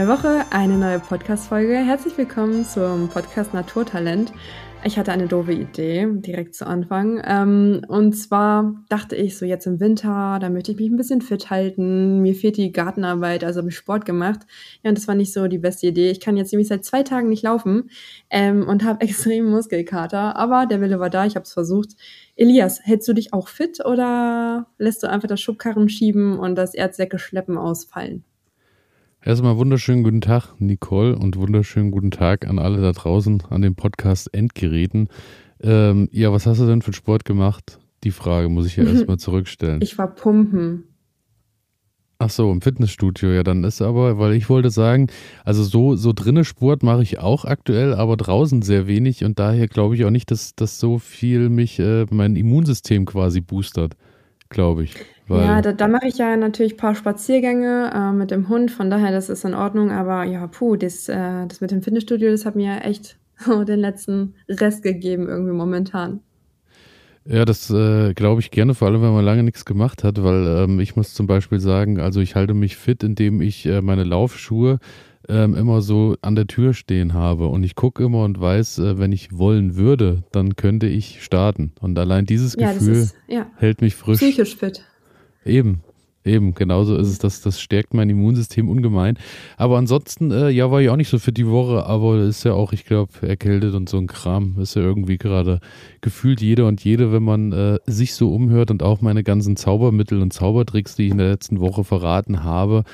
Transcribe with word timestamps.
Neue 0.00 0.08
Woche, 0.08 0.46
eine 0.48 0.78
neue 0.78 0.98
Podcast-Folge. 0.98 1.76
Herzlich 1.76 2.16
willkommen 2.16 2.64
zum 2.64 3.10
Podcast 3.10 3.52
Naturtalent. 3.52 4.32
Ich 4.82 4.98
hatte 4.98 5.12
eine 5.12 5.26
doofe 5.26 5.52
Idee 5.52 6.08
direkt 6.10 6.54
zu 6.54 6.66
Anfang. 6.66 7.20
Ähm, 7.22 7.82
und 7.86 8.14
zwar 8.14 8.76
dachte 8.88 9.14
ich 9.14 9.36
so 9.36 9.44
jetzt 9.44 9.66
im 9.66 9.78
Winter, 9.78 10.38
da 10.40 10.48
möchte 10.48 10.72
ich 10.72 10.78
mich 10.78 10.88
ein 10.88 10.96
bisschen 10.96 11.20
fit 11.20 11.50
halten. 11.50 12.22
Mir 12.22 12.34
fehlt 12.34 12.56
die 12.56 12.72
Gartenarbeit, 12.72 13.44
also 13.44 13.58
habe 13.58 13.68
ich 13.68 13.76
Sport 13.76 14.06
gemacht. 14.06 14.40
Ja, 14.82 14.88
und 14.88 14.96
das 14.96 15.06
war 15.06 15.14
nicht 15.14 15.34
so 15.34 15.48
die 15.48 15.58
beste 15.58 15.88
Idee. 15.88 16.10
Ich 16.10 16.20
kann 16.20 16.38
jetzt 16.38 16.50
nämlich 16.50 16.68
seit 16.68 16.82
zwei 16.86 17.02
Tagen 17.02 17.28
nicht 17.28 17.42
laufen 17.42 17.90
ähm, 18.30 18.66
und 18.66 18.84
habe 18.84 19.00
extrem 19.04 19.50
Muskelkater. 19.50 20.34
Aber 20.34 20.64
der 20.64 20.80
Wille 20.80 20.98
war 20.98 21.10
da, 21.10 21.26
ich 21.26 21.34
habe 21.34 21.44
es 21.44 21.52
versucht. 21.52 21.90
Elias, 22.36 22.80
hältst 22.82 23.06
du 23.06 23.12
dich 23.12 23.34
auch 23.34 23.48
fit 23.48 23.84
oder 23.84 24.66
lässt 24.78 25.02
du 25.02 25.10
einfach 25.10 25.28
das 25.28 25.42
Schubkarren 25.42 25.90
schieben 25.90 26.38
und 26.38 26.54
das 26.54 26.72
Erdsäcke 26.72 27.18
schleppen 27.18 27.58
ausfallen? 27.58 28.24
Erstmal 29.22 29.58
wunderschönen 29.58 30.02
guten 30.02 30.22
Tag, 30.22 30.54
Nicole, 30.60 31.14
und 31.14 31.36
wunderschönen 31.36 31.90
guten 31.90 32.10
Tag 32.10 32.48
an 32.48 32.58
alle 32.58 32.80
da 32.80 32.92
draußen 32.92 33.42
an 33.50 33.60
den 33.60 33.74
Podcast 33.74 34.32
Endgeräten. 34.32 35.08
Ähm, 35.60 36.08
ja, 36.10 36.32
was 36.32 36.46
hast 36.46 36.58
du 36.58 36.66
denn 36.66 36.80
für 36.80 36.94
Sport 36.94 37.26
gemacht? 37.26 37.78
Die 38.02 38.12
Frage 38.12 38.48
muss 38.48 38.64
ich 38.64 38.76
ja 38.76 38.84
erstmal 38.84 39.18
zurückstellen. 39.18 39.82
Ich 39.82 39.98
war 39.98 40.14
pumpen. 40.14 40.84
Ach 42.18 42.30
so, 42.30 42.50
im 42.50 42.62
Fitnessstudio, 42.62 43.30
ja, 43.30 43.42
dann 43.42 43.62
ist 43.62 43.82
aber, 43.82 44.18
weil 44.18 44.32
ich 44.32 44.48
wollte 44.48 44.70
sagen, 44.70 45.08
also 45.44 45.64
so, 45.64 45.96
so 45.96 46.14
drinne 46.14 46.46
Sport 46.46 46.82
mache 46.82 47.02
ich 47.02 47.18
auch 47.18 47.44
aktuell, 47.44 47.92
aber 47.92 48.16
draußen 48.16 48.62
sehr 48.62 48.86
wenig 48.86 49.22
und 49.22 49.38
daher 49.38 49.68
glaube 49.68 49.96
ich 49.96 50.04
auch 50.06 50.10
nicht, 50.10 50.30
dass, 50.30 50.54
dass 50.54 50.80
so 50.80 50.98
viel 50.98 51.50
mich, 51.50 51.78
äh, 51.78 52.06
mein 52.10 52.36
Immunsystem 52.36 53.04
quasi 53.04 53.42
boostert, 53.42 53.96
glaube 54.48 54.84
ich. 54.84 54.94
Ja, 55.38 55.60
da, 55.62 55.72
da 55.72 55.88
mache 55.88 56.08
ich 56.08 56.18
ja 56.18 56.36
natürlich 56.36 56.74
ein 56.74 56.78
paar 56.78 56.94
Spaziergänge 56.94 57.90
äh, 57.94 58.12
mit 58.12 58.30
dem 58.30 58.48
Hund, 58.48 58.70
von 58.70 58.90
daher, 58.90 59.12
das 59.12 59.28
ist 59.28 59.44
in 59.44 59.54
Ordnung. 59.54 59.90
Aber 59.90 60.24
ja, 60.24 60.46
puh, 60.46 60.76
das, 60.76 61.08
äh, 61.08 61.46
das 61.46 61.60
mit 61.60 61.70
dem 61.70 61.82
Fitnessstudio, 61.82 62.30
das 62.30 62.44
hat 62.44 62.56
mir 62.56 62.82
echt 62.82 63.16
den 63.46 63.80
letzten 63.80 64.34
Rest 64.48 64.82
gegeben, 64.82 65.28
irgendwie 65.28 65.52
momentan. 65.52 66.20
Ja, 67.26 67.44
das 67.44 67.70
äh, 67.70 68.14
glaube 68.14 68.40
ich 68.40 68.50
gerne, 68.50 68.74
vor 68.74 68.88
allem 68.88 69.02
wenn 69.02 69.12
man 69.12 69.24
lange 69.24 69.42
nichts 69.42 69.64
gemacht 69.64 70.04
hat, 70.04 70.22
weil 70.22 70.46
ähm, 70.46 70.80
ich 70.80 70.96
muss 70.96 71.12
zum 71.12 71.26
Beispiel 71.26 71.60
sagen, 71.60 72.00
also 72.00 72.20
ich 72.20 72.34
halte 72.34 72.54
mich 72.54 72.76
fit, 72.76 73.02
indem 73.04 73.42
ich 73.42 73.66
äh, 73.66 73.82
meine 73.82 74.04
Laufschuhe 74.04 74.78
ähm, 75.28 75.54
immer 75.54 75.82
so 75.82 76.16
an 76.22 76.34
der 76.34 76.46
Tür 76.46 76.72
stehen 76.72 77.12
habe 77.12 77.46
und 77.46 77.62
ich 77.62 77.74
gucke 77.74 78.02
immer 78.02 78.24
und 78.24 78.40
weiß, 78.40 78.78
äh, 78.78 78.98
wenn 78.98 79.12
ich 79.12 79.36
wollen 79.36 79.76
würde, 79.76 80.24
dann 80.32 80.56
könnte 80.56 80.86
ich 80.86 81.22
starten. 81.22 81.72
Und 81.80 81.98
allein 81.98 82.24
dieses 82.24 82.56
ja, 82.58 82.72
Gefühl 82.72 82.94
ist, 82.94 83.16
ja, 83.28 83.46
hält 83.56 83.82
mich 83.82 83.94
frisch. 83.94 84.18
Psychisch 84.18 84.56
fit. 84.56 84.82
Eben, 85.44 85.82
eben, 86.24 86.54
genauso 86.54 86.96
ist 86.96 87.08
es. 87.08 87.18
Das, 87.18 87.40
das 87.40 87.60
stärkt 87.60 87.94
mein 87.94 88.10
Immunsystem 88.10 88.68
ungemein. 88.68 89.18
Aber 89.56 89.78
ansonsten, 89.78 90.30
äh, 90.30 90.50
ja, 90.50 90.70
war 90.70 90.80
ich 90.80 90.90
auch 90.90 90.96
nicht 90.96 91.08
so 91.08 91.18
für 91.18 91.32
die 91.32 91.46
Woche, 91.46 91.86
aber 91.86 92.20
ist 92.20 92.44
ja 92.44 92.52
auch, 92.52 92.72
ich 92.72 92.84
glaube, 92.84 93.12
erkältet 93.26 93.74
und 93.74 93.88
so 93.88 93.98
ein 93.98 94.06
Kram. 94.06 94.56
Ist 94.58 94.76
ja 94.76 94.82
irgendwie 94.82 95.18
gerade 95.18 95.60
gefühlt 96.00 96.40
jeder 96.40 96.66
und 96.66 96.84
jede, 96.84 97.12
wenn 97.12 97.22
man 97.22 97.52
äh, 97.52 97.78
sich 97.86 98.14
so 98.14 98.32
umhört 98.34 98.70
und 98.70 98.82
auch 98.82 99.00
meine 99.00 99.22
ganzen 99.22 99.56
Zaubermittel 99.56 100.20
und 100.20 100.32
Zaubertricks, 100.32 100.94
die 100.96 101.06
ich 101.06 101.12
in 101.12 101.18
der 101.18 101.30
letzten 101.30 101.60
Woche 101.60 101.84
verraten 101.84 102.44
habe, 102.44 102.84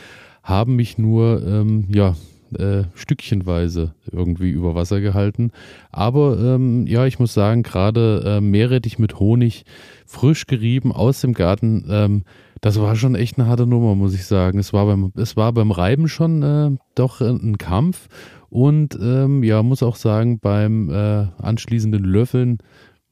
haben 0.42 0.77
mich 0.77 0.97
nur, 0.97 1.44
ähm, 1.44 1.89
ja, 1.92 2.14
äh, 2.58 2.84
stückchenweise 2.94 3.94
irgendwie 4.11 4.51
über 4.51 4.74
Wasser 4.74 5.01
gehalten. 5.01 5.51
Aber 5.90 6.39
ähm, 6.39 6.86
ja, 6.86 7.07
ich 7.07 7.18
muss 7.18 7.34
sagen, 7.34 7.62
gerade 7.62 8.23
äh, 8.24 8.40
Meerrettich 8.40 8.98
mit 8.98 9.18
Honig, 9.18 9.64
frisch 10.07 10.46
gerieben 10.46 10.92
aus 10.92 11.20
dem 11.20 11.33
Garten, 11.33 11.86
ähm, 11.89 12.23
das 12.61 12.80
war 12.80 12.96
schon 12.96 13.14
echt 13.14 13.39
eine 13.39 13.48
harte 13.48 13.67
Nummer, 13.67 13.95
muss 13.95 14.14
ich 14.14 14.24
sagen. 14.24 14.58
Es 14.58 14.73
war 14.73 14.86
beim, 14.86 15.12
es 15.17 15.36
war 15.36 15.52
beim 15.52 15.70
Reiben 15.70 16.08
schon 16.08 16.42
äh, 16.42 16.70
doch 16.95 17.20
ein 17.20 17.58
Kampf. 17.58 18.08
Und 18.48 18.98
ähm, 19.01 19.42
ja, 19.42 19.63
muss 19.63 19.83
auch 19.83 19.96
sagen, 19.96 20.39
beim 20.39 20.89
äh, 20.90 21.27
anschließenden 21.39 22.05
Löffeln 22.05 22.58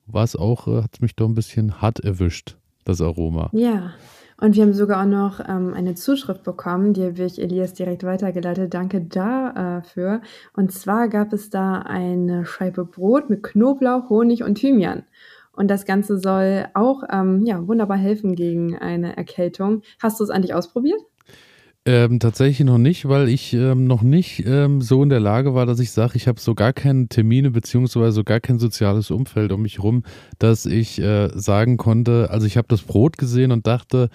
war 0.06 0.24
es 0.24 0.36
auch, 0.36 0.68
äh, 0.68 0.82
hat 0.82 1.00
mich 1.00 1.16
doch 1.16 1.28
ein 1.28 1.34
bisschen 1.34 1.80
hart 1.82 2.00
erwischt, 2.00 2.56
das 2.84 3.00
Aroma. 3.00 3.50
Ja, 3.52 3.92
und 4.40 4.56
wir 4.56 4.62
haben 4.64 4.72
sogar 4.72 5.02
auch 5.02 5.08
noch 5.08 5.40
ähm, 5.48 5.74
eine 5.74 5.94
Zuschrift 5.94 6.42
bekommen, 6.42 6.92
die 6.92 7.04
habe 7.04 7.22
ich 7.22 7.40
Elias 7.40 7.72
direkt 7.74 8.04
weitergeleitet. 8.04 8.74
Danke 8.74 9.00
dafür. 9.00 10.20
Und 10.54 10.72
zwar 10.72 11.08
gab 11.08 11.32
es 11.32 11.50
da 11.50 11.78
eine 11.78 12.44
Scheibe 12.44 12.84
Brot 12.84 13.30
mit 13.30 13.42
Knoblauch, 13.42 14.10
Honig 14.10 14.42
und 14.42 14.56
Thymian. 14.56 15.04
Und 15.52 15.68
das 15.68 15.84
Ganze 15.84 16.18
soll 16.18 16.66
auch 16.74 17.04
ähm, 17.10 17.46
ja, 17.46 17.66
wunderbar 17.66 17.96
helfen 17.96 18.34
gegen 18.34 18.76
eine 18.76 19.16
Erkältung. 19.16 19.82
Hast 20.02 20.18
du 20.18 20.24
es 20.24 20.30
eigentlich 20.30 20.54
ausprobiert? 20.54 21.00
Ähm, 21.86 22.18
tatsächlich 22.18 22.66
noch 22.66 22.78
nicht, 22.78 23.08
weil 23.08 23.28
ich 23.28 23.52
ähm, 23.52 23.86
noch 23.86 24.00
nicht 24.00 24.46
ähm, 24.46 24.80
so 24.80 25.02
in 25.02 25.10
der 25.10 25.20
Lage 25.20 25.54
war, 25.54 25.66
dass 25.66 25.80
ich 25.80 25.90
sage, 25.90 26.16
ich 26.16 26.26
habe 26.26 26.40
so 26.40 26.54
gar 26.54 26.72
keine 26.72 27.08
Termine 27.08 27.50
beziehungsweise 27.50 28.12
so 28.12 28.24
gar 28.24 28.40
kein 28.40 28.58
soziales 28.58 29.10
Umfeld 29.10 29.52
um 29.52 29.60
mich 29.60 29.82
rum, 29.82 30.02
dass 30.38 30.64
ich 30.64 30.98
äh, 30.98 31.28
sagen 31.34 31.76
konnte, 31.76 32.30
also 32.30 32.46
ich 32.46 32.56
habe 32.56 32.68
das 32.68 32.80
Brot 32.80 33.18
gesehen 33.18 33.52
und 33.52 33.66
dachte, 33.66 34.08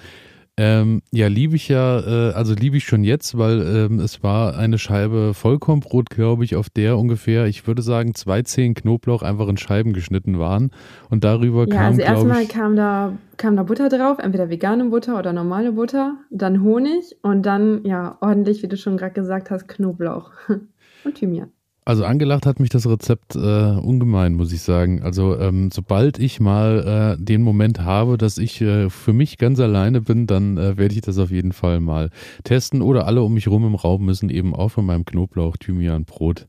ähm, 0.62 1.02
ja, 1.14 1.28
liebe 1.28 1.56
ich 1.56 1.70
ja, 1.70 2.00
äh, 2.02 2.34
also 2.34 2.54
liebe 2.54 2.76
ich 2.76 2.84
schon 2.84 3.06
jetzt, 3.06 3.38
weil 3.38 3.62
ähm, 3.62 4.00
es 4.02 4.24
war 4.24 4.58
eine 4.58 4.78
Scheibe 4.78 5.34
Vollkornbrot, 5.34 6.10
glaube 6.10 6.44
ich, 6.44 6.58
auf 6.58 6.70
der 6.70 6.98
ungefähr, 6.98 7.46
ich 7.46 7.66
würde 7.66 7.82
sagen, 7.82 8.14
zwei 8.14 8.42
Zehen 8.42 8.74
Knoblauch 8.74 9.22
einfach 9.22 9.48
in 9.48 9.56
Scheiben 9.56 9.94
geschnitten 9.94 10.38
waren. 10.38 10.72
Und 11.10 11.24
darüber 11.24 11.66
ja, 11.66 11.76
kam. 11.76 11.86
Also 11.86 12.02
erstmal 12.02 12.46
kam 12.46 12.76
da, 12.76 13.14
kam 13.38 13.56
da 13.56 13.64
Butter 13.64 13.88
drauf, 13.88 14.20
entweder 14.20 14.50
vegane 14.50 14.84
Butter 14.90 15.18
oder 15.18 15.32
normale 15.32 15.72
Butter, 15.72 16.18
dann 16.30 16.62
Honig 16.62 17.16
und 17.22 17.46
dann, 17.46 17.86
ja, 17.86 18.18
ordentlich, 18.20 18.62
wie 18.62 18.68
du 18.68 18.76
schon 18.76 18.98
gerade 18.98 19.14
gesagt 19.14 19.52
hast, 19.52 19.70
Knoblauch 19.70 20.32
und 21.06 21.16
Thymian. 21.16 21.54
Also 21.90 22.06
angelacht 22.06 22.46
hat 22.46 22.60
mich 22.60 22.70
das 22.70 22.88
Rezept 22.88 23.36
äh, 23.36 23.40
ungemein, 23.40 24.36
muss 24.36 24.54
ich 24.54 24.62
sagen. 24.62 25.02
Also 25.02 25.40
ähm, 25.40 25.72
sobald 25.74 26.20
ich 26.20 26.40
mal 26.40 27.18
äh, 27.18 27.24
den 27.24 27.42
Moment 27.42 27.80
habe, 27.80 28.20
dass 28.20 28.38
ich 28.38 28.62
äh, 28.62 28.92
für 28.92 29.12
mich 29.12 29.40
ganz 29.40 29.60
alleine 29.60 30.02
bin, 30.02 30.28
dann 30.28 30.60
äh, 30.60 30.78
werde 30.78 30.94
ich 30.94 31.02
das 31.02 31.18
auf 31.18 31.32
jeden 31.32 31.52
Fall 31.52 31.80
mal 31.80 32.12
testen. 32.44 32.84
Oder 32.84 33.08
alle 33.08 33.24
um 33.24 33.34
mich 33.34 33.48
rum 33.48 33.66
im 33.66 33.74
Raum 33.74 34.06
müssen 34.06 34.30
eben 34.30 34.54
auch 34.54 34.70
von 34.70 34.86
meinem 34.86 35.04
Knoblauch, 35.04 35.58
Thymian, 35.58 36.06
Brot 36.06 36.46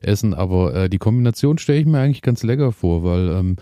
essen. 0.00 0.34
Aber 0.34 0.74
äh, 0.74 0.90
die 0.90 0.98
Kombination 0.98 1.58
stelle 1.58 1.78
ich 1.78 1.86
mir 1.86 2.00
eigentlich 2.00 2.22
ganz 2.22 2.42
lecker 2.42 2.72
vor, 2.72 3.04
weil 3.04 3.28
ähm, 3.28 3.56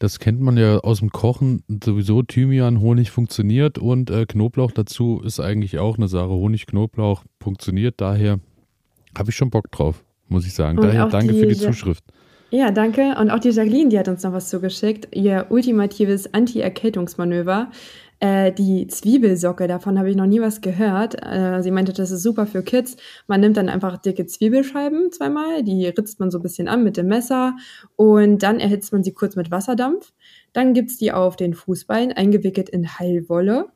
das 0.00 0.18
kennt 0.18 0.40
man 0.40 0.56
ja 0.56 0.78
aus 0.78 0.98
dem 0.98 1.10
Kochen. 1.10 1.62
Sowieso 1.84 2.22
Thymian, 2.22 2.80
Honig 2.80 3.12
funktioniert 3.12 3.78
und 3.78 4.10
äh, 4.10 4.26
Knoblauch 4.26 4.72
dazu 4.72 5.22
ist 5.24 5.38
eigentlich 5.38 5.78
auch 5.78 5.96
eine 5.96 6.08
Sache. 6.08 6.30
Honig, 6.30 6.66
Knoblauch 6.66 7.22
funktioniert. 7.40 8.00
Daher 8.00 8.40
habe 9.16 9.30
ich 9.30 9.36
schon 9.36 9.50
Bock 9.50 9.70
drauf 9.70 10.02
muss 10.32 10.46
ich 10.46 10.54
sagen. 10.54 10.78
Daher 10.80 11.06
danke 11.06 11.32
die, 11.34 11.40
für 11.40 11.46
die 11.46 11.56
Zuschrift. 11.56 12.04
Ja, 12.50 12.70
danke. 12.70 13.16
Und 13.18 13.30
auch 13.30 13.38
die 13.38 13.50
Jacqueline, 13.50 13.88
die 13.88 13.98
hat 13.98 14.08
uns 14.08 14.22
noch 14.22 14.32
was 14.32 14.50
zugeschickt. 14.50 15.08
Ihr 15.16 15.46
ultimatives 15.48 16.34
Anti-Erkältungsmanöver. 16.34 17.70
Äh, 18.22 18.52
die 18.52 18.86
Zwiebelsocke, 18.86 19.66
davon 19.66 19.98
habe 19.98 20.08
ich 20.08 20.14
noch 20.14 20.26
nie 20.26 20.40
was 20.40 20.60
gehört. 20.60 21.16
Äh, 21.26 21.60
sie 21.60 21.72
meinte, 21.72 21.92
das 21.92 22.12
ist 22.12 22.22
super 22.22 22.46
für 22.46 22.62
Kids. 22.62 22.96
Man 23.26 23.40
nimmt 23.40 23.56
dann 23.56 23.68
einfach 23.68 23.96
dicke 23.98 24.26
Zwiebelscheiben 24.26 25.10
zweimal, 25.10 25.64
die 25.64 25.86
ritzt 25.86 26.20
man 26.20 26.30
so 26.30 26.38
ein 26.38 26.42
bisschen 26.42 26.68
an 26.68 26.84
mit 26.84 26.96
dem 26.96 27.08
Messer 27.08 27.56
und 27.96 28.44
dann 28.44 28.60
erhitzt 28.60 28.92
man 28.92 29.02
sie 29.02 29.12
kurz 29.12 29.34
mit 29.34 29.50
Wasserdampf. 29.50 30.12
Dann 30.52 30.72
gibt's 30.72 30.98
die 30.98 31.10
auf 31.10 31.34
den 31.34 31.54
Fußbein, 31.54 32.12
eingewickelt 32.12 32.68
in 32.68 32.96
Heilwolle. 32.96 33.70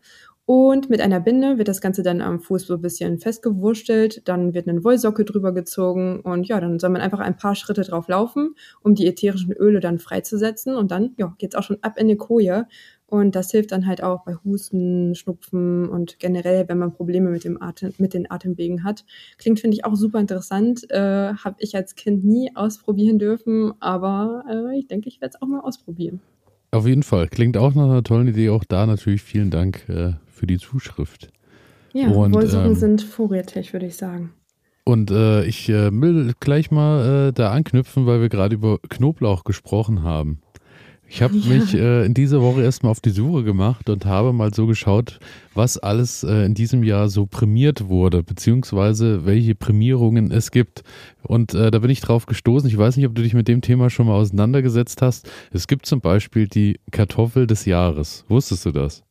Und 0.47 0.89
mit 0.91 1.01
einer 1.01 1.19
Binde 1.19 1.59
wird 1.59 1.67
das 1.67 1.81
Ganze 1.81 2.05
dann 2.05 2.21
am 2.21 2.39
Fuß 2.39 2.69
so 2.69 2.75
ein 2.75 2.81
bisschen 2.81 3.19
festgewurstelt. 3.19 4.29
Dann 4.29 4.55
wird 4.55 4.69
eine 4.69 4.85
Wollsocke 4.85 5.25
drüber 5.25 5.53
gezogen 5.53 6.21
und 6.21 6.47
ja, 6.47 6.61
dann 6.61 6.79
soll 6.79 6.91
man 6.91 7.03
einfach 7.03 7.19
ein 7.19 7.37
paar 7.37 7.57
Schritte 7.57 7.83
drauf 7.83 8.07
laufen, 8.07 8.55
um 8.81 8.95
die 8.95 9.09
ätherischen 9.09 9.53
Öle 9.53 9.81
dann 9.81 9.99
freizusetzen. 9.99 10.77
Und 10.77 10.93
dann 10.93 11.15
ja, 11.17 11.35
geht's 11.39 11.57
auch 11.57 11.65
schon 11.65 11.79
ab 11.83 11.99
in 11.99 12.07
die 12.07 12.17
Koje. 12.17 12.69
Und 13.09 13.35
das 13.35 13.51
hilft 13.51 13.73
dann 13.73 13.87
halt 13.87 14.05
auch 14.05 14.25
bei 14.25 14.37
Husten, 14.45 15.17
Schnupfen 15.17 15.89
und 15.89 16.21
generell, 16.21 16.69
wenn 16.69 16.79
man 16.79 16.93
Probleme 16.93 17.31
mit, 17.31 17.43
dem 17.43 17.61
Atem, 17.61 17.93
mit 17.99 18.15
den 18.15 18.31
Atemwegen 18.31 18.85
hat. 18.85 19.05
Klingt, 19.39 19.59
finde 19.59 19.77
ich, 19.77 19.85
auch 19.85 19.97
super 19.97 20.21
interessant. 20.21 20.89
Äh, 20.91 21.35
Habe 21.35 21.57
ich 21.59 21.75
als 21.75 21.97
Kind 21.97 22.25
nie 22.25 22.53
ausprobieren 22.55 23.19
dürfen, 23.19 23.73
aber 23.81 24.45
äh, 24.49 24.79
ich 24.79 24.87
denke, 24.87 25.09
ich 25.09 25.21
werde 25.21 25.35
es 25.35 25.43
auch 25.43 25.49
mal 25.49 25.61
ausprobieren. 25.61 26.21
Auf 26.71 26.87
jeden 26.87 27.03
Fall. 27.03 27.29
Klingt 27.29 27.57
auch 27.57 27.75
nach 27.75 27.85
einer 27.85 28.03
tollen 28.05 28.29
Idee. 28.29 28.51
Auch 28.51 28.65
da 28.65 28.87
natürlich 28.87 29.23
vielen 29.23 29.51
Dank 29.51 29.89
äh, 29.89 30.13
für 30.37 30.47
die 30.47 30.59
Zuschrift. 30.59 31.31
Ja, 31.93 32.09
und, 32.09 32.35
Wollsuchen 32.35 32.67
ähm, 32.67 32.75
sind 32.75 33.03
vorrätig, 33.03 33.73
würde 33.73 33.87
ich 33.87 33.97
sagen. 33.97 34.33
Und 34.85 35.11
äh, 35.11 35.45
ich 35.45 35.69
äh, 35.69 35.91
will 35.91 36.35
gleich 36.39 36.71
mal 36.71 37.29
äh, 37.29 37.33
da 37.33 37.51
anknüpfen, 37.51 38.07
weil 38.07 38.21
wir 38.21 38.29
gerade 38.29 38.55
über 38.55 38.79
Knoblauch 38.89 39.43
gesprochen 39.43 40.05
haben. 40.05 40.41
Ich 41.09 41.23
habe 41.23 41.37
ja. 41.37 41.55
mich 41.55 41.75
äh, 41.75 42.05
in 42.05 42.15
dieser 42.15 42.43
Woche 42.43 42.63
erstmal 42.63 42.91
auf 42.91 43.01
die 43.01 43.11
Suche 43.11 43.45
gemacht 43.45 43.89
und 43.89 44.07
habe 44.07 44.33
mal 44.33 44.53
so 44.53 44.67
geschaut, 44.67 45.21
was 45.55 45.79
alles 45.79 46.25
äh, 46.25 46.45
in 46.45 46.55
diesem 46.55 46.83
Jahr 46.83 47.09
so 47.09 47.27
prämiert 47.27 47.89
wurde, 47.89 48.23
beziehungsweise 48.23 49.25
welche 49.25 49.55
Prämierungen 49.55 50.31
es 50.33 50.51
gibt. 50.51 50.83
Und 51.23 51.55
äh, 51.55 51.71
da 51.71 51.79
bin 51.79 51.91
ich 51.91 52.01
drauf 52.01 52.27
gestoßen. 52.27 52.69
Ich 52.69 52.77
weiß 52.77 52.97
nicht, 52.97 53.07
ob 53.07 53.15
du 53.15 53.23
dich 53.23 53.35
mit 53.35 53.49
dem 53.49 53.61
Thema 53.61 53.89
schon 53.89 54.07
mal 54.07 54.15
auseinandergesetzt 54.15 55.01
hast. 55.01 55.31
Es 55.53 55.69
gibt 55.69 55.87
zum 55.87 56.01
Beispiel 56.01 56.49
die 56.49 56.81
Kartoffel 56.91 57.47
des 57.47 57.65
Jahres. 57.67 58.25
Wusstest 58.29 58.67
du 58.67 58.73
das? 58.73 59.05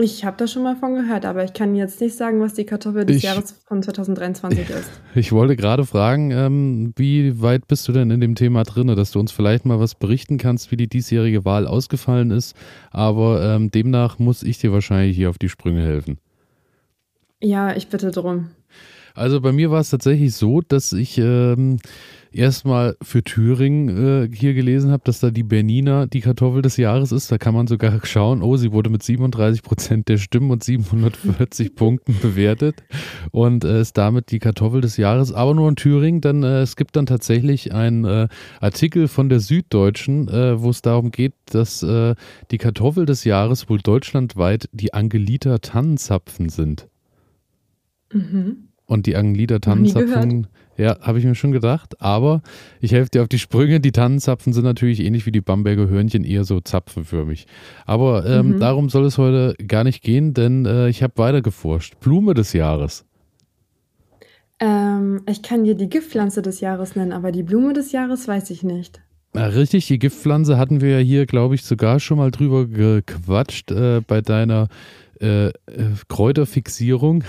Ich 0.00 0.24
habe 0.24 0.36
da 0.36 0.46
schon 0.46 0.62
mal 0.62 0.76
von 0.76 0.94
gehört, 0.94 1.24
aber 1.24 1.42
ich 1.42 1.52
kann 1.54 1.74
jetzt 1.74 2.00
nicht 2.00 2.16
sagen, 2.16 2.40
was 2.40 2.54
die 2.54 2.64
Kartoffel 2.64 3.04
des 3.04 3.16
Ich- 3.16 3.22
Jahres 3.24 3.50
von 3.66 3.82
2023 3.82 4.70
ist. 4.70 4.88
Ich 5.16 5.32
wollte 5.32 5.56
gerade 5.56 5.84
fragen, 5.84 6.30
ähm, 6.30 6.92
wie 6.96 7.42
weit 7.42 7.66
bist 7.66 7.88
du 7.88 7.92
denn 7.92 8.12
in 8.12 8.20
dem 8.20 8.36
Thema 8.36 8.62
drinne, 8.62 8.94
dass 8.94 9.10
du 9.10 9.18
uns 9.18 9.32
vielleicht 9.32 9.66
mal 9.66 9.80
was 9.80 9.96
berichten 9.96 10.38
kannst, 10.38 10.70
wie 10.70 10.76
die 10.76 10.86
diesjährige 10.86 11.44
Wahl 11.44 11.66
ausgefallen 11.66 12.30
ist. 12.30 12.54
Aber 12.92 13.42
ähm, 13.44 13.72
demnach 13.72 14.20
muss 14.20 14.44
ich 14.44 14.58
dir 14.58 14.70
wahrscheinlich 14.72 15.16
hier 15.16 15.30
auf 15.30 15.38
die 15.38 15.48
Sprünge 15.48 15.82
helfen. 15.82 16.18
Ja, 17.42 17.74
ich 17.74 17.88
bitte 17.88 18.12
drum. 18.12 18.50
Also 19.18 19.40
bei 19.40 19.52
mir 19.52 19.70
war 19.70 19.80
es 19.80 19.90
tatsächlich 19.90 20.34
so, 20.34 20.60
dass 20.60 20.92
ich 20.92 21.18
ähm, 21.18 21.78
erstmal 22.32 22.96
für 23.02 23.22
Thüringen 23.22 23.88
äh, 23.88 24.28
hier 24.34 24.54
gelesen 24.54 24.90
habe, 24.90 25.02
dass 25.04 25.20
da 25.20 25.30
die 25.30 25.42
Bernina 25.42 26.06
die 26.06 26.20
Kartoffel 26.20 26.62
des 26.62 26.76
Jahres 26.76 27.12
ist. 27.12 27.30
Da 27.32 27.38
kann 27.38 27.54
man 27.54 27.66
sogar 27.66 28.00
schauen, 28.04 28.42
oh, 28.42 28.56
sie 28.56 28.72
wurde 28.72 28.90
mit 28.90 29.02
37 29.02 29.62
Prozent 29.62 30.08
der 30.08 30.18
Stimmen 30.18 30.50
und 30.50 30.62
740 30.62 31.74
Punkten 31.76 32.16
bewertet 32.20 32.82
und 33.32 33.64
äh, 33.64 33.80
ist 33.80 33.98
damit 33.98 34.30
die 34.30 34.38
Kartoffel 34.38 34.80
des 34.80 34.96
Jahres. 34.96 35.32
Aber 35.32 35.54
nur 35.54 35.68
in 35.68 35.76
Thüringen, 35.76 36.20
denn 36.20 36.42
äh, 36.42 36.60
es 36.60 36.76
gibt 36.76 36.96
dann 36.96 37.06
tatsächlich 37.06 37.74
einen 37.74 38.04
äh, 38.04 38.28
Artikel 38.60 39.08
von 39.08 39.28
der 39.28 39.40
Süddeutschen, 39.40 40.28
äh, 40.28 40.60
wo 40.60 40.70
es 40.70 40.82
darum 40.82 41.10
geht, 41.10 41.34
dass 41.46 41.82
äh, 41.82 42.14
die 42.50 42.58
Kartoffel 42.58 43.06
des 43.06 43.24
Jahres 43.24 43.68
wohl 43.68 43.78
deutschlandweit 43.78 44.68
die 44.72 44.94
Angelita 44.94 45.58
Tannenzapfen 45.58 46.48
sind. 46.48 46.88
Mhm. 48.12 48.67
Und 48.88 49.04
die 49.04 49.12
nie 49.22 49.46
Tannenzapfen, 49.46 50.46
ja, 50.78 50.98
habe 51.00 51.18
ich 51.18 51.24
mir 51.26 51.34
schon 51.34 51.52
gedacht. 51.52 52.00
Aber 52.00 52.40
ich 52.80 52.92
helfe 52.92 53.10
dir 53.10 53.20
auf 53.22 53.28
die 53.28 53.38
Sprünge. 53.38 53.80
Die 53.80 53.92
Tannenzapfen 53.92 54.54
sind 54.54 54.64
natürlich 54.64 55.00
ähnlich 55.00 55.26
wie 55.26 55.30
die 55.30 55.42
Bamberger 55.42 55.88
Hörnchen 55.88 56.24
eher 56.24 56.44
so 56.44 56.60
zapfenförmig. 56.60 57.46
Aber 57.84 58.24
ähm, 58.24 58.52
Mhm. 58.52 58.60
darum 58.60 58.88
soll 58.88 59.04
es 59.04 59.18
heute 59.18 59.54
gar 59.66 59.84
nicht 59.84 60.02
gehen, 60.02 60.32
denn 60.32 60.64
äh, 60.64 60.88
ich 60.88 61.02
habe 61.02 61.12
weiter 61.16 61.42
geforscht. 61.42 62.00
Blume 62.00 62.32
des 62.32 62.54
Jahres. 62.54 63.04
Ähm, 64.58 65.20
ich 65.28 65.42
kann 65.42 65.64
dir 65.64 65.74
die 65.74 65.90
Giftpflanze 65.90 66.40
des 66.40 66.60
Jahres 66.60 66.96
nennen, 66.96 67.12
aber 67.12 67.30
die 67.30 67.42
Blume 67.42 67.74
des 67.74 67.92
Jahres 67.92 68.26
weiß 68.26 68.48
ich 68.50 68.62
nicht. 68.62 69.02
Na, 69.34 69.46
richtig, 69.48 69.86
die 69.86 69.98
Giftpflanze 69.98 70.56
hatten 70.56 70.80
wir 70.80 70.98
ja 70.98 71.04
hier, 71.04 71.26
glaube 71.26 71.54
ich, 71.54 71.62
sogar 71.62 72.00
schon 72.00 72.16
mal 72.16 72.30
drüber 72.30 72.66
gequatscht 72.66 73.70
äh, 73.70 74.00
bei 74.00 74.22
deiner 74.22 74.68
äh, 75.20 75.48
äh, 75.48 75.52
Kräuterfixierung. 76.08 77.24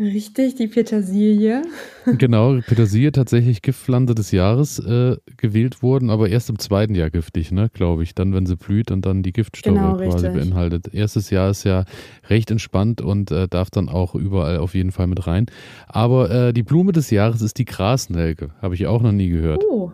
Richtig, 0.00 0.54
die 0.54 0.66
Petersilie. 0.66 1.60
genau, 2.18 2.58
Petersilie 2.66 3.12
tatsächlich 3.12 3.60
Giftpflanze 3.60 4.14
des 4.14 4.30
Jahres 4.30 4.78
äh, 4.78 5.18
gewählt 5.36 5.82
wurden, 5.82 6.08
aber 6.08 6.30
erst 6.30 6.48
im 6.48 6.58
zweiten 6.58 6.94
Jahr 6.94 7.10
giftig, 7.10 7.52
ne, 7.52 7.68
glaube 7.74 8.02
ich. 8.02 8.14
Dann, 8.14 8.32
wenn 8.32 8.46
sie 8.46 8.56
blüht 8.56 8.90
und 8.90 9.04
dann 9.04 9.22
die 9.22 9.34
Giftstoffe 9.34 9.74
Genau, 9.74 9.96
quasi 9.98 10.26
richtig. 10.26 10.32
beinhaltet. 10.32 10.94
Erstes 10.94 11.28
Jahr 11.28 11.50
ist 11.50 11.64
ja 11.64 11.84
recht 12.30 12.50
entspannt 12.50 13.02
und 13.02 13.30
äh, 13.30 13.46
darf 13.46 13.68
dann 13.70 13.90
auch 13.90 14.14
überall 14.14 14.56
auf 14.56 14.74
jeden 14.74 14.90
Fall 14.90 15.06
mit 15.06 15.26
rein. 15.26 15.46
Aber 15.86 16.30
äh, 16.30 16.52
die 16.54 16.62
Blume 16.62 16.92
des 16.92 17.10
Jahres 17.10 17.42
ist 17.42 17.58
die 17.58 17.66
Grasnelke. 17.66 18.50
Habe 18.62 18.74
ich 18.76 18.86
auch 18.86 19.02
noch 19.02 19.12
nie 19.12 19.28
gehört. 19.28 19.62
Oh. 19.68 19.92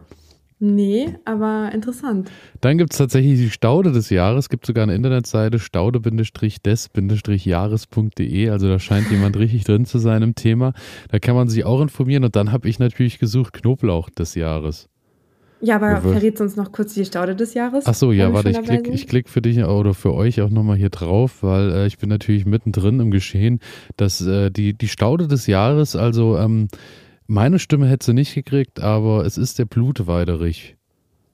Nee, 0.59 1.15
aber 1.27 1.71
interessant. 1.75 2.31
Dann 2.63 2.79
gibt 2.79 2.93
es 2.93 2.99
tatsächlich 2.99 3.39
die 3.39 3.51
Staude 3.51 3.93
des 3.93 4.09
Jahres. 4.09 4.49
Gibt 4.49 4.65
sogar 4.65 4.85
eine 4.85 4.95
Internetseite 4.95 5.59
staude-des-jahres.de. 5.59 8.49
Also 8.51 8.69
da 8.69 8.79
scheint 8.79 9.11
jemand 9.11 9.37
richtig 9.39 9.65
drin 9.65 9.85
zu 9.85 9.99
sein 9.99 10.23
im 10.23 10.35
Thema. 10.35 10.73
Da 11.11 11.19
kann 11.19 11.37
man 11.37 11.49
sich 11.49 11.65
auch 11.65 11.81
informieren. 11.83 12.25
Und 12.25 12.37
dann 12.37 12.53
habe 12.53 12.69
ich 12.69 12.79
natürlich 12.79 13.19
gesucht 13.19 13.53
Knoblauch 13.55 14.11
des 14.11 14.35
Jahres. 14.35 14.89
Ja, 15.61 15.77
aber 15.77 15.91
Ja, 15.91 16.05
wir- 16.05 16.13
verrätst 16.13 16.41
uns 16.43 16.57
noch 16.57 16.71
kurz 16.73 16.95
die 16.95 17.05
Staude 17.05 17.35
des 17.35 17.55
Jahres? 17.55 17.85
Ach 17.87 17.95
so, 17.95 18.13
ja, 18.13 18.33
warte, 18.33 18.51
ich 18.51 18.63
klicke 18.63 18.91
ich 18.91 19.07
klick 19.07 19.29
für 19.29 19.41
dich 19.41 19.63
oder 19.65 19.95
für 19.95 20.13
euch 20.13 20.43
auch 20.43 20.51
nochmal 20.51 20.77
hier 20.77 20.91
drauf, 20.91 21.43
weil 21.43 21.71
äh, 21.71 21.87
ich 21.87 21.97
bin 21.97 22.11
natürlich 22.11 22.45
mittendrin 22.45 23.01
im 23.01 23.11
Geschehen, 23.11 23.61
dass 23.97 24.21
äh, 24.21 24.51
die, 24.51 24.75
die 24.75 24.89
Staude 24.89 25.29
des 25.29 25.47
Jahres, 25.47 25.97
also 25.97 26.37
ähm, 26.37 26.69
meine 27.27 27.59
Stimme 27.59 27.89
hätte 27.89 28.07
sie 28.07 28.13
nicht 28.15 28.35
gekriegt, 28.35 28.81
aber 28.81 29.25
es 29.25 29.39
ist 29.39 29.59
der 29.59 29.65
Blutweiderich. 29.65 30.77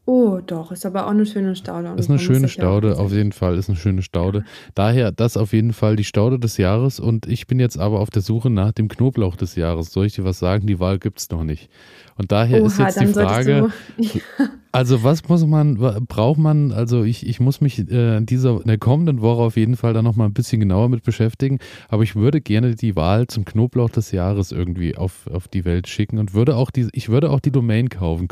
Oh, 0.05 0.41
doch, 0.45 0.73
ist 0.73 0.85
aber 0.85 1.07
auch 1.07 1.11
eine 1.11 1.27
schöne 1.27 1.55
Staude. 1.55 1.95
Ist 1.97 2.11
eine 2.11 2.19
schöne 2.19 2.49
Staude, 2.49 2.99
auf 2.99 3.13
jeden 3.13 3.31
Fall 3.31 3.57
ist 3.57 3.69
eine 3.69 3.79
schöne 3.79 4.03
Staude. 4.03 4.45
Daher 4.75 5.13
das 5.13 5.37
auf 5.37 5.53
jeden 5.53 5.73
Fall 5.73 5.95
die 5.95 6.03
Staude 6.03 6.41
des 6.41 6.57
Jahres 6.57 6.99
und 6.99 7.27
ich 7.27 7.47
bin 7.47 7.61
jetzt 7.61 7.79
aber 7.79 8.01
auf 8.01 8.11
der 8.11 8.23
Suche 8.23 8.51
nach 8.51 8.73
dem 8.73 8.89
Knoblauch 8.89 9.37
des 9.37 9.55
Jahres. 9.55 9.93
Soll 9.93 10.07
ich 10.07 10.15
dir 10.15 10.25
was 10.25 10.41
sagen? 10.41 10.67
Die 10.67 10.81
Wahl 10.81 10.99
gibt's 10.99 11.31
noch 11.31 11.45
nicht. 11.45 11.71
Und 12.17 12.33
daher 12.33 12.63
ist 12.63 12.79
Oha, 12.79 12.87
jetzt 12.87 13.01
die 13.01 13.07
Frage, 13.07 13.71
also 14.73 15.03
was 15.03 15.29
muss 15.29 15.47
man, 15.47 15.77
braucht 16.07 16.39
man, 16.39 16.73
also 16.73 17.05
ich, 17.05 17.27
ich 17.27 17.41
muss 17.41 17.61
mich 17.61 17.79
äh, 17.91 18.19
in 18.19 18.27
dieser, 18.27 18.61
in 18.61 18.67
der 18.67 18.79
kommenden 18.79 19.21
Woche 19.21 19.43
auf 19.43 19.57
jeden 19.57 19.77
Fall 19.77 19.93
da 19.93 20.03
nochmal 20.03 20.29
ein 20.29 20.35
bisschen 20.35 20.61
genauer 20.61 20.89
mit 20.89 21.05
beschäftigen, 21.05 21.59
aber 21.89 22.03
ich 22.03 22.15
würde 22.15 22.41
gerne 22.41 22.75
die 22.75 22.97
Wahl 22.97 23.27
zum 23.29 23.45
Knoblauch 23.45 23.91
des 23.91 24.13
Jahres 24.13 24.53
irgendwie 24.53 24.97
auf, 24.97 25.27
auf 25.33 25.49
die 25.49 25.65
Welt 25.65 25.89
schicken 25.89 26.19
und 26.19 26.35
würde 26.35 26.57
auch 26.57 26.71
die, 26.71 26.89
ich 26.93 27.09
würde 27.09 27.31
auch 27.31 27.41
die 27.41 27.51
Domain 27.51 27.89
kaufen, 27.89 28.29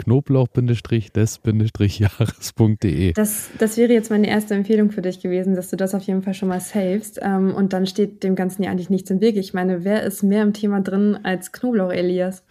knoblauch-des-jahres.de. 1.60 3.12
Das, 3.12 3.48
das 3.58 3.76
wäre 3.76 3.92
jetzt 3.92 4.10
meine 4.10 4.28
erste 4.28 4.54
Empfehlung 4.54 4.90
für 4.90 5.02
dich 5.02 5.20
gewesen, 5.20 5.54
dass 5.54 5.70
du 5.70 5.76
das 5.76 5.94
auf 5.94 6.02
jeden 6.02 6.22
Fall 6.22 6.34
schon 6.34 6.48
mal 6.48 6.60
savest. 6.60 7.20
Ähm, 7.22 7.54
und 7.54 7.72
dann 7.72 7.86
steht 7.86 8.22
dem 8.22 8.34
Ganzen 8.34 8.62
ja 8.62 8.70
eigentlich 8.70 8.90
nichts 8.90 9.10
im 9.10 9.20
Weg. 9.20 9.36
Ich 9.36 9.54
meine, 9.54 9.84
wer 9.84 10.02
ist 10.02 10.22
mehr 10.22 10.42
im 10.42 10.52
Thema 10.52 10.80
drin 10.80 11.18
als 11.22 11.52
Knoblauch, 11.52 11.92
Elias? 11.92 12.42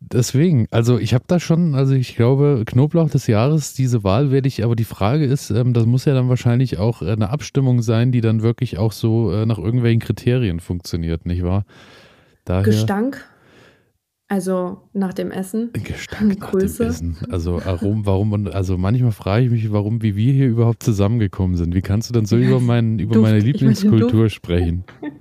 Deswegen, 0.00 0.66
also 0.70 0.98
ich 0.98 1.14
habe 1.14 1.24
da 1.26 1.40
schon, 1.40 1.74
also 1.74 1.94
ich 1.94 2.14
glaube, 2.14 2.64
Knoblauch 2.66 3.08
des 3.08 3.26
Jahres, 3.26 3.72
diese 3.72 4.04
Wahl 4.04 4.30
werde 4.30 4.48
ich, 4.48 4.62
aber 4.62 4.76
die 4.76 4.84
Frage 4.84 5.24
ist, 5.24 5.50
ähm, 5.50 5.72
das 5.72 5.86
muss 5.86 6.04
ja 6.04 6.12
dann 6.12 6.28
wahrscheinlich 6.28 6.78
auch 6.78 7.00
äh, 7.00 7.12
eine 7.12 7.30
Abstimmung 7.30 7.80
sein, 7.80 8.12
die 8.12 8.20
dann 8.20 8.42
wirklich 8.42 8.76
auch 8.76 8.92
so 8.92 9.32
äh, 9.32 9.46
nach 9.46 9.58
irgendwelchen 9.58 10.00
Kriterien 10.00 10.60
funktioniert, 10.60 11.24
nicht 11.24 11.42
wahr? 11.42 11.64
Daher, 12.44 12.64
Gestank? 12.64 13.24
Also 14.26 14.78
nach 14.94 15.12
dem 15.12 15.30
Essen? 15.30 15.70
Gestank 15.72 16.38
nach 16.40 16.50
dem 16.50 16.58
Größe? 16.58 16.86
Essen. 16.86 17.16
Also 17.30 17.60
warum, 17.64 18.06
warum 18.06 18.32
und 18.32 18.48
also 18.54 18.78
manchmal 18.78 19.12
frage 19.12 19.44
ich 19.44 19.50
mich, 19.50 19.72
warum, 19.72 20.02
wie 20.02 20.16
wir 20.16 20.32
hier 20.32 20.48
überhaupt 20.48 20.82
zusammengekommen 20.82 21.56
sind. 21.56 21.74
Wie 21.74 21.82
kannst 21.82 22.08
du 22.08 22.14
denn 22.14 22.24
so 22.24 22.36
über, 22.36 22.58
meinen, 22.58 22.98
über 22.98 23.14
Duft. 23.14 23.22
meine 23.24 23.38
Ich 23.38 23.44
meine, 23.44 23.52
Lieblingskultur 23.52 24.30
sprechen? 24.30 24.84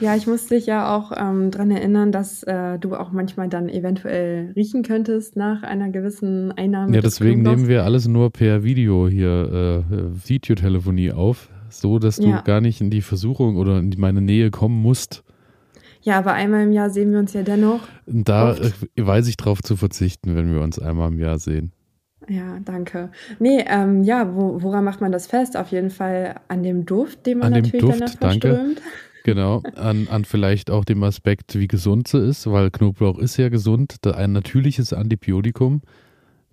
Ja, 0.00 0.14
ich 0.14 0.26
muss 0.26 0.46
dich 0.46 0.66
ja 0.66 0.94
auch 0.96 1.12
ähm, 1.16 1.50
daran 1.50 1.70
erinnern, 1.70 2.12
dass 2.12 2.42
äh, 2.42 2.78
du 2.78 2.94
auch 2.94 3.12
manchmal 3.12 3.48
dann 3.48 3.68
eventuell 3.68 4.52
riechen 4.54 4.82
könntest 4.82 5.36
nach 5.36 5.62
einer 5.62 5.90
gewissen 5.90 6.52
Einnahme. 6.52 6.94
Ja, 6.94 7.00
des 7.00 7.14
deswegen 7.16 7.42
nehmen 7.42 7.66
wir 7.68 7.84
alles 7.84 8.06
nur 8.08 8.30
per 8.30 8.62
Video 8.62 9.08
hier, 9.08 9.84
äh, 9.90 10.28
Videotelefonie 10.28 11.12
auf, 11.12 11.48
so 11.70 11.98
dass 11.98 12.16
du 12.16 12.28
Ja. 12.28 12.40
gar 12.42 12.60
nicht 12.60 12.80
in 12.80 12.90
die 12.90 13.00
Versuchung 13.00 13.56
oder 13.56 13.78
in 13.78 13.94
meine 13.96 14.20
Nähe 14.20 14.50
kommen 14.50 14.80
musst. 14.82 15.24
Ja, 16.08 16.16
aber 16.16 16.32
einmal 16.32 16.62
im 16.62 16.72
Jahr 16.72 16.88
sehen 16.88 17.12
wir 17.12 17.18
uns 17.18 17.34
ja 17.34 17.42
dennoch. 17.42 17.80
Da 18.06 18.52
Oft. 18.52 18.62
äh, 18.96 19.06
weiß 19.06 19.28
ich 19.28 19.36
drauf 19.36 19.60
zu 19.62 19.76
verzichten, 19.76 20.34
wenn 20.36 20.54
wir 20.54 20.62
uns 20.62 20.78
einmal 20.78 21.08
im 21.12 21.18
Jahr 21.18 21.38
sehen. 21.38 21.72
Ja, 22.26 22.60
danke. 22.64 23.10
Nee, 23.38 23.62
ähm, 23.68 24.04
ja, 24.04 24.34
wo, 24.34 24.62
woran 24.62 24.84
macht 24.84 25.02
man 25.02 25.12
das 25.12 25.26
fest? 25.26 25.54
Auf 25.54 25.68
jeden 25.70 25.90
Fall 25.90 26.36
an 26.48 26.62
dem 26.62 26.86
Duft, 26.86 27.26
den 27.26 27.38
man 27.38 27.48
An 27.48 27.62
dem 27.62 27.64
natürlich 27.64 27.84
Duft, 27.84 28.22
dann 28.22 28.40
danke. 28.40 28.76
Genau, 29.24 29.62
an, 29.74 30.08
an 30.08 30.24
vielleicht 30.24 30.70
auch 30.70 30.86
dem 30.86 31.02
Aspekt, 31.02 31.58
wie 31.58 31.68
gesund 31.68 32.08
sie 32.08 32.18
ist, 32.18 32.50
weil 32.50 32.70
Knoblauch 32.70 33.18
ist 33.18 33.36
ja 33.36 33.50
gesund, 33.50 33.96
da 34.00 34.12
ein 34.12 34.32
natürliches 34.32 34.94
Antibiotikum. 34.94 35.82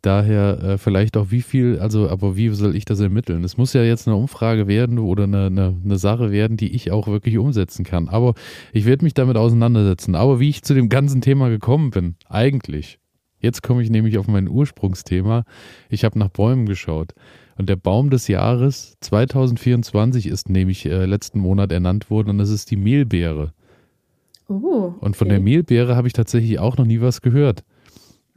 Daher 0.06 0.62
äh, 0.62 0.78
vielleicht 0.78 1.18
auch 1.18 1.32
wie 1.32 1.42
viel, 1.42 1.80
also 1.80 2.08
aber 2.10 2.36
wie 2.36 2.50
soll 2.50 2.76
ich 2.76 2.86
das 2.86 3.00
ermitteln? 3.00 3.44
Es 3.44 3.58
muss 3.58 3.74
ja 3.74 3.82
jetzt 3.82 4.08
eine 4.08 4.16
Umfrage 4.16 4.68
werden 4.68 5.00
oder 5.00 5.24
eine, 5.24 5.48
eine, 5.48 5.76
eine 5.84 5.98
Sache 5.98 6.30
werden, 6.30 6.58
die 6.58 6.76
ich 6.76 6.92
auch 6.92 7.08
wirklich 7.08 7.40
umsetzen 7.40 7.84
kann. 7.84 8.08
Aber 8.08 8.36
ich 8.72 8.86
werde 8.86 9.04
mich 9.04 9.16
damit 9.16 9.36
auseinandersetzen. 9.36 10.14
Aber 10.14 10.40
wie 10.40 10.50
ich 10.50 10.62
zu 10.62 10.76
dem 10.76 10.90
ganzen 10.90 11.22
Thema 11.22 11.50
gekommen 11.50 11.90
bin, 11.90 12.18
eigentlich. 12.30 13.00
Jetzt 13.40 13.64
komme 13.64 13.82
ich 13.82 13.90
nämlich 13.90 14.20
auf 14.20 14.28
mein 14.28 14.48
Ursprungsthema. 14.48 15.44
Ich 15.90 16.04
habe 16.04 16.20
nach 16.20 16.30
Bäumen 16.30 16.68
geschaut. 16.68 17.14
Und 17.58 17.68
der 17.68 17.76
Baum 17.76 18.12
des 18.12 18.28
Jahres 18.28 18.98
2024 19.02 20.28
ist 20.28 20.50
nämlich 20.50 20.86
äh, 20.86 21.06
letzten 21.06 21.40
Monat 21.40 21.72
ernannt 21.72 22.12
worden 22.12 22.30
und 22.30 22.38
das 22.38 22.52
ist 22.52 22.70
die 22.70 22.78
Mehlbeere. 22.78 23.54
Oh, 24.48 24.94
Und 25.00 25.16
von 25.16 25.28
okay. 25.28 25.38
der 25.38 25.40
Mehlbeere 25.40 25.96
habe 25.96 26.06
ich 26.06 26.14
tatsächlich 26.14 26.60
auch 26.60 26.78
noch 26.78 26.86
nie 26.86 27.02
was 27.02 27.22
gehört. 27.22 27.64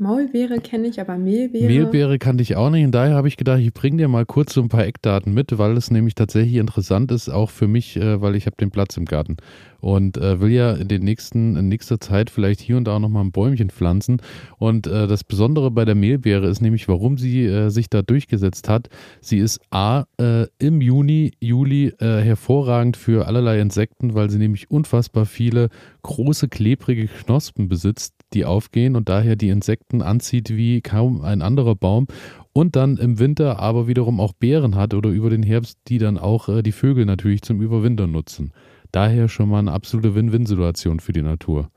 Maulbeere 0.00 0.60
kenne 0.60 0.86
ich, 0.86 1.00
aber 1.00 1.18
Mehlbeere. 1.18 1.66
Mehlbeere 1.66 2.18
kannte 2.20 2.42
ich 2.42 2.54
auch 2.54 2.70
nicht 2.70 2.84
und 2.84 2.92
daher 2.92 3.16
habe 3.16 3.26
ich 3.26 3.36
gedacht, 3.36 3.58
ich 3.58 3.74
bringe 3.74 3.96
dir 3.96 4.06
mal 4.06 4.24
kurz 4.24 4.54
so 4.54 4.62
ein 4.62 4.68
paar 4.68 4.86
Eckdaten 4.86 5.34
mit, 5.34 5.58
weil 5.58 5.76
es 5.76 5.90
nämlich 5.90 6.14
tatsächlich 6.14 6.54
interessant 6.54 7.10
ist, 7.10 7.28
auch 7.28 7.50
für 7.50 7.66
mich, 7.66 7.96
äh, 7.96 8.20
weil 8.20 8.36
ich 8.36 8.46
habe 8.46 8.54
den 8.56 8.70
Platz 8.70 8.96
im 8.96 9.06
Garten 9.06 9.38
und 9.80 10.16
äh, 10.16 10.40
will 10.40 10.50
ja 10.50 10.72
in 10.72 10.88
den 10.88 11.02
nächsten, 11.02 11.56
in 11.56 11.68
nächster 11.68 12.00
Zeit 12.00 12.30
vielleicht 12.30 12.60
hier 12.60 12.76
und 12.76 12.84
da 12.84 12.98
noch 12.98 13.08
mal 13.08 13.20
ein 13.20 13.32
Bäumchen 13.32 13.70
pflanzen. 13.70 14.20
Und 14.58 14.86
äh, 14.86 15.06
das 15.06 15.24
Besondere 15.24 15.70
bei 15.70 15.84
der 15.84 15.94
Mehlbeere 15.94 16.46
ist 16.46 16.60
nämlich, 16.60 16.88
warum 16.88 17.18
sie 17.18 17.44
äh, 17.44 17.70
sich 17.70 17.88
da 17.88 18.02
durchgesetzt 18.02 18.68
hat. 18.68 18.88
Sie 19.20 19.38
ist 19.38 19.60
A 19.70 20.04
äh, 20.20 20.46
im 20.58 20.80
Juni, 20.80 21.32
Juli 21.40 21.88
äh, 21.98 22.20
hervorragend 22.20 22.96
für 22.96 23.26
allerlei 23.26 23.60
Insekten, 23.60 24.14
weil 24.14 24.30
sie 24.30 24.38
nämlich 24.38 24.70
unfassbar 24.70 25.26
viele 25.26 25.68
große 26.02 26.48
klebrige 26.48 27.06
Knospen 27.06 27.68
besitzt, 27.68 28.14
die 28.34 28.44
aufgehen 28.44 28.96
und 28.96 29.08
daher 29.08 29.36
die 29.36 29.48
Insekten 29.48 30.02
anzieht 30.02 30.50
wie 30.50 30.80
kaum 30.80 31.22
ein 31.22 31.42
anderer 31.42 31.74
Baum 31.74 32.06
und 32.52 32.76
dann 32.76 32.96
im 32.96 33.18
Winter 33.18 33.58
aber 33.58 33.86
wiederum 33.86 34.20
auch 34.20 34.32
Beeren 34.32 34.74
hat 34.74 34.94
oder 34.94 35.10
über 35.10 35.30
den 35.30 35.42
Herbst, 35.42 35.78
die 35.88 35.98
dann 35.98 36.18
auch 36.18 36.48
äh, 36.48 36.62
die 36.62 36.72
Vögel 36.72 37.04
natürlich 37.04 37.42
zum 37.42 37.60
Überwintern 37.60 38.10
nutzen. 38.10 38.52
Daher 38.92 39.28
schon 39.28 39.48
mal 39.48 39.58
eine 39.58 39.72
absolute 39.72 40.14
Win-Win-Situation 40.14 41.00
für 41.00 41.12
die 41.12 41.22
Natur. 41.22 41.70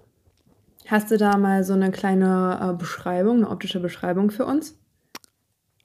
Hast 0.88 1.12
du 1.12 1.18
da 1.18 1.38
mal 1.38 1.64
so 1.64 1.74
eine 1.74 1.92
kleine 1.92 2.60
äh, 2.62 2.78
Beschreibung, 2.78 3.38
eine 3.38 3.50
optische 3.50 3.80
Beschreibung 3.80 4.32
für 4.32 4.46
uns? 4.46 4.78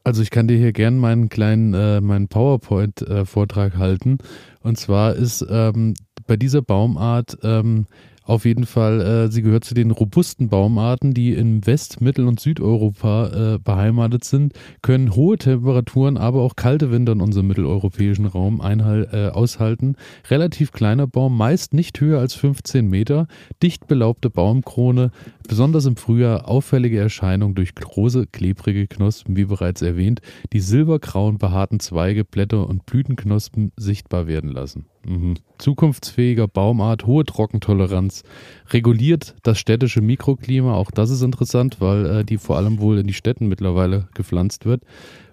Also 0.02 0.22
ich 0.22 0.30
kann 0.30 0.46
dir 0.46 0.56
hier 0.56 0.72
gerne 0.72 0.96
meinen 0.96 1.28
kleinen, 1.28 1.74
äh, 1.74 2.00
meinen 2.00 2.28
PowerPoint-Vortrag 2.28 3.74
äh, 3.74 3.78
halten. 3.78 4.18
Und 4.60 4.78
zwar 4.78 5.14
ist 5.14 5.44
ähm, 5.50 5.94
bei 6.26 6.36
dieser 6.36 6.62
Baumart 6.62 7.38
ähm, 7.42 7.86
auf 8.26 8.44
jeden 8.44 8.66
Fall, 8.66 9.00
äh, 9.00 9.30
sie 9.30 9.42
gehört 9.42 9.64
zu 9.64 9.74
den 9.74 9.92
robusten 9.92 10.48
Baumarten, 10.48 11.14
die 11.14 11.32
in 11.32 11.64
West-, 11.64 12.00
Mittel- 12.00 12.26
und 12.26 12.40
Südeuropa 12.40 13.54
äh, 13.54 13.58
beheimatet 13.58 14.24
sind, 14.24 14.52
können 14.82 15.14
hohe 15.14 15.38
Temperaturen, 15.38 16.16
aber 16.16 16.42
auch 16.42 16.56
kalte 16.56 16.90
Winter 16.90 17.12
in 17.12 17.20
unserem 17.20 17.46
mitteleuropäischen 17.46 18.26
Raum 18.26 18.60
einhal 18.60 19.08
äh, 19.12 19.28
aushalten. 19.28 19.94
Relativ 20.28 20.72
kleiner 20.72 21.06
Baum, 21.06 21.36
meist 21.36 21.72
nicht 21.72 22.00
höher 22.00 22.18
als 22.18 22.34
15 22.34 22.88
Meter, 22.88 23.28
dicht 23.62 23.86
belaubte 23.86 24.28
Baumkrone, 24.28 25.12
besonders 25.46 25.86
im 25.86 25.96
Frühjahr 25.96 26.48
auffällige 26.48 26.98
Erscheinung 26.98 27.54
durch 27.54 27.74
große, 27.74 28.26
klebrige 28.26 28.86
Knospen, 28.86 29.36
wie 29.36 29.44
bereits 29.44 29.82
erwähnt, 29.82 30.20
die 30.52 30.60
silbergrauen 30.60 31.38
behaarten 31.38 31.80
Zweige, 31.80 32.24
Blätter 32.24 32.68
und 32.68 32.86
Blütenknospen 32.86 33.72
sichtbar 33.76 34.26
werden 34.26 34.50
lassen. 34.50 34.86
Mhm. 35.06 35.34
Zukunftsfähiger 35.58 36.48
Baumart, 36.48 37.06
hohe 37.06 37.24
Trockentoleranz, 37.24 38.24
reguliert 38.70 39.36
das 39.42 39.58
städtische 39.58 40.00
Mikroklima. 40.00 40.74
Auch 40.74 40.90
das 40.90 41.10
ist 41.10 41.22
interessant, 41.22 41.80
weil 41.80 42.06
äh, 42.06 42.24
die 42.24 42.38
vor 42.38 42.56
allem 42.56 42.80
wohl 42.80 42.98
in 42.98 43.06
die 43.06 43.14
Städten 43.14 43.46
mittlerweile 43.46 44.08
gepflanzt 44.14 44.66
wird, 44.66 44.82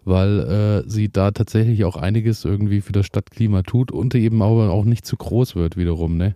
weil 0.06 0.40
äh, 0.40 0.90
sie 0.90 1.10
da 1.10 1.32
tatsächlich 1.32 1.86
auch 1.86 1.98
einiges 1.98 2.46
irgendwie 2.46 2.82
für 2.82 2.94
das 2.94 3.06
Stadtklima 3.06 3.64
tut 3.64 3.92
und 3.92 4.14
eben 4.16 4.42
aber 4.42 4.72
auch 4.72 4.86
nicht 4.86 5.06
zu 5.06 5.18
groß 5.18 5.56
wird 5.56 5.78
wiederum, 5.78 6.18
ne? 6.18 6.36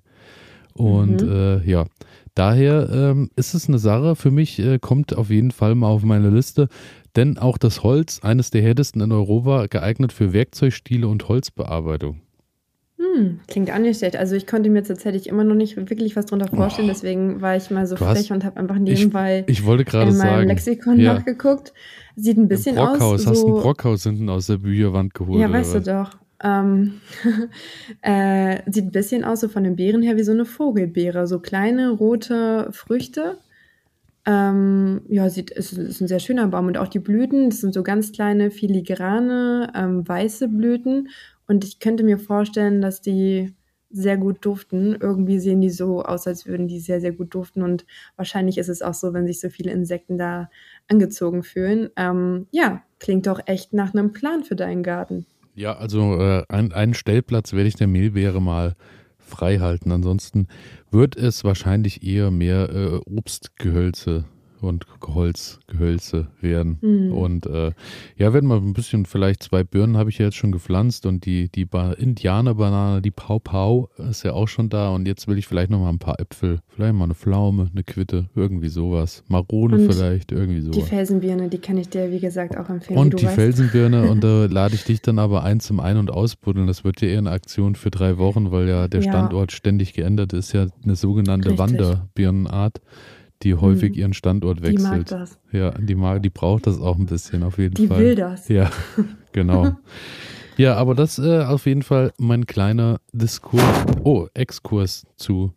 Und 0.74 1.24
mhm. 1.24 1.30
äh, 1.30 1.70
ja, 1.70 1.86
daher 2.38 2.90
ähm, 2.92 3.30
ist 3.36 3.54
es 3.54 3.68
eine 3.68 3.80
Sache 3.80 4.16
für 4.16 4.32
mich, 4.32 4.60
äh, 4.60 4.80
kommt 4.80 5.16
auf 5.16 5.30
jeden 5.30 5.52
Fall 5.52 5.76
mal 5.76 5.88
auf 5.88 6.04
meine 6.04 6.30
Liste, 6.30 6.68
denn 7.16 7.38
auch 7.38 7.58
das 7.58 7.84
Holz, 7.84 8.20
eines 8.22 8.52
der 8.52 8.62
härtesten 8.62 9.02
in 9.02 9.12
Europa, 9.12 9.68
geeignet 9.68 10.14
für 10.14 10.34
Werkzeugstile 10.34 11.08
und 11.08 11.28
Holzbearbeitung. 11.28 12.22
Hm, 12.98 13.40
klingt 13.48 13.72
auch 13.72 13.78
nicht 13.78 13.98
schlecht. 13.98 14.16
Also 14.16 14.36
ich 14.36 14.48
konnte 14.48 14.70
mir 14.70 14.84
tatsächlich 14.84 15.28
immer 15.28 15.44
noch 15.44 15.56
nicht 15.56 15.78
wirklich 15.78 16.16
was 16.16 16.26
drunter 16.26 16.48
vorstellen, 16.48 16.88
oh, 16.88 16.92
deswegen 16.92 17.42
war 17.42 17.56
ich 17.56 17.70
mal 17.70 17.86
so 17.86 17.96
frech 17.96 18.32
und 18.32 18.44
habe 18.44 18.60
einfach 18.60 18.78
nebenbei 18.78 19.44
ich, 19.48 19.60
ich 19.60 19.66
wollte 19.66 19.86
gerade 19.86 20.12
in 20.12 20.18
meinem 20.18 20.30
sagen, 20.30 20.48
Lexikon 20.48 21.00
ja. 21.00 21.14
nachgeguckt. 21.16 21.74
Sieht 22.16 22.38
ein 22.38 22.48
bisschen 22.48 22.76
Brockhaus, 22.76 23.02
aus. 23.02 23.24
So, 23.24 23.30
hast 23.30 23.44
du 23.44 23.56
ein 23.56 23.62
Brockhaus 23.62 24.04
hinten 24.04 24.30
aus 24.30 24.48
der 24.48 24.58
Bücherwand 24.58 25.14
geholt? 25.14 25.40
Ja, 25.40 25.52
weißt 25.52 25.76
du 25.76 25.82
doch. 25.82 26.10
Ähm, 26.44 27.02
äh, 28.02 28.62
sieht 28.72 28.86
ein 28.86 28.92
bisschen 28.92 29.24
aus, 29.24 29.42
so 29.42 29.50
von 29.50 29.64
den 29.64 29.76
Beeren 29.76 30.02
her, 30.02 30.18
wie 30.18 30.24
so 30.24 30.32
eine 30.32 30.46
Vogelbeere. 30.46 31.28
So 31.28 31.40
kleine 31.40 31.92
rote 31.92 32.70
Früchte. 32.72 33.38
Ähm, 34.26 35.02
ja, 35.08 35.30
sieht, 35.30 35.52
ist, 35.52 35.74
ist 35.74 36.02
ein 36.02 36.08
sehr 36.08 36.20
schöner 36.20 36.48
Baum. 36.48 36.68
Und 36.68 36.78
auch 36.78 36.90
die 36.90 37.00
Blüten, 37.00 37.50
das 37.50 37.62
sind 37.62 37.74
so 37.74 37.82
ganz 37.82 38.12
kleine, 38.12 38.52
filigrane, 38.52 39.72
ähm, 39.76 40.08
weiße 40.08 40.50
Blüten. 40.50 41.10
Und 41.48 41.64
ich 41.64 41.80
könnte 41.80 42.04
mir 42.04 42.20
vorstellen, 42.20 42.82
dass 42.82 43.02
die 43.02 43.56
sehr 43.90 44.18
gut 44.18 44.46
duften. 44.46 44.98
Irgendwie 45.00 45.40
sehen 45.40 45.62
die 45.62 45.70
so 45.70 46.04
aus, 46.04 46.28
als 46.28 46.46
würden 46.46 46.68
die 46.68 46.80
sehr, 46.80 47.00
sehr 47.00 47.14
gut 47.14 47.34
duften. 47.34 47.64
Und 47.64 47.86
wahrscheinlich 48.18 48.58
ist 48.58 48.68
es 48.68 48.82
auch 48.82 48.94
so, 48.94 49.14
wenn 49.14 49.28
sich 49.28 49.40
so 49.40 49.50
viele 49.50 49.72
Insekten 49.72 50.18
da 50.18 50.50
angezogen 50.90 51.44
fühlen. 51.44 51.90
Ähm, 51.96 52.48
ja, 52.52 52.84
klingt 53.00 53.28
doch 53.28 53.40
echt 53.46 53.74
nach 53.74 53.94
einem 53.94 54.14
Plan 54.14 54.44
für 54.44 54.56
deinen 54.56 54.84
Garten. 54.84 55.26
Ja, 55.58 55.76
also 55.76 56.22
äh, 56.22 56.44
ein, 56.50 56.72
einen 56.72 56.94
Stellplatz 56.94 57.52
werde 57.52 57.68
ich 57.68 57.74
der 57.74 57.88
Mehlbeere 57.88 58.40
mal 58.40 58.76
frei 59.18 59.58
halten. 59.58 59.92
Ansonsten 59.92 60.48
wird 60.92 61.16
es 61.16 61.44
wahrscheinlich 61.44 62.04
eher 62.04 62.30
mehr 62.30 62.70
äh, 62.70 63.00
Obstgehölze 63.10 64.26
und 64.62 64.86
Holzgehölze 65.06 66.28
werden. 66.42 66.78
Mhm. 66.82 67.12
Und 67.12 67.46
äh, 67.46 67.72
ja, 68.18 68.34
werden 68.34 68.50
wir 68.50 68.56
ein 68.56 68.74
bisschen, 68.74 69.06
vielleicht 69.06 69.44
zwei 69.44 69.64
Birnen 69.64 69.98
habe 69.98 70.10
ich 70.10 70.18
ja 70.18 70.26
jetzt 70.26 70.38
schon 70.38 70.52
gepflanzt 70.52 71.06
und 71.06 71.26
die, 71.26 71.50
die 71.50 71.66
ba 71.66 71.94
Indianerbanane, 71.94 73.02
die 73.02 73.12
Pau 73.12 73.40
Pau 73.40 73.90
ist 73.98 74.24
ja 74.24 74.34
auch 74.34 74.48
schon 74.48 74.70
da 74.70 74.90
und 74.90 75.08
jetzt 75.08 75.28
will 75.28 75.38
ich 75.38 75.48
vielleicht 75.48 75.70
noch 75.70 75.80
mal 75.80 75.90
ein 75.90 76.00
paar 76.00 76.20
Äpfel, 76.20 76.60
vielleicht 76.70 76.94
mal 76.94 77.06
eine 77.06 77.16
Pflaume, 77.16 77.70
eine 77.72 77.84
Quitte, 77.84 78.30
irgendwie 78.36 78.70
sowas. 78.70 79.24
Marone 79.28 79.76
und 79.76 79.92
vielleicht, 79.92 80.32
irgendwie 80.32 80.62
sowas. 80.62 80.78
Die 80.78 80.84
Felsenbirne, 80.84 81.50
die 81.50 81.60
kann 81.60 81.78
ich 81.78 81.90
dir, 81.90 82.12
wie 82.12 82.20
gesagt, 82.20 82.58
auch 82.58 82.70
empfehlen. 82.70 83.00
Und 83.00 83.20
die 83.20 83.26
weißt. 83.26 83.36
Felsenbirne 83.36 84.10
und 84.10 84.24
da 84.24 84.46
lade 84.50 84.76
ich 84.76 84.84
dich 84.84 85.02
dann 85.02 85.20
aber 85.20 85.44
ein 85.44 85.60
zum 85.60 85.80
Ein- 85.80 85.98
und 85.98 86.12
Ausbuddeln. 86.12 86.68
Das 86.68 86.84
wird 86.84 87.02
ja 87.02 87.10
eher 87.10 87.20
eine 87.20 87.32
Aktion 87.32 87.76
für 87.76 87.92
drei 87.92 88.18
Wochen, 88.18 88.52
weil 88.52 88.68
ja 88.68 88.88
der 88.88 89.02
ja. 89.02 89.12
Standort 89.12 89.52
ständig 89.52 89.94
geändert 89.94 90.34
ist, 90.34 90.54
ja 90.54 90.68
eine 90.84 90.96
sogenannte 90.96 91.50
Richtig. 91.50 91.60
Wanderbirnenart 91.60 92.82
die 93.44 93.56
häufig 93.56 93.92
mhm. 93.92 94.00
ihren 94.00 94.14
Standort 94.14 94.62
wechselt. 94.62 94.80
Die 94.80 94.84
mag 94.84 95.06
das. 95.06 95.40
Ja, 95.52 95.72
die 95.72 95.96
mag, 95.96 96.24
die 96.24 96.30
braucht 96.30 96.68
das 96.68 96.80
auch 96.80 96.98
ein 96.98 97.06
bisschen 97.06 97.44
auf 97.44 97.58
jeden 97.58 97.76
die 97.76 97.88
Fall. 97.88 97.98
Die 97.98 98.04
will 98.04 98.16
das. 98.16 98.48
Ja, 98.48 98.70
genau. 99.32 99.78
ja, 100.58 100.76
aber 100.76 100.96
das 100.96 101.20
äh, 101.20 101.44
auf 101.44 101.66
jeden 101.66 101.84
Fall 101.84 102.14
mein 102.18 102.46
kleiner 102.46 103.00
Diskurs, 103.14 103.86
oh, 104.04 104.28
Exkurs 104.34 105.06
zu 105.16 105.54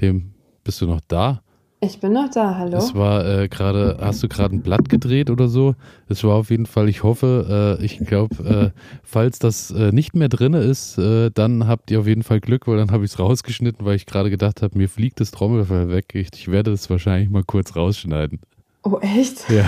dem. 0.00 0.34
Bist 0.62 0.80
du 0.80 0.86
noch 0.86 1.00
da? 1.06 1.43
Ich 1.84 2.00
bin 2.00 2.14
noch 2.14 2.30
da, 2.30 2.56
hallo. 2.56 2.78
Es 2.78 2.94
war 2.94 3.26
äh, 3.26 3.48
gerade, 3.48 3.98
hast 4.00 4.22
du 4.22 4.28
gerade 4.28 4.56
ein 4.56 4.62
Blatt 4.62 4.88
gedreht 4.88 5.28
oder 5.28 5.48
so? 5.48 5.74
Es 6.08 6.24
war 6.24 6.36
auf 6.36 6.48
jeden 6.48 6.64
Fall, 6.64 6.88
ich 6.88 7.02
hoffe, 7.02 7.76
äh, 7.78 7.84
ich 7.84 7.98
glaube, 7.98 8.72
äh, 8.74 8.80
falls 9.02 9.38
das 9.38 9.70
äh, 9.70 9.92
nicht 9.92 10.14
mehr 10.14 10.30
drin 10.30 10.54
ist, 10.54 10.96
äh, 10.96 11.30
dann 11.30 11.66
habt 11.66 11.90
ihr 11.90 12.00
auf 12.00 12.06
jeden 12.06 12.22
Fall 12.22 12.40
Glück, 12.40 12.66
weil 12.66 12.78
dann 12.78 12.90
habe 12.90 13.04
ich 13.04 13.12
es 13.12 13.18
rausgeschnitten, 13.18 13.84
weil 13.84 13.96
ich 13.96 14.06
gerade 14.06 14.30
gedacht 14.30 14.62
habe, 14.62 14.78
mir 14.78 14.88
fliegt 14.88 15.20
das 15.20 15.30
Trommelfell 15.30 15.90
weg. 15.90 16.14
Ich, 16.14 16.28
ich 16.34 16.50
werde 16.50 16.72
es 16.72 16.88
wahrscheinlich 16.88 17.28
mal 17.28 17.44
kurz 17.44 17.76
rausschneiden. 17.76 18.40
Oh, 18.82 18.98
echt? 19.00 19.48
Ja. 19.50 19.66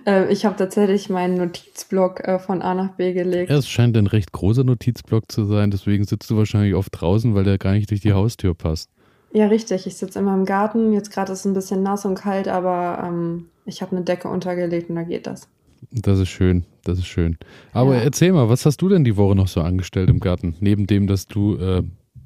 Äh, 0.05 0.33
ich 0.33 0.43
habe 0.43 0.55
tatsächlich 0.57 1.09
meinen 1.09 1.37
Notizblock 1.37 2.23
von 2.45 2.61
A 2.61 2.73
nach 2.73 2.91
B 2.95 3.13
gelegt. 3.13 3.49
Ja, 3.49 3.57
es 3.57 3.69
scheint 3.69 3.95
ein 3.95 4.07
recht 4.07 4.31
großer 4.31 4.63
Notizblock 4.63 5.31
zu 5.31 5.45
sein, 5.45 5.71
deswegen 5.71 6.03
sitzt 6.03 6.29
du 6.29 6.35
wahrscheinlich 6.35 6.73
oft 6.73 6.89
draußen, 6.99 7.33
weil 7.35 7.43
der 7.43 7.57
gar 7.57 7.73
nicht 7.73 7.89
durch 7.89 8.01
die 8.01 8.11
Haustür 8.11 8.53
passt. 8.53 8.89
Ja, 9.33 9.47
richtig. 9.47 9.87
Ich 9.87 9.97
sitze 9.97 10.19
immer 10.19 10.35
im 10.35 10.45
Garten. 10.45 10.93
Jetzt 10.93 11.11
gerade 11.11 11.33
ist 11.33 11.39
es 11.39 11.45
ein 11.45 11.53
bisschen 11.53 11.81
nass 11.81 12.05
und 12.05 12.15
kalt, 12.15 12.47
aber 12.47 13.03
ähm, 13.03 13.47
ich 13.65 13.81
habe 13.81 13.95
eine 13.95 14.05
Decke 14.05 14.27
untergelegt 14.29 14.89
und 14.89 14.95
da 14.95 15.03
geht 15.03 15.25
das. 15.25 15.49
Das 15.91 16.19
ist 16.19 16.29
schön, 16.29 16.65
das 16.83 16.99
ist 16.99 17.07
schön. 17.07 17.37
Aber 17.73 17.95
ja. 17.95 18.03
erzähl 18.03 18.31
mal, 18.31 18.47
was 18.47 18.65
hast 18.65 18.81
du 18.81 18.89
denn 18.89 19.03
die 19.03 19.17
Woche 19.17 19.35
noch 19.35 19.47
so 19.47 19.61
angestellt 19.61 20.09
im 20.09 20.19
Garten? 20.19 20.55
Neben 20.59 20.85
dem, 20.85 21.07
dass 21.07 21.25
du 21.25 21.55
äh, 21.55 21.83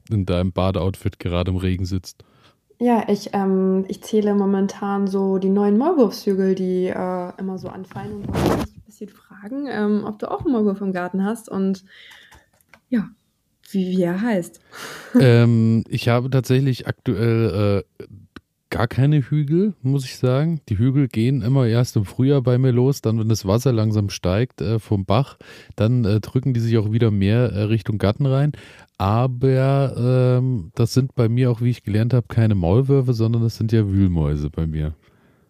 in 0.10 0.26
deinem 0.26 0.52
Badeoutfit 0.52 1.18
gerade 1.18 1.50
im 1.52 1.58
Regen 1.58 1.86
sitzt. 1.86 2.26
Ja, 2.80 3.06
ich, 3.08 3.34
ähm, 3.34 3.86
ich 3.88 4.04
zähle 4.04 4.36
momentan 4.36 5.08
so 5.08 5.38
die 5.40 5.50
neuen 5.50 5.78
Maulwurfshügel, 5.78 6.56
die 6.56 6.88
äh, 6.88 7.32
immer 7.40 7.58
so 7.58 7.70
anfallen 7.70 8.18
und 8.18 8.28
wollte 8.28 8.66
dich 8.66 8.78
ein 8.78 8.84
bisschen 8.86 9.10
fragen, 9.10 9.68
ähm, 9.68 10.04
ob 10.06 10.20
du 10.20 10.30
auch 10.30 10.42
einen 10.42 10.52
Maulwurf 10.52 10.82
im 10.82 10.92
Garten 10.92 11.24
hast. 11.24 11.50
Und 11.50 11.86
ja, 12.90 13.10
wie, 13.72 13.98
wie 13.98 14.04
er 14.04 14.22
heißt. 14.22 14.60
ähm, 15.20 15.84
ich 15.90 16.10
habe 16.10 16.30
tatsächlich 16.30 16.88
aktuell 16.88 17.84
äh, 18.00 18.06
gar 18.70 18.88
keine 18.88 19.22
Hügel, 19.22 19.74
muss 19.82 20.06
ich 20.06 20.18
sagen. 20.18 20.62
Die 20.70 20.78
Hügel 20.78 21.08
gehen 21.08 21.42
immer 21.42 21.68
erst 21.68 21.96
im 21.96 22.06
Frühjahr 22.06 22.42
bei 22.42 22.58
mir 22.58 22.72
los, 22.72 23.02
dann, 23.02 23.20
wenn 23.20 23.30
das 23.30 23.46
Wasser 23.46 23.72
langsam 23.72 24.10
steigt 24.10 24.62
äh, 24.62 24.80
vom 24.80 25.06
Bach, 25.06 25.38
dann 25.76 26.06
äh, 26.06 26.20
drücken 26.20 26.54
die 26.54 26.60
sich 26.60 26.78
auch 26.78 26.92
wieder 26.92 27.12
mehr 27.12 27.52
äh, 27.52 27.64
Richtung 27.64 27.98
Garten 27.98 28.26
rein. 28.26 28.52
Aber 28.98 30.38
ähm, 30.40 30.72
das 30.76 30.94
sind 30.94 31.16
bei 31.16 31.30
mir 31.30 31.52
auch, 31.52 31.62
wie 31.62 31.70
ich 31.70 31.84
gelernt 31.84 32.14
habe, 32.14 32.28
keine 32.28 32.56
Maulwürfe, 32.56 33.14
sondern 33.14 33.44
das 33.44 33.56
sind 33.56 33.72
ja 33.72 33.88
Wühlmäuse 33.88 34.50
bei 34.50 34.66
mir. 34.66 34.96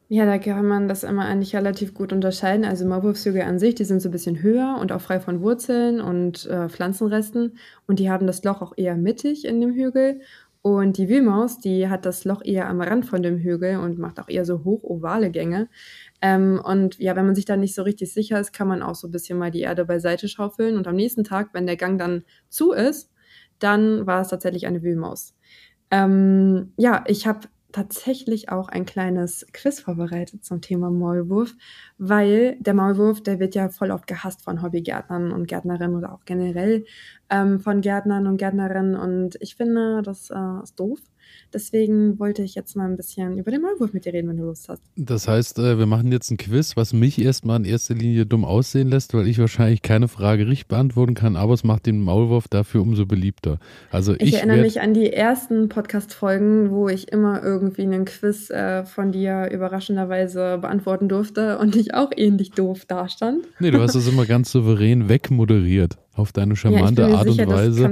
Ja, 0.09 0.25
da 0.25 0.37
kann 0.37 0.65
man 0.65 0.87
das 0.87 1.03
immer 1.03 1.25
eigentlich 1.25 1.53
relativ 1.53 1.93
gut 1.93 2.13
unterscheiden. 2.13 2.63
Also 2.63 2.85
Maulwurfshügel 2.85 3.41
an 3.41 3.59
sich, 3.59 3.75
die 3.75 3.83
sind 3.83 4.01
so 4.01 4.07
ein 4.07 4.13
bisschen 4.13 4.41
höher 4.41 4.77
und 4.79 4.93
auch 4.93 5.01
frei 5.01 5.19
von 5.19 5.41
Wurzeln 5.41 5.99
und 5.99 6.45
äh, 6.45 6.69
Pflanzenresten. 6.69 7.57
Und 7.87 7.99
die 7.99 8.09
haben 8.09 8.25
das 8.25 8.41
Loch 8.45 8.61
auch 8.61 8.73
eher 8.77 8.95
mittig 8.95 9.43
in 9.43 9.59
dem 9.59 9.73
Hügel. 9.73 10.21
Und 10.61 10.97
die 10.97 11.09
Wühlmaus, 11.09 11.59
die 11.59 11.89
hat 11.89 12.05
das 12.05 12.23
Loch 12.23 12.41
eher 12.43 12.69
am 12.69 12.79
Rand 12.79 13.05
von 13.05 13.21
dem 13.21 13.37
Hügel 13.37 13.77
und 13.79 13.99
macht 13.99 14.19
auch 14.19 14.29
eher 14.29 14.45
so 14.45 14.63
hoch-ovale 14.63 15.29
Gänge. 15.29 15.67
Ähm, 16.21 16.61
und 16.63 16.97
ja, 16.99 17.15
wenn 17.17 17.25
man 17.25 17.35
sich 17.35 17.45
da 17.45 17.57
nicht 17.57 17.75
so 17.75 17.83
richtig 17.83 18.13
sicher 18.13 18.39
ist, 18.39 18.53
kann 18.53 18.67
man 18.69 18.81
auch 18.81 18.95
so 18.95 19.09
ein 19.09 19.11
bisschen 19.11 19.37
mal 19.37 19.51
die 19.51 19.61
Erde 19.61 19.83
beiseite 19.83 20.29
schaufeln. 20.29 20.77
Und 20.77 20.87
am 20.87 20.95
nächsten 20.95 21.25
Tag, 21.25 21.49
wenn 21.51 21.67
der 21.67 21.77
Gang 21.77 21.99
dann 21.99 22.23
zu 22.47 22.71
ist, 22.71 23.11
dann 23.59 24.07
war 24.07 24.21
es 24.21 24.29
tatsächlich 24.29 24.67
eine 24.67 24.83
Wühlmaus. 24.83 25.35
Ähm, 25.91 26.73
ja, 26.77 27.03
ich 27.07 27.27
habe 27.27 27.47
tatsächlich 27.71 28.49
auch 28.49 28.69
ein 28.69 28.85
kleines 28.85 29.45
Quiz 29.53 29.79
vorbereitet 29.79 30.45
zum 30.45 30.61
Thema 30.61 30.89
Maulwurf, 30.89 31.53
weil 31.97 32.57
der 32.59 32.73
Maulwurf, 32.73 33.21
der 33.21 33.39
wird 33.39 33.55
ja 33.55 33.69
voll 33.69 33.91
oft 33.91 34.07
gehasst 34.07 34.43
von 34.43 34.61
Hobbygärtnern 34.61 35.31
und 35.31 35.47
Gärtnerinnen 35.47 35.95
oder 35.95 36.13
auch 36.13 36.25
generell 36.25 36.85
ähm, 37.29 37.59
von 37.59 37.81
Gärtnern 37.81 38.27
und 38.27 38.37
Gärtnerinnen 38.37 38.95
und 38.95 39.37
ich 39.41 39.55
finde, 39.55 40.01
das 40.01 40.29
äh, 40.29 40.63
ist 40.63 40.79
doof. 40.79 40.99
Deswegen 41.53 42.19
wollte 42.19 42.41
ich 42.41 42.55
jetzt 42.55 42.75
mal 42.75 42.85
ein 42.85 42.97
bisschen 42.97 43.37
über 43.37 43.51
den 43.51 43.61
Maulwurf 43.61 43.93
mit 43.93 44.05
dir 44.05 44.13
reden, 44.13 44.29
wenn 44.29 44.37
du 44.37 44.43
Lust 44.43 44.67
hast. 44.69 44.81
Das 44.95 45.27
heißt, 45.27 45.59
äh, 45.59 45.77
wir 45.77 45.85
machen 45.85 46.11
jetzt 46.11 46.29
ein 46.29 46.37
Quiz, 46.37 46.75
was 46.75 46.93
mich 46.93 47.21
erstmal 47.21 47.59
in 47.59 47.65
erster 47.65 47.95
Linie 47.95 48.25
dumm 48.25 48.43
aussehen 48.45 48.89
lässt, 48.89 49.13
weil 49.13 49.27
ich 49.27 49.39
wahrscheinlich 49.39 49.81
keine 49.81 50.07
Frage 50.07 50.47
richtig 50.47 50.67
beantworten 50.67 51.13
kann, 51.13 51.35
aber 51.35 51.53
es 51.53 51.63
macht 51.63 51.85
den 51.85 52.01
Maulwurf 52.01 52.47
dafür 52.47 52.81
umso 52.81 53.05
beliebter. 53.05 53.59
Also 53.91 54.13
ich, 54.13 54.21
ich 54.21 54.33
erinnere 54.35 54.61
mich 54.61 54.81
an 54.81 54.93
die 54.93 55.11
ersten 55.11 55.69
Podcast-Folgen, 55.69 56.71
wo 56.71 56.89
ich 56.89 57.11
immer 57.11 57.43
irgendwie 57.43 57.83
einen 57.83 58.05
Quiz 58.05 58.49
äh, 58.49 58.85
von 58.85 59.11
dir 59.11 59.49
überraschenderweise 59.51 60.57
beantworten 60.59 61.09
durfte 61.09 61.57
und 61.59 61.75
ich 61.75 61.93
auch 61.93 62.11
ähnlich 62.15 62.51
doof 62.51 62.85
dastand. 62.85 63.45
Nee, 63.59 63.71
du 63.71 63.81
hast 63.81 63.95
es 63.95 64.07
immer 64.07 64.25
ganz 64.27 64.51
souverän 64.51 65.09
wegmoderiert 65.09 65.97
auf 66.17 66.31
deine 66.31 66.55
charmante 66.55 67.03
ja, 67.03 67.15
Art 67.15 67.29
sicher, 67.29 67.47
und 67.47 67.53
Weise. 67.53 67.85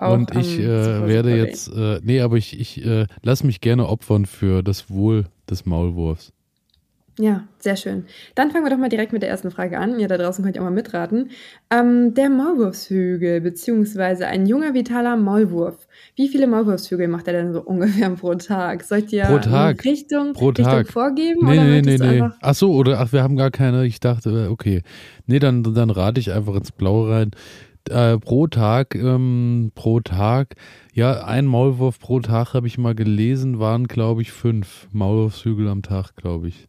und 0.00 0.36
ich 0.36 0.58
äh, 0.58 1.06
werde 1.06 1.36
jetzt, 1.36 1.68
äh, 1.68 2.00
nee, 2.02 2.20
aber 2.20 2.36
ich, 2.36 2.58
ich 2.58 2.84
äh, 2.84 3.06
lass 3.22 3.42
mich 3.42 3.60
gerne 3.60 3.88
opfern 3.88 4.26
für 4.26 4.62
das 4.62 4.90
Wohl 4.90 5.26
des 5.48 5.66
Maulwurfs. 5.66 6.32
Ja, 7.20 7.44
sehr 7.58 7.76
schön. 7.76 8.04
Dann 8.34 8.50
fangen 8.50 8.64
wir 8.64 8.70
doch 8.70 8.78
mal 8.78 8.88
direkt 8.88 9.12
mit 9.12 9.22
der 9.22 9.28
ersten 9.28 9.50
Frage 9.50 9.78
an. 9.78 9.98
Ihr 9.98 10.08
da 10.08 10.16
draußen 10.16 10.42
könnt 10.42 10.56
ihr 10.56 10.62
auch 10.62 10.66
mal 10.66 10.70
mitraten. 10.70 11.30
Ähm, 11.70 12.14
der 12.14 12.30
Maulwurfshügel, 12.30 13.42
beziehungsweise 13.42 14.26
ein 14.26 14.46
junger, 14.46 14.72
vitaler 14.72 15.16
Maulwurf. 15.16 15.86
Wie 16.16 16.28
viele 16.28 16.46
Maulwurfshügel 16.46 17.08
macht 17.08 17.26
er 17.26 17.34
denn 17.34 17.52
so 17.52 17.60
ungefähr 17.64 18.08
pro 18.10 18.34
Tag? 18.36 18.84
Sollt 18.84 19.12
ihr 19.12 19.24
pro 19.24 19.38
Tag. 19.38 19.84
Richtung, 19.84 20.32
pro 20.32 20.48
Richtung 20.48 20.64
Tag. 20.64 20.88
vorgeben? 20.88 21.44
Nee, 21.44 21.58
oder 21.58 21.64
nee, 21.64 21.82
nee, 21.82 21.98
nee. 21.98 22.28
Ach 22.40 22.54
so, 22.54 22.72
oder 22.72 23.00
ach, 23.00 23.12
wir 23.12 23.22
haben 23.22 23.36
gar 23.36 23.50
keine. 23.50 23.84
Ich 23.84 24.00
dachte, 24.00 24.48
okay. 24.50 24.82
Nee, 25.26 25.40
dann, 25.40 25.62
dann 25.62 25.90
rate 25.90 26.20
ich 26.20 26.32
einfach 26.32 26.54
ins 26.54 26.72
Blaue 26.72 27.10
rein 27.10 27.32
äh, 27.90 28.18
pro 28.18 28.46
Tag, 28.46 28.94
ähm, 28.94 29.72
pro 29.74 30.00
Tag, 30.00 30.54
ja, 30.92 31.24
ein 31.24 31.46
Maulwurf 31.46 31.98
pro 31.98 32.20
Tag 32.20 32.54
habe 32.54 32.66
ich 32.66 32.78
mal 32.78 32.94
gelesen, 32.94 33.58
waren, 33.58 33.86
glaube 33.86 34.22
ich, 34.22 34.32
fünf 34.32 34.88
Maulwurfshügel 34.92 35.68
am 35.68 35.82
Tag, 35.82 36.16
glaube 36.16 36.48
ich. 36.48 36.68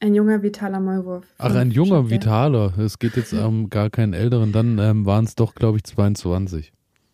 Ein 0.00 0.14
junger, 0.14 0.42
vitaler 0.42 0.80
Maulwurf. 0.80 1.24
Ach, 1.38 1.54
ein 1.54 1.70
junger, 1.70 2.10
vitaler. 2.10 2.76
Es 2.76 2.98
geht 2.98 3.16
jetzt 3.16 3.32
um 3.32 3.70
gar 3.70 3.88
keinen 3.88 4.14
älteren. 4.14 4.50
Dann 4.50 4.78
ähm, 4.78 5.06
waren 5.06 5.24
es 5.24 5.36
doch, 5.36 5.54
glaube 5.54 5.78
ich, 5.78 5.84
22. 5.84 6.72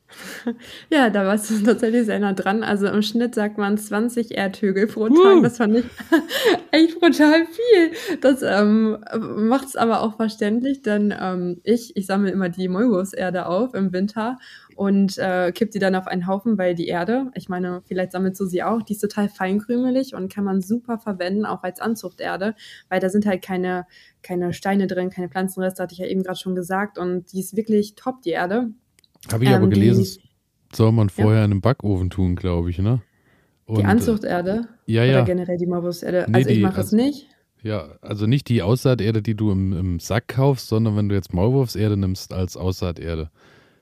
Ja, 0.90 1.10
da 1.10 1.24
warst 1.24 1.50
du 1.50 1.58
tatsächlich 1.64 2.06
sehr 2.06 2.18
nah 2.18 2.32
dran. 2.32 2.62
Also 2.62 2.86
im 2.88 3.02
Schnitt 3.02 3.34
sagt 3.34 3.58
man 3.58 3.78
20 3.78 4.36
Erdhügel 4.36 4.86
pro 4.86 5.08
Tag. 5.08 5.42
Das 5.42 5.58
fand 5.58 5.76
ich 5.76 5.84
echt 6.70 6.98
brutal 6.98 7.46
viel. 7.46 8.18
Das 8.20 8.42
ähm, 8.42 8.98
macht 9.36 9.68
es 9.68 9.76
aber 9.76 10.02
auch 10.02 10.16
verständlich, 10.16 10.82
denn 10.82 11.14
ähm, 11.18 11.60
ich, 11.64 11.96
ich 11.96 12.06
sammle 12.06 12.30
immer 12.30 12.48
die 12.48 12.68
Maulwurfserde 12.68 13.46
auf 13.46 13.74
im 13.74 13.92
Winter 13.92 14.38
und 14.76 15.18
äh, 15.18 15.50
kipp 15.52 15.72
die 15.72 15.80
dann 15.80 15.96
auf 15.96 16.06
einen 16.06 16.28
Haufen, 16.28 16.56
weil 16.56 16.74
die 16.74 16.86
Erde, 16.86 17.32
ich 17.34 17.48
meine, 17.48 17.82
vielleicht 17.86 18.12
sammelst 18.12 18.40
du 18.40 18.46
sie 18.46 18.62
auch, 18.62 18.80
die 18.80 18.92
ist 18.92 19.00
total 19.00 19.28
feinkrümelig 19.28 20.14
und 20.14 20.32
kann 20.32 20.44
man 20.44 20.62
super 20.62 20.98
verwenden, 20.98 21.46
auch 21.46 21.64
als 21.64 21.80
Anzuchterde, 21.80 22.54
weil 22.88 23.00
da 23.00 23.08
sind 23.08 23.26
halt 23.26 23.42
keine, 23.42 23.86
keine 24.22 24.52
Steine 24.52 24.86
drin, 24.86 25.10
keine 25.10 25.28
Pflanzenreste, 25.28 25.82
hatte 25.82 25.94
ich 25.94 25.98
ja 25.98 26.06
eben 26.06 26.22
gerade 26.22 26.38
schon 26.38 26.54
gesagt. 26.54 26.96
Und 26.96 27.32
die 27.32 27.40
ist 27.40 27.56
wirklich 27.56 27.96
top, 27.96 28.22
die 28.22 28.30
Erde. 28.30 28.70
Habe 29.32 29.44
ich 29.44 29.50
ähm, 29.50 29.56
aber 29.56 29.68
gelesen, 29.68 30.04
die, 30.04 30.76
soll 30.76 30.92
man 30.92 31.08
vorher 31.10 31.40
ja. 31.40 31.44
in 31.44 31.52
einem 31.52 31.60
Backofen 31.60 32.10
tun, 32.10 32.36
glaube 32.36 32.70
ich, 32.70 32.78
ne? 32.78 33.02
Und, 33.66 33.78
die 33.80 33.84
Anzuchterde? 33.84 34.68
Ja, 34.86 35.04
ja. 35.04 35.16
Oder 35.16 35.24
generell 35.24 35.58
die 35.58 35.66
Mabuserde? 35.66 36.26
Nee, 36.28 36.38
also 36.38 36.50
ich 36.50 36.60
mache 36.60 36.80
es 36.80 36.86
also, 36.86 36.96
nicht. 36.96 37.26
Ja, 37.62 37.98
also 38.00 38.26
nicht 38.26 38.48
die 38.48 38.62
Aussaaterde, 38.62 39.20
die 39.20 39.34
du 39.34 39.50
im, 39.50 39.72
im 39.72 40.00
Sack 40.00 40.28
kaufst, 40.28 40.68
sondern 40.68 40.96
wenn 40.96 41.08
du 41.08 41.14
jetzt 41.14 41.34
Maulwurfserde 41.34 41.96
nimmst 41.96 42.32
als 42.32 42.56
Aussaaterde, 42.56 43.30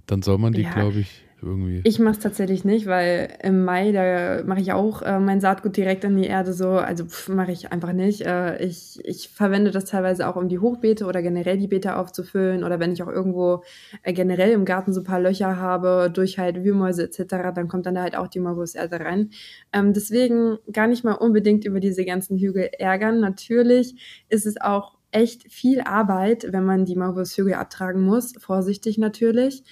dann 0.07 0.23
soll 0.23 0.39
man 0.39 0.53
die, 0.53 0.63
ja. 0.63 0.73
glaube 0.73 1.01
ich, 1.01 1.26
irgendwie. 1.43 1.83
Ich 1.85 1.99
mache 1.99 2.17
es 2.17 2.19
tatsächlich 2.21 2.65
nicht, 2.65 2.87
weil 2.87 3.29
im 3.43 3.65
Mai, 3.65 3.93
da 3.93 4.43
mache 4.45 4.61
ich 4.61 4.73
auch 4.73 5.03
äh, 5.03 5.19
mein 5.19 5.41
Saatgut 5.41 5.77
direkt 5.77 6.05
in 6.05 6.17
die 6.17 6.27
Erde 6.27 6.53
so. 6.53 6.71
Also 6.71 7.05
mache 7.29 7.53
ich 7.53 7.73
einfach 7.73 7.93
nicht. 7.93 8.23
Äh, 8.23 8.65
ich, 8.65 8.99
ich 9.05 9.29
verwende 9.29 9.71
das 9.71 9.85
teilweise 9.85 10.29
auch, 10.29 10.37
um 10.37 10.49
die 10.49 10.59
Hochbeete 10.59 11.07
oder 11.07 11.23
generell 11.23 11.59
die 11.59 11.69
Beete 11.69 11.97
aufzufüllen. 11.97 12.65
Oder 12.65 12.81
wenn 12.81 12.93
ich 12.93 13.03
auch 13.03 13.09
irgendwo 13.09 13.63
äh, 14.03 14.13
generell 14.13 14.53
im 14.53 14.65
Garten 14.65 14.93
so 14.93 15.01
ein 15.01 15.05
paar 15.05 15.21
Löcher 15.21 15.57
habe, 15.57 16.11
durch 16.13 16.39
halt 16.39 16.65
Wühlmäuse 16.65 17.05
etc., 17.05 17.53
dann 17.55 17.69
kommt 17.69 17.87
dann 17.87 17.95
da 17.95 18.03
halt 18.03 18.17
auch 18.17 18.29
die 18.29 18.41
Maulwurfserde 18.41 19.01
rein. 19.01 19.31
Ähm, 19.73 19.93
deswegen 19.93 20.59
gar 20.73 20.87
nicht 20.87 21.05
mal 21.05 21.15
unbedingt 21.15 21.65
über 21.65 21.81
diese 21.81 22.05
ganzen 22.05 22.39
Hügel 22.39 22.71
ärgern. 22.79 23.21
Natürlich 23.21 24.25
ist 24.29 24.47
es 24.47 24.61
auch 24.61 24.97
echt 25.13 25.51
viel 25.51 25.81
Arbeit, 25.81 26.49
wenn 26.51 26.65
man 26.65 26.85
die 26.85 26.97
Maulwurfshügel 26.97 27.55
abtragen 27.55 28.03
muss. 28.03 28.33
Vorsichtig 28.39 28.99
natürlich. 28.99 29.63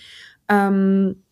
Ähm, 0.48 1.23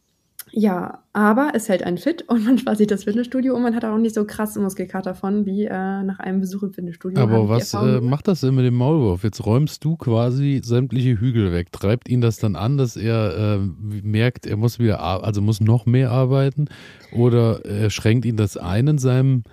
ja, 0.55 1.03
aber 1.15 1.53
es 1.55 1.71
hält 1.71 1.83
einen 1.83 1.97
fit 1.97 2.29
und 2.29 2.45
man 2.45 2.59
spart 2.59 2.77
sich 2.77 2.87
das 2.87 3.05
Fitnessstudio 3.05 3.55
und 3.55 3.63
man 3.63 3.75
hat 3.75 3.87
auch 3.87 3.97
nicht 3.97 4.15
so 4.15 4.27
krass 4.27 4.55
Muskelkater 4.57 5.15
von 5.15 5.47
wie 5.47 5.65
äh, 5.65 6.03
nach 6.03 6.19
einem 6.19 6.41
Besuch 6.41 6.63
im 6.63 6.73
Fitnessstudio. 6.75 7.19
Aber 7.19 7.49
was 7.49 7.73
äh, 7.73 8.01
macht 8.03 8.29
das 8.29 8.43
denn 8.43 8.55
mit 8.55 8.67
dem 8.67 8.75
Maulwurf? 8.75 9.25
Jetzt 9.25 9.45
räumst 9.47 9.83
du 9.83 9.97
quasi 9.97 10.61
sämtliche 10.63 11.19
Hügel 11.19 11.53
weg. 11.53 11.73
Treibt 11.73 12.09
ihn 12.09 12.21
das 12.21 12.37
dann 12.37 12.55
an, 12.55 12.77
dass 12.77 12.97
er 12.97 13.37
äh, 13.37 13.59
merkt, 14.03 14.47
er 14.47 14.59
muss 14.59 14.79
wieder, 14.79 15.01
also 15.01 15.41
muss 15.41 15.63
noch 15.63 15.87
mehr 15.87 16.11
arbeiten? 16.11 16.67
Oder 17.13 17.65
äh, 17.65 17.89
schränkt 17.89 18.27
ihn 18.27 18.37
das 18.37 18.59
ein 18.59 18.87
in 18.89 18.99
seinem 18.99 19.45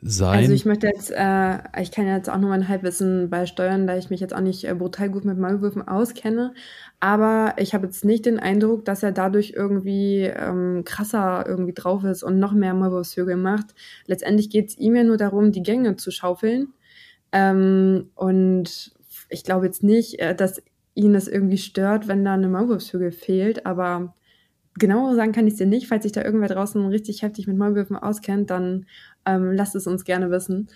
sein. 0.00 0.38
Also 0.38 0.52
ich 0.52 0.64
möchte 0.64 0.86
jetzt, 0.86 1.10
äh, 1.10 1.58
ich 1.80 1.90
kann 1.90 2.06
jetzt 2.06 2.30
auch 2.30 2.38
nur 2.38 2.50
mein 2.50 2.68
Halbwissen 2.68 3.30
beisteuern, 3.30 3.86
da 3.86 3.96
ich 3.96 4.10
mich 4.10 4.20
jetzt 4.20 4.34
auch 4.34 4.40
nicht 4.40 4.64
äh, 4.64 4.74
brutal 4.74 5.10
gut 5.10 5.24
mit 5.24 5.38
Maulwürfen 5.38 5.86
auskenne. 5.86 6.54
Aber 7.00 7.54
ich 7.58 7.74
habe 7.74 7.86
jetzt 7.86 8.04
nicht 8.04 8.26
den 8.26 8.40
Eindruck, 8.40 8.84
dass 8.84 9.04
er 9.04 9.12
dadurch 9.12 9.52
irgendwie 9.54 10.22
ähm, 10.24 10.82
krasser 10.84 11.44
irgendwie 11.46 11.74
drauf 11.74 12.02
ist 12.04 12.24
und 12.24 12.40
noch 12.40 12.52
mehr 12.52 12.74
Maulwurfshügel 12.74 13.36
macht. 13.36 13.74
Letztendlich 14.06 14.50
geht 14.50 14.70
es 14.70 14.78
ihm 14.78 14.96
ja 14.96 15.04
nur 15.04 15.16
darum, 15.16 15.52
die 15.52 15.62
Gänge 15.62 15.96
zu 15.96 16.10
schaufeln. 16.10 16.72
Ähm, 17.30 18.10
und 18.16 18.92
ich 19.28 19.44
glaube 19.44 19.66
jetzt 19.66 19.84
nicht, 19.84 20.18
äh, 20.18 20.34
dass 20.34 20.60
ihn 20.94 21.12
das 21.12 21.28
irgendwie 21.28 21.58
stört, 21.58 22.08
wenn 22.08 22.24
da 22.24 22.34
eine 22.34 22.48
Maulwurfshügel 22.48 23.12
fehlt, 23.12 23.64
aber 23.64 24.14
genau 24.78 25.14
sagen 25.14 25.32
kann 25.32 25.46
ich 25.46 25.52
es 25.52 25.58
dir 25.58 25.66
nicht. 25.66 25.86
Falls 25.86 26.02
sich 26.02 26.12
da 26.12 26.24
irgendwer 26.24 26.48
draußen 26.48 26.84
richtig 26.86 27.22
heftig 27.22 27.46
mit 27.46 27.56
Maulwürfen 27.56 27.96
auskennt, 27.96 28.50
dann 28.50 28.86
ähm, 29.24 29.52
lasst 29.52 29.76
es 29.76 29.86
uns 29.86 30.04
gerne 30.04 30.30
wissen. 30.30 30.68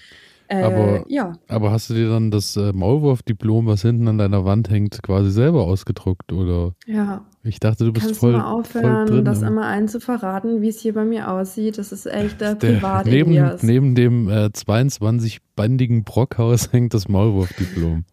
Äh, 0.53 0.63
aber, 0.63 1.05
ja. 1.09 1.33
aber 1.49 1.71
hast 1.71 1.89
du 1.89 1.95
dir 1.95 2.11
dann 2.11 2.31
das 2.31 2.57
äh, 2.57 2.75
Maulwurf-Diplom, 2.75 3.67
was 3.67 3.81
hinten 3.81 4.07
an 4.09 4.19
deiner 4.19 4.45
Wand 4.45 4.69
hängt, 4.69 5.03
quasi 5.03 5.31
selber 5.31 5.63
ausgedruckt? 5.63 6.31
Oder? 6.31 6.75
Ja. 6.87 7.25
Ich 7.43 7.59
dachte, 7.59 7.87
du 7.87 7.93
bist 7.93 8.07
Kannst 8.07 8.21
voll. 8.21 8.33
Kannst 8.33 8.47
mal 8.47 8.53
aufhören, 8.53 9.07
drin, 9.07 9.25
das 9.25 9.41
immer 9.41 9.65
allen 9.65 9.89
zu 9.89 9.99
verraten, 9.99 10.61
wie 10.61 10.69
es 10.69 10.81
hier 10.81 10.93
bei 10.93 11.07
mir 11.07 11.31
aussieht? 11.31 11.79
Das 11.79 11.91
ist 11.91 12.05
echt 12.05 12.43
äh, 12.43 12.55
privat. 12.55 13.07
neben, 13.07 13.57
neben 13.63 13.95
dem 13.95 14.29
äh, 14.29 14.51
22-bandigen 14.53 16.05
Brockhaus 16.05 16.71
hängt 16.73 16.93
das 16.93 17.09
Maulwurf-Diplom. 17.09 18.05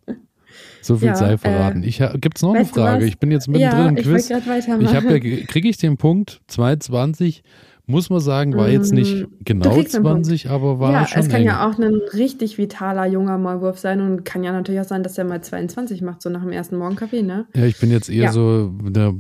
So 0.82 0.96
viel 0.96 1.10
ja, 1.10 1.16
sei 1.16 1.38
verraten. 1.38 1.84
Äh, 1.84 2.18
Gibt 2.20 2.38
es 2.38 2.42
noch 2.42 2.54
eine 2.54 2.64
Frage? 2.66 3.06
Ich 3.06 3.20
bin 3.20 3.32
jetzt 3.32 3.50
mittendrin 3.50 3.80
ja, 3.82 3.90
im 3.90 3.96
Quiz. 3.96 4.30
Ich, 4.30 4.38
ich 4.38 4.96
habe 4.96 5.12
ja, 5.12 5.46
kriege 5.46 5.68
ich 5.68 5.78
den 5.78 5.98
Punkt 5.98 6.42
220 6.48 7.44
muss 7.90 8.12
man 8.12 8.20
sagen, 8.20 8.56
war 8.56 8.70
jetzt 8.70 8.94
nicht 8.94 9.28
mm, 9.28 9.44
genau 9.44 9.82
20, 9.82 10.50
aber 10.50 10.80
war 10.80 10.92
ja, 10.92 11.08
schon. 11.08 11.22
Es 11.22 11.28
kann 11.28 11.42
eng. 11.42 11.48
ja 11.48 11.68
auch 11.68 11.80
ein 11.80 11.96
richtig 12.14 12.60
vitaler 12.60 13.08
junger 13.08 13.40
Maulwurf 13.40 13.80
sein 13.80 14.00
und 14.00 14.24
kann 14.24 14.44
ja 14.44 14.52
natürlich 14.52 14.80
auch 14.80 14.86
sein, 14.86 15.02
dass 15.02 15.18
er 15.18 15.24
mal 15.24 15.42
22 15.42 16.04
macht, 16.04 16.22
so 16.22 16.30
nach 16.30 16.44
dem 16.44 16.52
ersten 16.52 16.78
Morgenkaffee, 16.78 17.24
ne? 17.24 17.48
Ja, 17.56 17.66
ich 17.66 17.80
bin 17.80 17.90
jetzt 17.90 18.10
eher 18.10 18.26
ja. 18.26 18.32
so, 18.32 18.72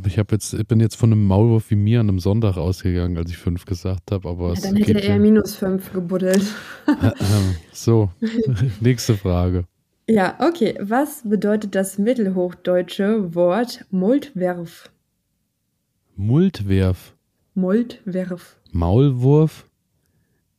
ich 0.05 0.19
habe 0.19 0.35
jetzt, 0.35 0.67
bin 0.67 0.79
jetzt 0.79 0.95
von 0.95 1.11
einem 1.11 1.25
Maulwurf 1.25 1.71
wie 1.71 1.75
mir 1.75 1.99
an 1.99 2.09
einem 2.09 2.19
Sonntag 2.19 2.57
ausgegangen, 2.57 3.17
als 3.17 3.31
ich 3.31 3.37
fünf 3.37 3.65
gesagt 3.65 4.11
habe, 4.11 4.29
aber 4.29 4.53
ja, 4.53 4.61
dann 4.61 4.75
hätte 4.75 4.93
er 4.93 5.03
eher 5.03 5.19
minus 5.19 5.55
fünf 5.55 5.91
gebuddelt. 5.91 6.43
so, 7.73 8.11
nächste 8.81 9.15
Frage. 9.15 9.65
Ja, 10.07 10.35
okay. 10.39 10.75
Was 10.79 11.21
bedeutet 11.23 11.73
das 11.73 11.97
mittelhochdeutsche 11.97 13.33
Wort 13.33 13.85
Multwerf? 13.89 14.91
Multwerf. 16.15 17.15
Multwerf. 17.55 18.58
Maulwurf? 18.71 19.67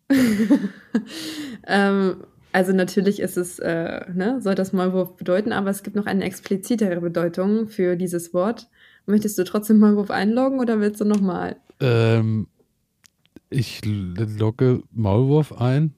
ähm, 1.66 2.16
also 2.52 2.72
natürlich 2.72 3.20
ist 3.20 3.36
es, 3.36 3.58
äh, 3.60 4.00
ne, 4.12 4.40
soll 4.40 4.54
das 4.54 4.72
Maulwurf 4.72 5.16
bedeuten, 5.16 5.52
aber 5.52 5.70
es 5.70 5.82
gibt 5.82 5.96
noch 5.96 6.06
eine 6.06 6.24
explizitere 6.24 7.00
Bedeutung 7.00 7.68
für 7.68 7.96
dieses 7.96 8.34
Wort. 8.34 8.68
Möchtest 9.06 9.38
du 9.38 9.44
trotzdem 9.44 9.78
Maulwurf 9.78 10.10
einloggen 10.10 10.58
oder 10.58 10.80
willst 10.80 11.00
du 11.00 11.04
nochmal? 11.04 11.56
Ähm, 11.80 12.48
ich 13.48 13.80
logge 13.84 14.82
Maulwurf 14.92 15.52
ein. 15.60 15.94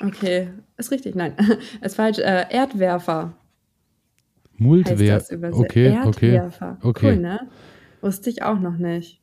Okay, 0.00 0.48
ist 0.76 0.90
richtig, 0.90 1.14
nein. 1.14 1.34
ist 1.82 1.96
falsch. 1.96 2.18
Äh, 2.18 2.46
Erdwerfer. 2.50 3.36
Multwerfer. 4.56 5.52
Okay, 5.52 5.92
Erdwerfer. 5.92 6.78
okay. 6.82 7.12
Cool, 7.12 7.16
ne? 7.16 7.48
Wusste 8.00 8.30
ich 8.30 8.42
auch 8.42 8.60
noch 8.60 8.76
nicht. 8.76 9.20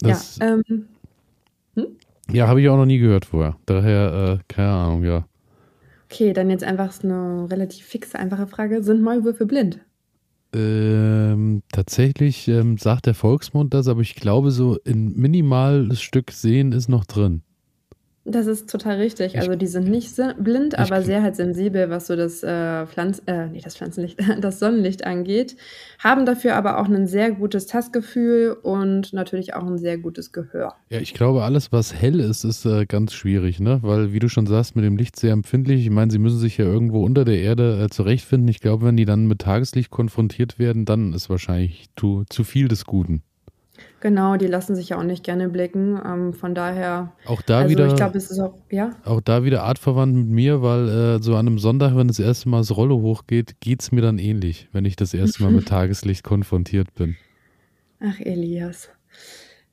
Das, 0.00 0.38
ja, 0.38 0.54
ähm, 0.54 0.88
hm? 1.74 1.86
ja 2.30 2.48
habe 2.48 2.60
ich 2.60 2.68
auch 2.68 2.76
noch 2.76 2.86
nie 2.86 2.98
gehört 2.98 3.24
vorher. 3.26 3.56
Daher, 3.66 4.38
äh, 4.40 4.44
keine 4.48 4.70
Ahnung, 4.70 5.04
ja. 5.04 5.26
Okay, 6.10 6.32
dann 6.32 6.50
jetzt 6.50 6.64
einfach 6.64 7.02
eine 7.02 7.48
relativ 7.50 7.86
fixe, 7.86 8.18
einfache 8.18 8.46
Frage. 8.46 8.82
Sind 8.82 9.02
Maulwürfe 9.02 9.46
blind? 9.46 9.80
Ähm, 10.54 11.62
tatsächlich 11.72 12.46
ähm, 12.46 12.78
sagt 12.78 13.06
der 13.06 13.14
Volksmund 13.14 13.74
das, 13.74 13.88
aber 13.88 14.02
ich 14.02 14.14
glaube, 14.14 14.52
so 14.52 14.78
ein 14.86 15.12
minimales 15.16 16.00
Stück 16.00 16.30
Sehen 16.30 16.70
ist 16.70 16.88
noch 16.88 17.04
drin. 17.04 17.42
Das 18.26 18.46
ist 18.46 18.70
total 18.70 18.96
richtig. 18.96 19.34
Ich, 19.34 19.38
Also 19.38 19.54
die 19.54 19.66
sind 19.66 19.88
nicht 19.88 20.16
blind, 20.38 20.78
aber 20.78 21.02
sehr 21.02 21.22
halt 21.22 21.36
sensibel, 21.36 21.90
was 21.90 22.06
so 22.06 22.16
das 22.16 22.42
äh, 22.42 22.86
Pflanz 22.86 23.22
äh, 23.26 23.48
nee, 23.48 23.60
das 23.62 23.76
Pflanzenlicht, 23.76 24.18
das 24.40 24.58
Sonnenlicht 24.58 25.04
angeht, 25.04 25.56
haben 25.98 26.24
dafür 26.24 26.56
aber 26.56 26.78
auch 26.78 26.88
ein 26.88 27.06
sehr 27.06 27.32
gutes 27.32 27.66
Tastgefühl 27.66 28.56
und 28.62 29.12
natürlich 29.12 29.54
auch 29.54 29.66
ein 29.66 29.76
sehr 29.76 29.98
gutes 29.98 30.32
Gehör. 30.32 30.74
ja, 30.88 31.00
ich 31.00 31.12
glaube, 31.12 31.42
alles, 31.42 31.70
was 31.70 31.94
hell 31.94 32.18
ist, 32.18 32.44
ist 32.44 32.64
äh, 32.64 32.86
ganz 32.86 33.12
schwierig, 33.12 33.60
ne? 33.60 33.80
Weil, 33.82 34.14
wie 34.14 34.20
du 34.20 34.28
schon 34.28 34.46
sagst, 34.46 34.74
mit 34.74 34.86
dem 34.86 34.96
Licht 34.96 35.16
sehr 35.16 35.32
empfindlich. 35.32 35.82
Ich 35.82 35.90
meine, 35.90 36.10
sie 36.10 36.18
müssen 36.18 36.38
sich 36.38 36.56
ja 36.56 36.64
irgendwo 36.64 37.04
unter 37.04 37.26
der 37.26 37.38
Erde 37.38 37.84
äh, 37.84 37.88
zurechtfinden. 37.90 38.48
Ich 38.48 38.60
glaube, 38.60 38.86
wenn 38.86 38.96
die 38.96 39.04
dann 39.04 39.26
mit 39.26 39.40
Tageslicht 39.40 39.90
konfrontiert 39.90 40.58
werden, 40.58 40.86
dann 40.86 41.12
ist 41.12 41.28
wahrscheinlich 41.28 41.90
zu, 41.94 42.24
zu 42.30 42.42
viel 42.42 42.68
des 42.68 42.86
Guten. 42.86 43.22
Genau, 44.04 44.36
die 44.36 44.48
lassen 44.48 44.76
sich 44.76 44.90
ja 44.90 44.98
auch 44.98 45.02
nicht 45.02 45.24
gerne 45.24 45.48
blicken. 45.48 45.98
Ähm, 46.04 46.34
von 46.34 46.54
daher, 46.54 47.14
Auch 47.24 47.40
da 47.40 47.60
also 47.60 47.70
ich 47.70 47.78
wieder 47.78 47.94
glaube, 47.94 48.18
es 48.18 48.30
ist 48.30 48.38
auch, 48.38 48.52
ja, 48.70 48.90
Auch 49.06 49.22
da 49.22 49.44
wieder 49.44 49.62
artverwandt 49.62 50.14
mit 50.14 50.26
mir, 50.26 50.60
weil 50.60 50.88
äh, 50.90 51.22
so 51.22 51.36
an 51.36 51.46
einem 51.46 51.58
Sonntag, 51.58 51.96
wenn 51.96 52.08
das 52.08 52.18
erste 52.18 52.50
Mal 52.50 52.58
das 52.58 52.76
Rollo 52.76 53.00
hochgeht, 53.00 53.60
geht 53.60 53.80
es 53.80 53.92
mir 53.92 54.02
dann 54.02 54.18
ähnlich, 54.18 54.68
wenn 54.72 54.84
ich 54.84 54.96
das 54.96 55.14
erste 55.14 55.42
Mal 55.42 55.52
mit 55.52 55.68
Tageslicht 55.68 56.22
konfrontiert 56.22 56.94
bin. 56.94 57.16
ach 57.98 58.20
Elias. 58.20 58.90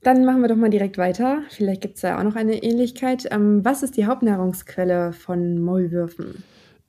Dann 0.01 0.23
machen 0.23 0.39
wir 0.41 0.47
doch 0.47 0.55
mal 0.55 0.69
direkt 0.69 0.97
weiter. 0.97 1.39
Vielleicht 1.49 1.81
gibt 1.81 1.95
es 1.95 2.01
da 2.01 2.17
auch 2.17 2.23
noch 2.23 2.37
eine 2.37 2.63
Ähnlichkeit. 2.63 3.27
Ähm, 3.31 3.65
was 3.65 3.83
ist 3.83 3.97
die 3.97 4.05
Hauptnahrungsquelle 4.05 5.11
von 5.11 5.59
Maulwürfen? 5.61 6.41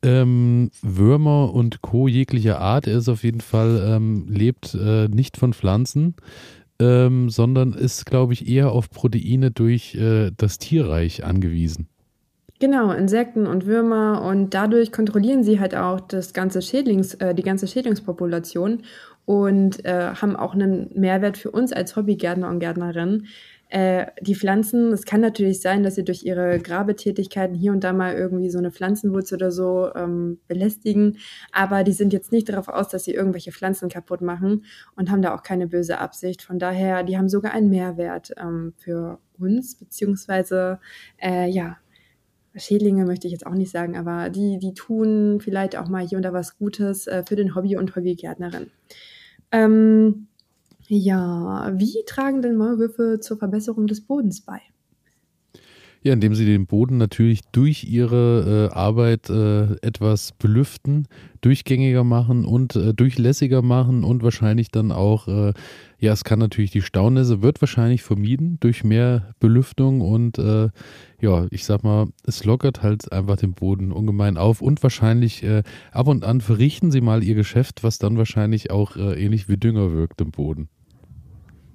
Ähm, 0.05 0.71
Würmer 0.81 1.53
und 1.55 1.83
Co. 1.83 2.09
jeglicher 2.09 2.61
Art, 2.61 2.89
er 2.89 2.99
ist 2.99 3.09
auf 3.09 3.23
jeden 3.23 3.41
Fall, 3.41 3.85
ähm, 3.89 4.27
lebt 4.29 4.75
äh, 4.75 5.07
nicht 5.07 5.37
von 5.37 5.53
Pflanzen, 5.53 6.17
ähm, 6.81 7.31
sondern 7.31 7.73
ist, 7.73 8.07
glaube 8.07 8.33
ich, 8.33 8.49
eher 8.49 8.73
auf 8.73 8.91
Proteine 8.91 9.51
durch 9.51 9.95
äh, 9.95 10.31
das 10.37 10.59
Tierreich 10.59 11.25
angewiesen. 11.25 11.89
Genau, 12.63 12.93
Insekten 12.93 13.49
und 13.49 13.67
Würmer 13.67 14.23
und 14.23 14.55
dadurch 14.55 14.93
kontrollieren 14.93 15.43
sie 15.43 15.59
halt 15.59 15.75
auch 15.75 16.01
das 16.01 16.33
ganze 16.33 16.63
Schädlings, 16.63 17.15
äh, 17.15 17.35
die 17.35 17.43
ganze 17.43 17.67
Schädlingspopulation 17.67 18.83
und 19.25 19.85
äh, 19.85 20.13
haben 20.15 20.37
auch 20.37 20.55
einen 20.55 20.89
Mehrwert 20.95 21.37
für 21.37 21.51
uns 21.51 21.73
als 21.73 21.97
Hobbygärtner 21.97 22.49
und 22.49 22.61
Gärtnerinnen. 22.61 23.27
Äh, 23.73 24.09
die 24.21 24.35
Pflanzen, 24.35 24.93
es 24.93 25.07
kann 25.07 25.23
natürlich 25.23 25.63
sein, 25.63 25.83
dass 25.83 25.95
sie 25.95 26.05
durch 26.05 26.25
ihre 26.25 26.59
Grabetätigkeiten 26.59 27.55
hier 27.55 27.73
und 27.73 27.83
da 27.83 27.95
mal 27.95 28.13
irgendwie 28.13 28.51
so 28.51 28.59
eine 28.59 28.71
Pflanzenwurzel 28.71 29.37
oder 29.37 29.51
so 29.51 29.91
ähm, 29.95 30.41
belästigen, 30.47 31.17
aber 31.53 31.83
die 31.83 31.95
sind 31.95 32.13
jetzt 32.13 32.33
nicht 32.33 32.51
darauf 32.51 32.69
aus, 32.69 32.89
dass 32.89 33.05
sie 33.05 33.15
irgendwelche 33.15 33.51
Pflanzen 33.51 33.89
kaputt 33.89 34.21
machen 34.21 34.67
und 34.95 35.11
haben 35.11 35.23
da 35.23 35.35
auch 35.35 35.43
keine 35.43 35.69
böse 35.69 35.97
Absicht. 35.97 36.43
Von 36.43 36.59
daher, 36.59 37.03
die 37.03 37.17
haben 37.17 37.31
sogar 37.31 37.55
einen 37.55 37.71
Mehrwert 37.71 38.35
ähm, 38.37 38.75
für 38.77 39.21
uns, 39.39 39.75
beziehungsweise 39.77 40.79
äh, 41.17 41.49
ja, 41.49 41.79
Schädlinge 42.55 43.07
möchte 43.07 43.27
ich 43.27 43.33
jetzt 43.33 43.47
auch 43.47 43.55
nicht 43.55 43.71
sagen, 43.71 43.97
aber 43.97 44.29
die, 44.29 44.59
die 44.59 44.75
tun 44.75 45.41
vielleicht 45.41 45.79
auch 45.79 45.89
mal 45.89 46.07
hier 46.07 46.19
und 46.19 46.25
da 46.25 46.35
was 46.35 46.59
Gutes 46.59 47.07
äh, 47.07 47.25
für 47.27 47.37
den 47.37 47.55
Hobby 47.55 47.79
und 47.79 47.97
Hobbygärtnerin. 47.97 48.71
Ähm, 49.51 50.29
ja, 50.89 51.73
wie 51.75 52.05
tragen 52.07 52.43
denn 52.43 52.57
Maulwürfe 52.57 53.19
zur 53.21 53.39
Verbesserung 53.39 53.87
des 53.87 54.05
Bodens 54.05 54.43
bei? 54.43 54.61
Ja, 56.05 56.13
indem 56.13 56.35
sie 56.35 56.45
den 56.45 56.67
Boden 56.67 56.97
natürlich 56.97 57.43
durch 57.53 57.85
ihre 57.85 58.71
äh, 58.73 58.75
Arbeit 58.75 59.31
äh, 59.31 59.75
etwas 59.83 60.33
belüften, 60.33 61.07
durchgängiger 61.43 62.03
machen 62.03 62.45
und 62.45 62.75
äh, 62.75 62.93
durchlässiger 62.93 63.63
machen 63.63 64.03
und 64.03 64.25
wahrscheinlich 64.25 64.73
dann 64.73 64.91
auch, 64.91 65.29
äh, 65.29 65.53
ja, 66.01 66.13
es 66.13 66.25
kann 66.25 66.41
natürlich 66.41 66.73
die 66.73 66.83
Staunässe, 66.83 67.41
wird 67.41 67.63
wahrscheinlich 67.63 68.03
vermieden 68.03 68.57
durch 68.59 68.83
mehr 68.83 69.33
Belüftung 69.39 70.01
und 70.01 70.39
äh, 70.39 70.71
ja, 71.21 71.47
ich 71.51 71.65
sag 71.65 71.85
mal, 71.85 72.09
es 72.27 72.45
lockert 72.45 72.83
halt 72.83 73.13
einfach 73.13 73.37
den 73.37 73.55
Boden 73.55 73.93
ungemein 73.93 74.39
auf 74.39 74.61
und 74.61 74.83
wahrscheinlich 74.83 75.45
äh, 75.45 75.63
ab 75.93 76.09
und 76.09 76.25
an 76.25 76.41
verrichten 76.41 76.91
sie 76.91 77.01
mal 77.01 77.23
ihr 77.23 77.37
Geschäft, 77.37 77.85
was 77.85 77.99
dann 77.99 78.19
wahrscheinlich 78.19 78.73
auch 78.73 78.97
äh, 78.97 79.25
ähnlich 79.25 79.49
wie 79.49 79.57
Dünger 79.57 79.93
wirkt 79.93 80.21
im 80.21 80.33
Boden. 80.33 80.69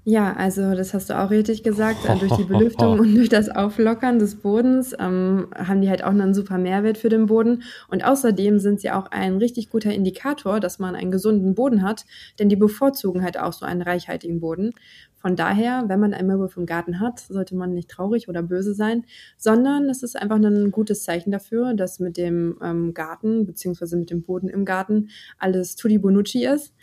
Ja, 0.10 0.32
also 0.38 0.74
das 0.74 0.94
hast 0.94 1.10
du 1.10 1.20
auch 1.20 1.32
richtig 1.32 1.64
gesagt. 1.64 2.08
Äh, 2.08 2.18
durch 2.18 2.32
die 2.38 2.44
Belüftung 2.48 2.98
und 2.98 3.14
durch 3.14 3.28
das 3.28 3.50
Auflockern 3.50 4.20
des 4.20 4.36
Bodens 4.36 4.96
ähm, 4.98 5.48
haben 5.54 5.82
die 5.82 5.90
halt 5.90 6.02
auch 6.02 6.12
einen 6.12 6.34
super 6.34 6.58
Mehrwert 6.58 6.98
für 6.98 7.10
den 7.10 7.26
Boden. 7.26 7.64
Und 7.90 8.06
außerdem 8.06 8.58
sind 8.60 8.80
sie 8.80 8.90
auch 8.90 9.12
ein 9.12 9.36
richtig 9.36 9.70
guter 9.70 9.92
Indikator, 9.92 10.62
dass 10.62 10.80
man 10.80 10.96
einen 10.96 11.12
gesunden 11.12 11.56
Boden 11.56 11.82
hat, 11.82 12.06
denn 12.40 12.48
die 12.48 12.56
bevorzugen 12.56 13.22
halt 13.22 13.38
auch 13.38 13.52
so 13.52 13.66
einen 13.66 13.82
reichhaltigen 13.82 14.40
Boden. 14.40 14.72
Von 15.18 15.36
daher, 15.36 15.84
wenn 15.88 16.00
man 16.00 16.14
einen 16.14 16.30
Maulwurf 16.30 16.56
im 16.56 16.66
Garten 16.66 17.02
hat, 17.02 17.20
sollte 17.20 17.58
man 17.58 17.74
nicht 17.74 17.90
traurig 17.90 18.30
oder 18.30 18.44
böse 18.44 18.74
sein, 18.74 19.04
sondern 19.36 19.90
es 19.90 20.04
ist 20.04 20.16
einfach 20.16 20.38
ein 20.38 20.72
gutes 20.72 21.04
Zeichen 21.04 21.32
dafür, 21.32 21.74
dass 21.74 22.00
mit 22.00 22.16
dem 22.16 22.58
ähm, 22.64 22.94
Garten 22.94 23.46
beziehungsweise 23.46 23.98
mit 23.98 24.10
dem 24.10 24.22
Boden 24.22 24.48
im 24.48 24.64
Garten 24.64 25.10
alles 25.38 25.76
tutti 25.76 25.98
bonucci 25.98 26.46
ist. 26.46 26.74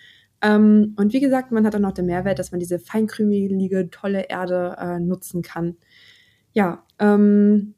Ähm, 0.45 0.95
und 0.99 1.13
wie 1.15 1.21
gesagt, 1.21 1.51
man 1.53 1.67
hat 1.67 1.75
auch 1.75 1.81
noch 1.81 1.93
den 1.93 2.07
Mehrwert, 2.07 2.39
dass 2.39 2.53
man 2.53 2.61
diese 2.61 2.79
feinkrümelige, 2.79 3.91
tolle 3.91 4.29
Erde 4.29 4.77
äh, 4.79 5.01
nutzen 5.01 5.43
kann. 5.43 5.77
Ja, 6.53 6.85
ähm, 6.99 7.75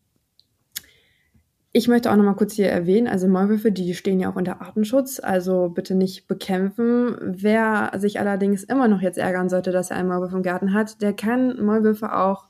ich 1.72 1.88
möchte 1.88 2.10
auch 2.10 2.16
noch 2.16 2.24
mal 2.24 2.34
kurz 2.34 2.54
hier 2.54 2.70
erwähnen, 2.70 3.06
also 3.06 3.28
Maulwürfe, 3.28 3.70
die 3.70 3.94
stehen 3.94 4.18
ja 4.18 4.30
auch 4.30 4.36
unter 4.36 4.62
Artenschutz, 4.62 5.20
also 5.20 5.68
bitte 5.68 5.94
nicht 5.94 6.26
bekämpfen. 6.26 7.16
Wer 7.20 7.92
sich 7.96 8.18
allerdings 8.18 8.64
immer 8.64 8.88
noch 8.88 9.02
jetzt 9.02 9.18
ärgern 9.18 9.48
sollte, 9.48 9.72
dass 9.72 9.90
er 9.90 9.98
einen 9.98 10.08
Maulwurf 10.08 10.32
im 10.32 10.42
Garten 10.42 10.72
hat, 10.72 11.02
der 11.02 11.12
kann 11.12 11.62
Maulwürfe 11.62 12.16
auch 12.16 12.48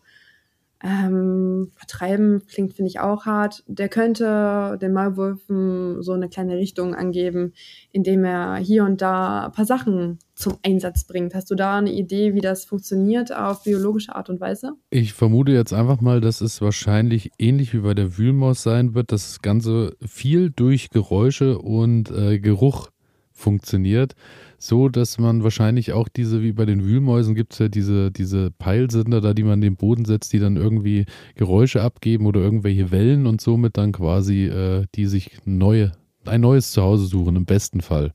ähm, 0.87 1.73
vertreiben. 1.77 2.43
Klingt, 2.47 2.75
finde 2.75 2.91
ich, 2.91 3.01
auch 3.01 3.27
hart. 3.27 3.65
Der 3.67 3.89
könnte 3.89 4.79
den 4.81 4.93
Maulwürfen 4.93 6.03
so 6.03 6.13
eine 6.13 6.29
kleine 6.29 6.57
Richtung 6.57 6.95
angeben, 6.95 7.53
indem 7.91 8.25
er 8.25 8.57
hier 8.57 8.85
und 8.85 9.03
da 9.03 9.47
ein 9.47 9.53
paar 9.53 9.65
Sachen 9.65 10.19
zum 10.35 10.59
Einsatz 10.63 11.05
bringt. 11.05 11.35
Hast 11.35 11.51
du 11.51 11.55
da 11.55 11.79
eine 11.79 11.93
Idee, 11.93 12.35
wie 12.35 12.41
das 12.41 12.67
funktioniert 12.67 13.35
auf 13.35 13.65
biologische 13.65 14.15
Art 14.15 14.29
und 14.29 14.41
Weise? 14.41 14.75
Ich 14.91 15.15
vermute 15.15 15.53
jetzt 15.53 15.73
einfach 15.73 16.01
mal, 16.01 16.21
dass 16.21 16.41
es 16.41 16.61
wahrscheinlich 16.61 17.31
ähnlich 17.39 17.73
wie 17.73 17.79
bei 17.79 17.95
der 17.95 18.17
Wühlmaus 18.19 18.63
sein 18.63 18.95
wird, 18.95 19.11
dass 19.13 19.29
das 19.29 19.43
Ganze 19.43 19.97
viel 20.07 20.51
durch 20.51 20.91
Geräusche 20.91 21.59
und 21.59 22.11
äh, 22.11 22.39
Geruch 22.39 22.91
funktioniert, 23.37 24.15
so 24.59 24.89
dass 24.89 25.19
man 25.19 25.45
wahrscheinlich 25.45 25.93
auch 25.93 26.09
diese, 26.09 26.43
wie 26.43 26.53
bei 26.53 26.65
den 26.65 26.85
Wühlmäusen 26.85 27.35
gibt 27.35 27.53
es 27.53 27.59
ja 27.59 27.69
diese, 27.69 28.11
diese 28.11 28.51
Peilsender 28.51 29.21
da, 29.21 29.35
die 29.35 29.45
man 29.45 29.55
in 29.55 29.61
den 29.61 29.77
Boden 29.77 30.05
setzt, 30.05 30.33
die 30.33 30.39
dann 30.39 30.57
irgendwie 30.57 31.05
Geräusche 31.35 31.83
abgeben 31.83 32.27
oder 32.27 32.41
irgendwelche 32.41 32.91
Wellen 32.91 33.27
und 33.27 33.41
somit 33.41 33.77
dann 33.77 33.93
quasi 33.93 34.47
äh, 34.47 34.87
die 34.95 35.07
sich 35.07 35.39
neue, 35.45 35.93
ein 36.25 36.41
neues 36.41 36.73
Zuhause 36.73 37.07
suchen, 37.07 37.37
im 37.37 37.45
besten 37.45 37.83
Fall. 37.83 38.13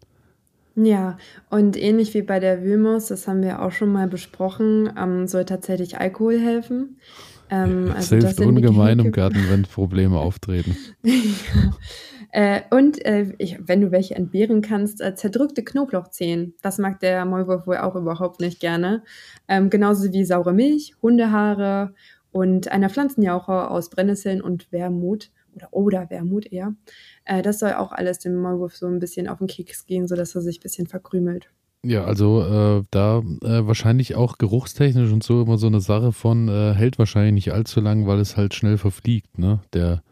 Ja, 0.76 1.18
und 1.50 1.78
ähnlich 1.78 2.14
wie 2.14 2.22
bei 2.22 2.40
der 2.40 2.64
Wühlmaus, 2.64 3.08
das 3.08 3.28
haben 3.28 3.44
wir 3.44 3.62
auch 3.62 3.72
schon 3.72 3.92
mal 3.92 4.08
besprochen, 4.08 4.90
ähm, 4.98 5.28
soll 5.28 5.46
tatsächlich 5.46 6.00
Alkohol 6.00 6.40
helfen. 6.40 6.98
Ähm, 7.50 7.92
also 7.94 8.16
hilft 8.16 8.28
das 8.28 8.36
sind 8.38 8.48
ungemein 8.48 9.00
im 9.00 9.12
Garten, 9.12 9.44
wenn 9.50 9.64
Probleme 9.64 10.18
auftreten. 10.18 10.78
ja. 11.04 11.14
Äh, 12.32 12.62
und 12.70 13.04
äh, 13.06 13.34
ich, 13.38 13.58
wenn 13.60 13.82
du 13.82 13.92
welche 13.92 14.16
entbehren 14.16 14.62
kannst, 14.62 15.02
äh, 15.02 15.16
zerdrückte 15.16 15.64
Knoblauchzehen. 15.64 16.56
Das 16.62 16.78
mag 16.78 17.00
der 17.00 17.26
Maulwurf 17.26 17.68
wohl 17.68 17.78
auch 17.78 17.96
überhaupt 17.96 18.40
nicht 18.40 18.60
gerne. 18.60 19.04
Ähm, 19.48 19.70
genauso 19.70 20.12
wie 20.12 20.24
saure 20.24 20.54
Milch, 20.54 20.96
Hundehaare 21.02 21.94
und 22.32 22.72
einer 22.72 22.90
Pflanzenjauche 22.90 23.70
aus 23.70 23.90
Brennnesseln 23.90 24.42
und 24.42 24.72
Wermut 24.72 25.32
oder 25.56 25.68
oder 25.72 26.10
Wermut 26.10 26.52
eher. 26.52 26.74
Äh, 27.26 27.42
das 27.42 27.60
soll 27.60 27.74
auch 27.74 27.92
alles 27.92 28.20
dem 28.20 28.36
Maulwurf 28.36 28.76
so 28.76 28.88
ein 28.88 29.00
bisschen 29.00 29.28
auf 29.28 29.40
den 29.40 29.48
Keks 29.48 29.86
gehen, 29.86 30.08
sodass 30.08 30.36
er 30.36 30.42
sich 30.42 30.60
ein 30.60 30.64
bisschen 30.64 30.88
verkrümelt. 30.88 31.50
Ja, 31.84 32.06
also 32.06 32.44
äh, 32.44 32.84
da 32.92 33.20
äh, 33.20 33.66
wahrscheinlich 33.66 34.16
auch 34.16 34.38
geruchstechnisch 34.38 35.12
und 35.12 35.24
so 35.24 35.42
immer 35.42 35.58
so 35.58 35.66
eine 35.66 35.82
Sache 35.82 36.12
von, 36.12 36.48
äh, 36.48 36.74
hält 36.74 37.00
wahrscheinlich 37.00 37.34
nicht 37.34 37.54
allzu 37.54 37.82
lang, 37.82 38.06
weil 38.06 38.20
es 38.20 38.38
halt 38.38 38.54
schnell 38.54 38.78
verfliegt, 38.78 39.40
ne? 39.40 39.62
Der, 39.74 40.04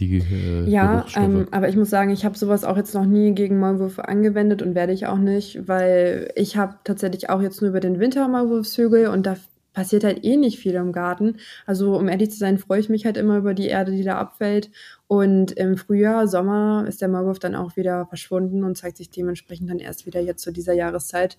die 0.00 0.18
äh, 0.18 0.68
Ja, 0.68 1.04
ähm, 1.14 1.46
aber 1.50 1.68
ich 1.68 1.76
muss 1.76 1.90
sagen, 1.90 2.10
ich 2.10 2.24
habe 2.24 2.36
sowas 2.36 2.64
auch 2.64 2.76
jetzt 2.76 2.94
noch 2.94 3.06
nie 3.06 3.32
gegen 3.34 3.58
Maulwürfe 3.58 4.08
angewendet 4.08 4.62
und 4.62 4.74
werde 4.74 4.92
ich 4.92 5.06
auch 5.06 5.18
nicht, 5.18 5.68
weil 5.68 6.32
ich 6.34 6.56
habe 6.56 6.76
tatsächlich 6.84 7.30
auch 7.30 7.42
jetzt 7.42 7.60
nur 7.60 7.70
über 7.70 7.80
den 7.80 8.00
Winter 8.00 8.26
Maulwurfshügel 8.26 9.08
und 9.08 9.26
da 9.26 9.36
passiert 9.72 10.04
halt 10.04 10.24
eh 10.24 10.36
nicht 10.36 10.58
viel 10.58 10.74
im 10.74 10.92
Garten. 10.92 11.36
Also 11.66 11.96
um 11.96 12.08
ehrlich 12.08 12.30
zu 12.30 12.38
sein, 12.38 12.58
freue 12.58 12.80
ich 12.80 12.88
mich 12.88 13.04
halt 13.04 13.16
immer 13.16 13.38
über 13.38 13.54
die 13.54 13.68
Erde, 13.68 13.92
die 13.92 14.02
da 14.02 14.18
abfällt. 14.18 14.70
Und 15.06 15.52
im 15.52 15.76
Frühjahr, 15.76 16.26
Sommer 16.26 16.84
ist 16.88 17.00
der 17.00 17.08
Maulwurf 17.08 17.38
dann 17.38 17.54
auch 17.54 17.76
wieder 17.76 18.06
verschwunden 18.06 18.64
und 18.64 18.76
zeigt 18.76 18.96
sich 18.96 19.10
dementsprechend 19.10 19.70
dann 19.70 19.78
erst 19.78 20.06
wieder 20.06 20.20
jetzt 20.20 20.42
zu 20.42 20.52
dieser 20.52 20.72
Jahreszeit. 20.72 21.36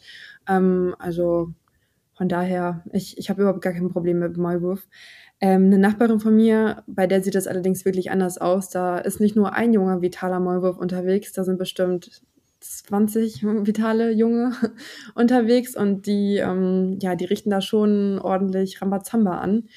Ähm, 0.48 0.96
also 1.00 1.54
von 2.14 2.30
daher, 2.30 2.84
ich, 2.94 3.18
ich 3.18 3.30
habe 3.30 3.42
überhaupt 3.42 3.62
gar 3.62 3.74
kein 3.74 3.90
Problem 3.90 4.20
mit 4.20 4.38
Maulwurf. 4.38 4.88
Ähm, 5.42 5.66
eine 5.66 5.80
Nachbarin 5.80 6.20
von 6.20 6.36
mir, 6.36 6.84
bei 6.86 7.08
der 7.08 7.24
sieht 7.24 7.34
das 7.34 7.48
allerdings 7.48 7.84
wirklich 7.84 8.12
anders 8.12 8.38
aus. 8.38 8.70
Da 8.70 9.00
ist 9.00 9.20
nicht 9.20 9.36
nur 9.36 9.54
ein 9.54 9.74
junger, 9.74 10.02
vitaler 10.02 10.40
Maulwurf 10.40 10.78
unterwegs, 10.78 11.34
da 11.34 11.44
sind 11.44 11.58
bestimmt 11.58 12.22
20 12.60 13.44
vitale 13.44 14.12
Junge 14.12 14.54
unterwegs 15.16 15.76
und 15.76 16.06
die, 16.06 16.38
ähm, 16.38 17.00
ja, 17.02 17.16
die 17.16 17.26
richten 17.26 17.50
da 17.50 17.60
schon 17.60 18.20
ordentlich 18.20 18.82
Rambazamba 18.82 19.40
an. 19.40 19.68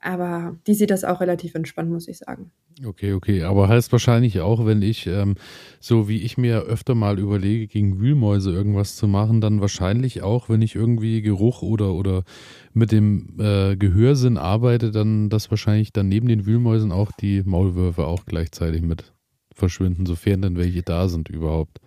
Aber 0.00 0.56
die 0.66 0.74
sieht 0.74 0.90
das 0.90 1.04
auch 1.04 1.20
relativ 1.20 1.54
entspannt, 1.54 1.90
muss 1.90 2.08
ich 2.08 2.18
sagen. 2.18 2.50
Okay, 2.84 3.12
okay. 3.12 3.42
Aber 3.42 3.68
heißt 3.68 3.92
wahrscheinlich 3.92 4.40
auch, 4.40 4.64
wenn 4.64 4.80
ich, 4.80 5.06
ähm, 5.06 5.34
so 5.80 6.08
wie 6.08 6.22
ich 6.22 6.38
mir 6.38 6.62
öfter 6.62 6.94
mal 6.94 7.18
überlege, 7.18 7.66
gegen 7.66 8.00
Wühlmäuse 8.00 8.50
irgendwas 8.50 8.96
zu 8.96 9.06
machen, 9.06 9.40
dann 9.40 9.60
wahrscheinlich 9.60 10.22
auch, 10.22 10.48
wenn 10.48 10.62
ich 10.62 10.74
irgendwie 10.74 11.20
Geruch 11.20 11.62
oder, 11.62 11.92
oder 11.92 12.24
mit 12.72 12.92
dem 12.92 13.36
äh, 13.38 13.76
Gehörsinn 13.76 14.38
arbeite, 14.38 14.90
dann, 14.90 15.28
dass 15.28 15.50
wahrscheinlich 15.50 15.92
dann 15.92 16.08
neben 16.08 16.28
den 16.28 16.46
Wühlmäusen 16.46 16.92
auch 16.92 17.12
die 17.12 17.42
Maulwürfe 17.42 18.06
auch 18.06 18.24
gleichzeitig 18.24 18.82
mit 18.82 19.12
verschwinden, 19.54 20.06
sofern 20.06 20.40
denn 20.40 20.56
welche 20.56 20.82
da 20.82 21.08
sind 21.08 21.28
überhaupt. 21.28 21.80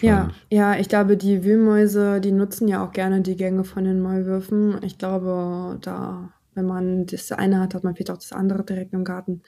Ja, 0.00 0.30
ja, 0.50 0.76
ich 0.78 0.88
glaube, 0.88 1.16
die 1.16 1.44
Wühlmäuse, 1.44 2.20
die 2.20 2.32
nutzen 2.32 2.66
ja 2.66 2.84
auch 2.84 2.92
gerne 2.92 3.20
die 3.22 3.36
Gänge 3.36 3.62
von 3.62 3.84
den 3.84 4.00
Maulwürfen. 4.00 4.82
Ich 4.82 4.98
glaube, 4.98 5.78
da, 5.80 6.30
wenn 6.56 6.66
man 6.66 7.06
das 7.06 7.30
eine 7.32 7.60
hat, 7.60 7.74
hat 7.74 7.84
man 7.84 7.94
vielleicht 7.94 8.10
auch 8.10 8.18
das 8.18 8.32
andere 8.32 8.64
direkt 8.64 8.92
im 8.92 9.04
Garten. 9.04 9.42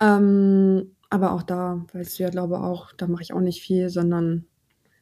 Ähm, 0.00 0.92
aber 1.10 1.32
auch 1.32 1.42
da, 1.42 1.84
weißt 1.92 2.18
du 2.18 2.22
ja, 2.22 2.30
glaube 2.30 2.60
auch, 2.60 2.92
da 2.92 3.06
mache 3.06 3.22
ich 3.22 3.34
auch 3.34 3.40
nicht 3.40 3.62
viel, 3.62 3.90
sondern 3.90 4.46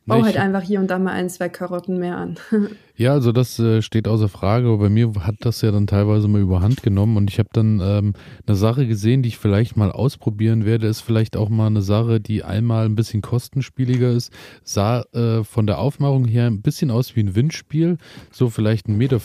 Bau 0.05 0.25
halt 0.25 0.37
einfach 0.37 0.63
hier 0.63 0.81
und 0.81 0.91
da 0.91 0.99
mal 0.99 1.13
ein, 1.13 1.31
zwei 1.31 1.49
Karotten 1.49 1.99
mehr 1.99 2.17
an. 2.17 2.37
ja, 2.97 3.13
also 3.13 3.33
das 3.33 3.59
äh, 3.59 3.83
steht 3.83 4.07
außer 4.07 4.29
Frage, 4.29 4.69
aber 4.69 4.79
bei 4.79 4.89
mir 4.89 5.13
hat 5.21 5.37
das 5.41 5.63
ja 5.63 5.71
dann 5.71 5.87
teilweise 5.87 6.29
mal 6.29 6.41
überhand 6.41 6.83
genommen 6.83 7.17
und 7.17 7.31
ich 7.31 7.39
habe 7.39 7.49
dann 7.53 7.81
ähm, 7.83 8.13
eine 8.47 8.57
Sache 8.57 8.87
gesehen, 8.87 9.23
die 9.23 9.29
ich 9.29 9.39
vielleicht 9.39 9.77
mal 9.77 9.91
ausprobieren 9.91 10.65
werde, 10.65 10.87
ist 10.87 11.01
vielleicht 11.01 11.37
auch 11.37 11.49
mal 11.49 11.67
eine 11.67 11.83
Sache, 11.83 12.21
die 12.21 12.45
einmal 12.45 12.85
ein 12.85 12.95
bisschen 12.95 13.23
kostenspieliger 13.23 14.11
ist, 14.11 14.33
sah 14.63 15.03
äh, 15.13 15.43
von 15.43 15.67
der 15.67 15.79
Aufmachung 15.79 16.27
her 16.27 16.47
ein 16.47 16.61
bisschen 16.61 16.91
aus 16.91 17.17
wie 17.17 17.21
ein 17.21 17.35
Windspiel, 17.35 17.97
so 18.31 18.51
vielleicht 18.51 18.87
1,50 18.87 18.93
Meter 18.93 19.21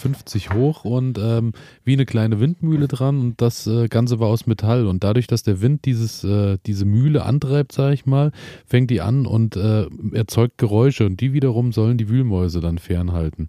hoch 0.56 0.86
und 0.86 1.18
ähm, 1.18 1.52
wie 1.84 1.94
eine 1.94 2.06
kleine 2.06 2.40
Windmühle 2.40 2.88
dran 2.88 3.20
und 3.20 3.42
das 3.42 3.68
äh, 3.68 3.88
Ganze 3.88 4.20
war 4.20 4.28
aus 4.28 4.48
Metall. 4.48 4.88
Und 4.88 5.04
dadurch, 5.04 5.28
dass 5.28 5.44
der 5.44 5.62
Wind 5.62 5.86
dieses, 5.86 6.24
äh, 6.24 6.58
diese 6.66 6.86
Mühle 6.86 7.24
antreibt, 7.24 7.74
sage 7.74 7.94
ich 7.94 8.06
mal, 8.06 8.32
fängt 8.66 8.92
die 8.92 9.02
an 9.02 9.26
und 9.26 9.56
äh, 9.56 9.88
erzeugt 10.14 10.58
Geräusche 10.58 11.06
und 11.06 11.20
die 11.20 11.34
wiederum 11.34 11.72
sollen 11.74 11.98
die 11.98 12.10
Wühlmäuse 12.10 12.62
dann 12.62 12.78
fernhalten. 12.78 13.48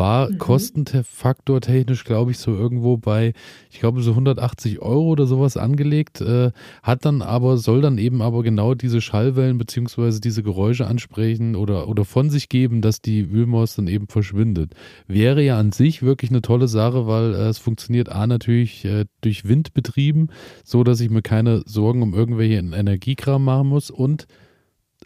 War 0.00 0.30
mhm. 0.30 0.38
Kostenfaktor 0.38 1.60
technisch, 1.60 2.04
glaube 2.04 2.30
ich, 2.30 2.38
so 2.38 2.52
irgendwo 2.52 2.96
bei, 2.96 3.34
ich 3.70 3.80
glaube, 3.80 4.00
so 4.00 4.12
180 4.12 4.80
Euro 4.80 5.08
oder 5.08 5.26
sowas 5.26 5.58
angelegt, 5.58 6.22
äh, 6.22 6.52
hat 6.82 7.04
dann 7.04 7.20
aber, 7.20 7.58
soll 7.58 7.82
dann 7.82 7.98
eben 7.98 8.22
aber 8.22 8.42
genau 8.42 8.72
diese 8.72 9.02
Schallwellen 9.02 9.58
beziehungsweise 9.58 10.22
diese 10.22 10.42
Geräusche 10.42 10.86
ansprechen 10.86 11.54
oder, 11.54 11.86
oder 11.86 12.06
von 12.06 12.30
sich 12.30 12.48
geben, 12.48 12.80
dass 12.80 13.02
die 13.02 13.30
Wühlmaus 13.30 13.74
dann 13.74 13.88
eben 13.88 14.06
verschwindet. 14.08 14.72
Wäre 15.06 15.42
ja 15.42 15.58
an 15.58 15.70
sich 15.70 16.02
wirklich 16.02 16.30
eine 16.30 16.40
tolle 16.40 16.66
Sache, 16.66 17.06
weil 17.06 17.34
äh, 17.34 17.48
es 17.48 17.58
funktioniert 17.58 18.08
A 18.08 18.26
natürlich 18.26 18.86
äh, 18.86 19.04
durch 19.20 19.46
Wind 19.46 19.74
betrieben, 19.74 20.28
so 20.64 20.82
dass 20.82 21.02
ich 21.02 21.10
mir 21.10 21.20
keine 21.20 21.60
Sorgen 21.66 22.00
um 22.02 22.14
irgendwelche 22.14 22.54
Energiekram 22.54 23.44
machen 23.44 23.68
muss 23.68 23.90
und 23.90 24.26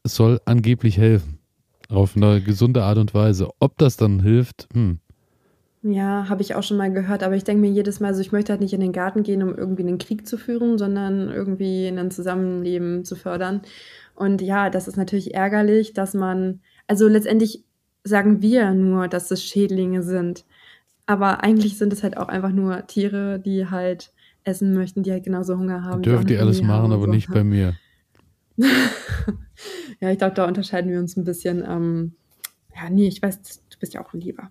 es 0.05 0.15
soll 0.15 0.41
angeblich 0.45 0.99
helfen. 0.99 1.34
Auf 1.89 2.17
eine 2.17 2.41
gesunde 2.41 2.83
Art 2.83 2.99
und 2.99 3.15
Weise. 3.15 3.51
Ob 3.61 3.79
das 3.79 3.97
dann 3.97 4.21
hilft, 4.21 4.69
hm. 4.73 5.01
Ja, 5.87 6.31
habe 6.31 6.41
ich 6.41 6.55
auch 6.55 6.63
schon 6.63 6.79
mal 6.79 6.91
gehört, 6.91 7.23
aber 7.23 7.37
ich 7.37 7.45
denke 7.45 7.61
mir 7.61 7.71
jedes 7.71 8.01
Mal 8.01 8.15
so, 8.15 8.23
ich 8.23 8.33
möchte 8.33 8.53
halt 8.53 8.63
nicht 8.63 8.73
in 8.73 8.81
den 8.81 8.93
Garten 8.93 9.23
gehen, 9.23 9.43
um 9.43 9.55
irgendwie 9.55 9.83
einen 9.83 9.99
Krieg 9.99 10.27
zu 10.27 10.39
führen, 10.39 10.79
sondern 10.79 11.29
irgendwie 11.29 11.87
ein 11.89 12.11
Zusammenleben 12.11 13.05
zu 13.05 13.17
fördern. 13.17 13.61
Und 14.15 14.41
ja, 14.41 14.71
das 14.71 14.89
ist 14.89 14.97
natürlich 14.97 15.35
ärgerlich, 15.35 15.93
dass 15.93 16.15
man, 16.15 16.61
also 16.87 17.07
letztendlich 17.07 17.65
sagen 18.03 18.41
wir 18.41 18.71
nur, 18.71 19.09
dass 19.09 19.31
es 19.31 19.45
Schädlinge 19.45 20.03
sind. 20.03 20.47
Aber 21.05 21.45
eigentlich 21.45 21.77
sind 21.77 21.93
es 21.93 22.03
halt 22.03 22.17
auch 22.17 22.29
einfach 22.29 22.53
nur 22.53 22.87
Tiere, 22.87 23.39
die 23.39 23.69
halt 23.69 24.15
essen 24.45 24.73
möchten, 24.73 25.03
die 25.03 25.13
halt 25.13 25.25
genauso 25.25 25.59
Hunger 25.59 25.85
haben. 25.85 26.01
Dürfen 26.03 26.27
die 26.27 26.39
alles 26.39 26.63
machen, 26.63 26.93
aber 26.93 27.07
so. 27.07 27.11
nicht 27.11 27.31
bei 27.31 27.45
mir. 27.45 27.75
ja, 30.01 30.11
ich 30.11 30.19
glaube, 30.19 30.35
da 30.35 30.47
unterscheiden 30.47 30.91
wir 30.91 30.99
uns 30.99 31.17
ein 31.17 31.25
bisschen. 31.25 31.65
Ähm, 31.67 32.13
ja, 32.77 32.91
nee, 32.91 33.07
ich 33.07 33.23
weiß, 33.23 33.41
du 33.71 33.79
bist 33.79 33.95
ja 33.95 34.05
auch 34.05 34.13
ein 34.13 34.21
Lieber. 34.21 34.51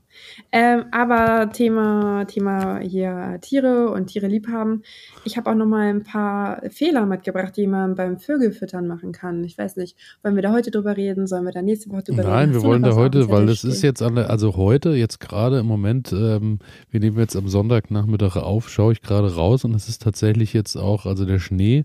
Ähm, 0.51 0.85
aber 0.91 1.51
Thema, 1.51 2.23
Thema 2.25 2.79
hier 2.79 3.37
Tiere 3.41 3.89
und 3.89 4.07
Tiere 4.07 4.27
liebhaben. 4.27 4.83
Ich 5.25 5.35
habe 5.35 5.49
auch 5.49 5.55
noch 5.55 5.65
mal 5.65 5.89
ein 5.89 6.03
paar 6.03 6.61
Fehler 6.69 7.05
mitgebracht, 7.05 7.55
die 7.57 7.67
man 7.67 7.95
beim 7.95 8.19
Vögelfüttern 8.19 8.87
machen 8.87 9.11
kann. 9.11 9.43
Ich 9.43 9.57
weiß 9.57 9.75
nicht, 9.75 9.97
wollen 10.21 10.35
wir 10.35 10.41
da 10.41 10.53
heute 10.53 10.71
drüber 10.71 10.95
reden? 10.95 11.27
Sollen 11.27 11.43
wir 11.43 11.51
da 11.51 11.61
nächste 11.61 11.89
Woche 11.89 12.03
drüber 12.03 12.23
Nein, 12.23 12.31
reden? 12.31 12.51
Nein, 12.51 12.53
wir 12.53 12.63
wollen 12.63 12.83
da 12.83 12.95
heute, 12.95 13.29
weil 13.29 13.45
das 13.45 13.65
ist 13.65 13.81
jetzt 13.81 14.01
alle, 14.01 14.29
also 14.29 14.55
heute, 14.55 14.91
jetzt 14.91 15.19
gerade 15.19 15.59
im 15.59 15.65
Moment, 15.65 16.13
ähm, 16.13 16.59
wir 16.91 17.01
nehmen 17.01 17.17
jetzt 17.19 17.35
am 17.35 17.49
Sonntagnachmittag 17.49 18.37
auf, 18.37 18.69
schaue 18.69 18.93
ich 18.93 19.01
gerade 19.01 19.35
raus 19.35 19.65
und 19.65 19.75
es 19.75 19.89
ist 19.89 20.01
tatsächlich 20.01 20.53
jetzt 20.53 20.77
auch, 20.77 21.05
also 21.05 21.25
der 21.25 21.39
Schnee 21.39 21.83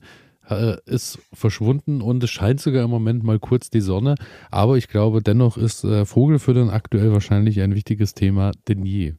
ist 0.87 1.19
verschwunden 1.33 2.01
und 2.01 2.23
es 2.23 2.31
scheint 2.31 2.61
sogar 2.61 2.85
im 2.85 2.91
Moment 2.91 3.23
mal 3.23 3.39
kurz 3.39 3.71
die 3.71 3.81
Sonne. 3.81 4.15
Aber 4.51 4.77
ich 4.77 4.89
glaube, 4.89 5.23
dennoch 5.23 5.57
ist 5.57 5.85
äh, 5.85 6.05
Vogelfüttern 6.05 6.71
aktuell 6.71 7.13
wahrscheinlich 7.13 7.61
ein 7.61 7.75
wichtiges 7.75 8.15
Thema 8.15 8.53
denn 8.69 8.85
je. 8.85 9.15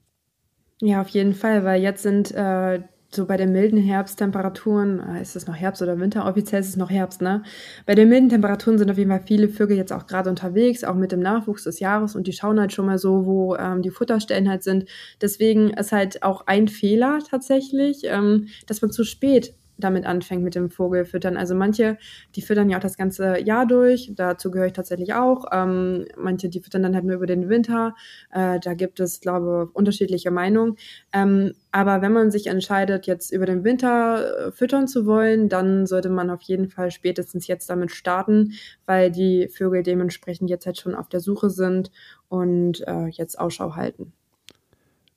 Ja, 0.81 1.01
auf 1.01 1.09
jeden 1.09 1.33
Fall, 1.33 1.65
weil 1.65 1.81
jetzt 1.81 2.03
sind 2.03 2.31
äh, 2.31 2.81
so 3.11 3.25
bei 3.25 3.37
den 3.37 3.51
milden 3.51 3.79
Herbsttemperaturen, 3.79 4.99
äh, 4.99 5.21
ist 5.21 5.35
es 5.35 5.47
noch 5.47 5.55
Herbst 5.55 5.81
oder 5.81 5.99
Winter? 5.99 6.25
Offiziell 6.25 6.61
ist 6.61 6.69
es 6.69 6.77
noch 6.77 6.89
Herbst, 6.89 7.21
ne? 7.21 7.43
Bei 7.85 7.95
den 7.95 8.07
milden 8.07 8.29
Temperaturen 8.29 8.77
sind 8.77 8.89
auf 8.91 8.97
jeden 8.97 9.09
Fall 9.09 9.23
viele 9.25 9.49
Vögel 9.49 9.75
jetzt 9.77 9.91
auch 9.91 10.05
gerade 10.05 10.29
unterwegs, 10.29 10.83
auch 10.83 10.95
mit 10.95 11.11
dem 11.11 11.19
Nachwuchs 11.19 11.63
des 11.63 11.79
Jahres 11.79 12.15
und 12.15 12.27
die 12.27 12.33
schauen 12.33 12.59
halt 12.59 12.71
schon 12.71 12.85
mal 12.85 12.99
so, 12.99 13.25
wo 13.25 13.55
ähm, 13.55 13.81
die 13.81 13.89
Futterstellen 13.89 14.47
halt 14.47 14.63
sind. 14.63 14.85
Deswegen 15.21 15.71
ist 15.71 15.91
halt 15.91 16.23
auch 16.23 16.45
ein 16.47 16.67
Fehler 16.67 17.19
tatsächlich, 17.29 18.03
ähm, 18.03 18.47
dass 18.67 18.81
man 18.81 18.91
zu 18.91 19.03
spät 19.03 19.55
damit 19.79 20.05
anfängt 20.05 20.43
mit 20.43 20.55
dem 20.55 20.69
Vogelfüttern. 20.69 21.37
Also 21.37 21.55
manche, 21.55 21.97
die 22.35 22.41
füttern 22.41 22.69
ja 22.69 22.77
auch 22.77 22.81
das 22.81 22.97
ganze 22.97 23.39
Jahr 23.39 23.65
durch, 23.65 24.11
dazu 24.15 24.51
gehöre 24.51 24.67
ich 24.67 24.73
tatsächlich 24.73 25.13
auch. 25.13 25.45
Ähm, 25.51 26.05
manche, 26.17 26.49
die 26.49 26.59
füttern 26.59 26.83
dann 26.83 26.95
halt 26.95 27.05
nur 27.05 27.15
über 27.15 27.25
den 27.25 27.49
Winter. 27.49 27.95
Äh, 28.31 28.59
da 28.59 28.73
gibt 28.73 28.99
es, 28.99 29.21
glaube 29.21 29.67
ich, 29.69 29.75
unterschiedliche 29.75 30.31
Meinungen. 30.31 30.75
Ähm, 31.13 31.53
aber 31.71 32.01
wenn 32.01 32.13
man 32.13 32.31
sich 32.31 32.47
entscheidet, 32.47 33.07
jetzt 33.07 33.31
über 33.31 33.45
den 33.45 33.63
Winter 33.63 34.47
äh, 34.47 34.51
füttern 34.51 34.87
zu 34.87 35.05
wollen, 35.05 35.49
dann 35.49 35.85
sollte 35.85 36.09
man 36.09 36.29
auf 36.29 36.41
jeden 36.41 36.67
Fall 36.69 36.91
spätestens 36.91 37.47
jetzt 37.47 37.69
damit 37.69 37.91
starten, 37.91 38.53
weil 38.85 39.11
die 39.11 39.47
Vögel 39.49 39.83
dementsprechend 39.83 40.49
jetzt 40.49 40.65
halt 40.65 40.77
schon 40.77 40.95
auf 40.95 41.09
der 41.09 41.19
Suche 41.19 41.49
sind 41.49 41.91
und 42.27 42.85
äh, 42.87 43.07
jetzt 43.07 43.39
Ausschau 43.39 43.75
halten. 43.75 44.13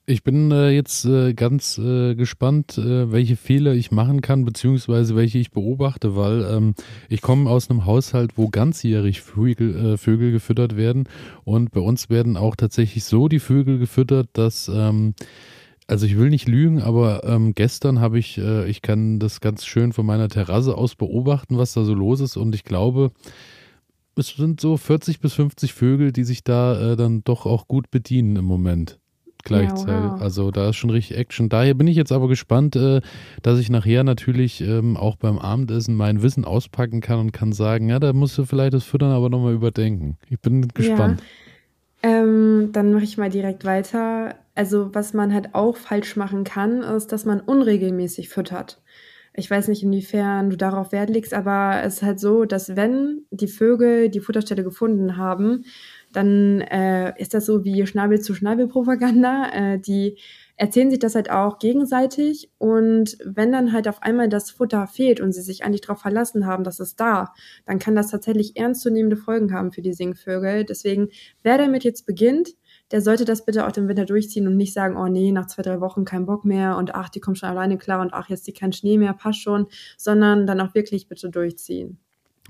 Ich 0.05 0.25
bin 0.25 0.51
äh, 0.51 0.71
jetzt 0.71 1.05
äh, 1.05 1.33
ganz 1.33 1.79
äh, 1.79 2.17
gespannt, 2.17 2.77
äh, 2.77 3.13
welche 3.13 3.37
Fehler 3.37 3.73
ich 3.75 3.93
machen 3.93 4.21
kann, 4.21 4.45
beziehungsweise 4.45 5.15
welche 5.15 5.39
ich 5.39 5.53
beobachte, 5.53 6.17
weil 6.17 6.45
ähm, 6.51 6.75
ich 7.09 7.21
komme 7.23 7.49
aus 7.49 7.71
einem 7.71 7.87
Haushalt, 7.87 8.37
wo 8.37 8.49
ganzjährig 8.49 9.21
Vögel, 9.21 9.93
äh, 9.95 9.97
Vögel 9.97 10.33
gefüttert 10.33 10.77
werden. 10.77 11.09
Und 11.45 11.71
bei 11.71 11.79
uns 11.79 12.11
werden 12.11 12.37
auch 12.37 12.57
tatsächlich 12.57 13.05
so 13.05 13.29
die 13.29 13.39
Vögel 13.39 13.79
gefüttert, 13.79 14.29
dass, 14.33 14.67
ähm, 14.67 15.15
also 15.87 16.05
ich 16.07 16.19
will 16.19 16.31
nicht 16.31 16.49
lügen, 16.49 16.83
aber 16.83 17.23
ähm, 17.23 17.55
gestern 17.55 18.01
habe 18.01 18.19
ich, 18.19 18.39
äh, 18.39 18.69
ich 18.69 18.83
kann 18.83 19.21
das 19.21 19.41
ganz 19.41 19.65
schön 19.65 19.93
von 19.93 20.05
meiner 20.05 20.29
Terrasse 20.29 20.77
aus 20.77 20.97
beobachten, 20.97 21.59
was 21.59 21.75
da 21.75 21.85
so 21.85 21.95
los 21.95 22.19
ist. 22.21 22.37
Und 22.37 22.57
ich 22.57 22.65
glaube, 22.65 23.13
es 24.17 24.31
sind 24.31 24.61
so 24.61 24.77
40 24.77 25.21
bis 25.21 25.35
50 25.35 25.73
Vögel, 25.75 26.11
die 26.11 26.25
sich 26.25 26.43
da 26.43 26.97
dann 26.97 27.23
doch 27.23 27.47
auch 27.47 27.69
gut 27.69 27.91
bedienen 27.93 28.35
im 28.35 28.45
Moment 28.47 28.99
gleichzeitig. 29.43 29.89
Ja, 29.89 30.13
wow. 30.13 30.21
Also 30.21 30.51
da 30.51 30.71
ist 30.71 30.77
schon 30.77 30.91
richtig 30.91 31.17
Action. 31.17 31.49
Daher 31.49 31.75
bin 31.75 31.87
ich 31.87 31.97
jetzt 31.97 32.13
aber 32.13 32.29
gespannt, 32.29 32.77
äh, 32.77 33.01
dass 33.43 33.59
ich 33.59 33.71
nachher 33.71 34.05
natürlich 34.05 34.61
ähm, 34.61 34.97
auch 34.97 35.17
beim 35.17 35.39
Abendessen 35.39 35.95
mein 35.95 36.23
Wissen 36.23 36.45
auspacken 36.45 37.01
kann 37.01 37.19
und 37.19 37.33
kann 37.33 37.53
sagen, 37.53 37.89
ja, 37.89 37.99
da 37.99 38.13
musst 38.13 38.39
du 38.39 38.45
vielleicht 38.45 38.75
das 38.75 38.85
Füttern 38.85 39.11
aber 39.11 39.31
nochmal 39.31 39.55
überdenken. 39.55 40.17
Ich 40.31 40.41
bin 40.41 40.69
gespannt. 40.69 41.21
Ja. 41.21 41.27
Ähm, 42.03 42.71
dann 42.73 42.93
mache 42.93 43.05
ich 43.05 43.17
mal 43.17 43.31
direkt 43.31 43.65
weiter. 43.65 44.35
Also 44.55 44.95
was 44.95 45.15
man 45.15 45.33
halt 45.33 45.55
auch 45.55 45.77
falsch 45.77 46.17
machen 46.17 46.45
kann, 46.45 46.83
ist, 46.83 47.13
dass 47.13 47.25
man 47.25 47.41
unregelmäßig 47.41 48.29
füttert. 48.29 48.83
Ich 49.35 49.51
weiß 49.51 49.69
nicht, 49.69 49.83
inwiefern 49.83 50.51
du 50.51 50.57
darauf 50.57 50.93
Wert 50.93 51.09
legst, 51.09 51.33
aber 51.33 51.81
es 51.85 51.95
ist 51.95 52.03
halt 52.03 52.21
so, 52.21 52.45
dass 52.45 52.77
wenn 52.77 53.23
die 53.31 53.47
Vögel 53.47 54.11
die 54.11 54.21
Futterstelle 54.21 54.63
gefunden 54.63 55.17
haben, 55.17 55.65
dann 56.13 56.61
äh, 56.61 57.13
ist 57.21 57.35
das 57.35 57.47
so 57.47 57.65
wie 57.65 57.87
Schnabel 57.87 58.21
zu 58.21 58.35
Schnabel-Propaganda. 58.35 59.51
Äh, 59.53 59.79
die 59.79 60.19
erzählen 60.57 60.91
sich 60.91 60.99
das 60.99 61.15
halt 61.15 61.31
auch 61.31 61.59
gegenseitig 61.59 62.51
und 62.59 63.17
wenn 63.25 63.51
dann 63.51 63.73
halt 63.73 63.89
auf 63.89 64.03
einmal 64.03 64.29
das 64.29 64.51
Futter 64.51 64.87
fehlt 64.87 65.21
und 65.21 65.33
sie 65.33 65.41
sich 65.41 65.65
eigentlich 65.65 65.81
darauf 65.81 66.01
verlassen 66.01 66.47
haben, 66.47 66.63
dass 66.63 66.79
es 66.79 66.95
da, 66.95 67.33
dann 67.65 67.79
kann 67.79 67.97
das 67.97 68.11
tatsächlich 68.11 68.57
ernstzunehmende 68.57 69.17
Folgen 69.17 69.53
haben 69.53 69.73
für 69.73 69.83
die 69.83 69.93
Singvögel. 69.93 70.65
Deswegen, 70.65 71.09
wer 71.43 71.59
damit 71.59 71.85
jetzt 71.85 72.07
beginnt, 72.07 72.51
der 72.93 73.01
sollte 73.01 73.25
das 73.25 73.45
bitte 73.45 73.67
auch 73.67 73.73
den 73.73 73.89
Winter 73.89 74.05
durchziehen 74.05 74.47
und 74.47 74.57
nicht 74.57 74.75
sagen, 74.75 74.97
oh 74.97 75.09
nee, 75.09 75.33
nach 75.33 75.47
zwei, 75.47 75.63
drei 75.63 75.81
Wochen 75.81 76.05
kein 76.05 76.27
Bock 76.27 76.45
mehr 76.45 76.77
und 76.77 76.95
ach, 76.95 77.09
die 77.09 77.21
kommen 77.21 77.37
schon 77.37 77.49
alleine 77.49 77.79
klar 77.79 78.01
und 78.01 78.13
ach, 78.13 78.29
jetzt 78.29 78.47
die 78.47 78.53
kein 78.53 78.73
Schnee 78.73 78.99
mehr, 78.99 79.15
passt 79.15 79.41
schon, 79.41 79.67
sondern 79.97 80.47
dann 80.47 80.61
auch 80.61 80.75
wirklich 80.75 81.09
bitte 81.09 81.31
durchziehen. 81.31 81.99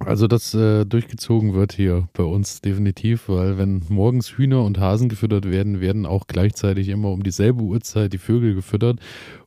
Also 0.07 0.27
das 0.27 0.53
äh, 0.55 0.85
durchgezogen 0.85 1.55
wird 1.55 1.73
hier 1.73 2.09
bei 2.12 2.25
uns 2.25 2.61
definitiv, 2.61 3.29
weil 3.29 3.59
wenn 3.59 3.83
morgens 3.88 4.37
Hühner 4.37 4.65
und 4.65 4.79
Hasen 4.79 5.09
gefüttert 5.09 5.51
werden, 5.51 5.81
werden 5.81 6.07
auch 6.07 6.27
gleichzeitig 6.27 6.88
immer 6.88 7.11
um 7.11 7.23
dieselbe 7.23 7.62
Uhrzeit 7.62 8.12
die 8.12 8.19
Vögel 8.19 8.55
gefüttert. 8.55 8.99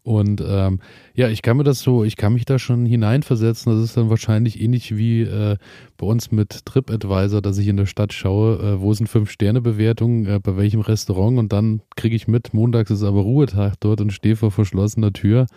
Und 0.03 0.41
ähm, 0.47 0.79
ja, 1.13 1.29
ich 1.29 1.41
kann 1.41 1.57
mir 1.57 1.63
das 1.63 1.79
so, 1.79 2.03
ich 2.03 2.15
kann 2.15 2.33
mich 2.33 2.45
da 2.45 2.59
schon 2.59 2.85
hineinversetzen. 2.85 3.73
Das 3.73 3.83
ist 3.83 3.97
dann 3.97 4.09
wahrscheinlich 4.09 4.61
ähnlich 4.61 4.95
wie 4.95 5.21
äh, 5.23 5.57
bei 5.97 6.05
uns 6.05 6.31
mit 6.31 6.65
TripAdvisor, 6.65 7.41
dass 7.41 7.57
ich 7.57 7.67
in 7.67 7.77
der 7.77 7.85
Stadt 7.85 8.13
schaue, 8.13 8.59
äh, 8.59 8.81
wo 8.81 8.93
sind 8.93 9.07
Fünf-Sterne-Bewertungen, 9.07 10.25
äh, 10.25 10.39
bei 10.39 10.57
welchem 10.57 10.81
Restaurant 10.81 11.39
und 11.39 11.51
dann 11.51 11.81
kriege 11.95 12.15
ich 12.15 12.27
mit, 12.27 12.53
montags 12.53 12.91
ist 12.91 13.03
aber 13.03 13.21
Ruhetag 13.21 13.75
dort 13.79 13.99
und 14.01 14.13
stehe 14.13 14.35
vor 14.35 14.51
verschlossener 14.51 15.11
Tür 15.11 15.47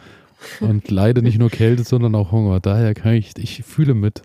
und 0.61 0.91
leide 0.91 1.23
nicht 1.23 1.39
nur 1.39 1.51
Kälte, 1.51 1.85
sondern 1.85 2.15
auch 2.15 2.33
Hunger. 2.33 2.61
Daher 2.61 2.95
kann 2.95 3.15
ich, 3.15 3.33
ich 3.39 3.63
fühle 3.65 3.95
mit. 3.95 4.23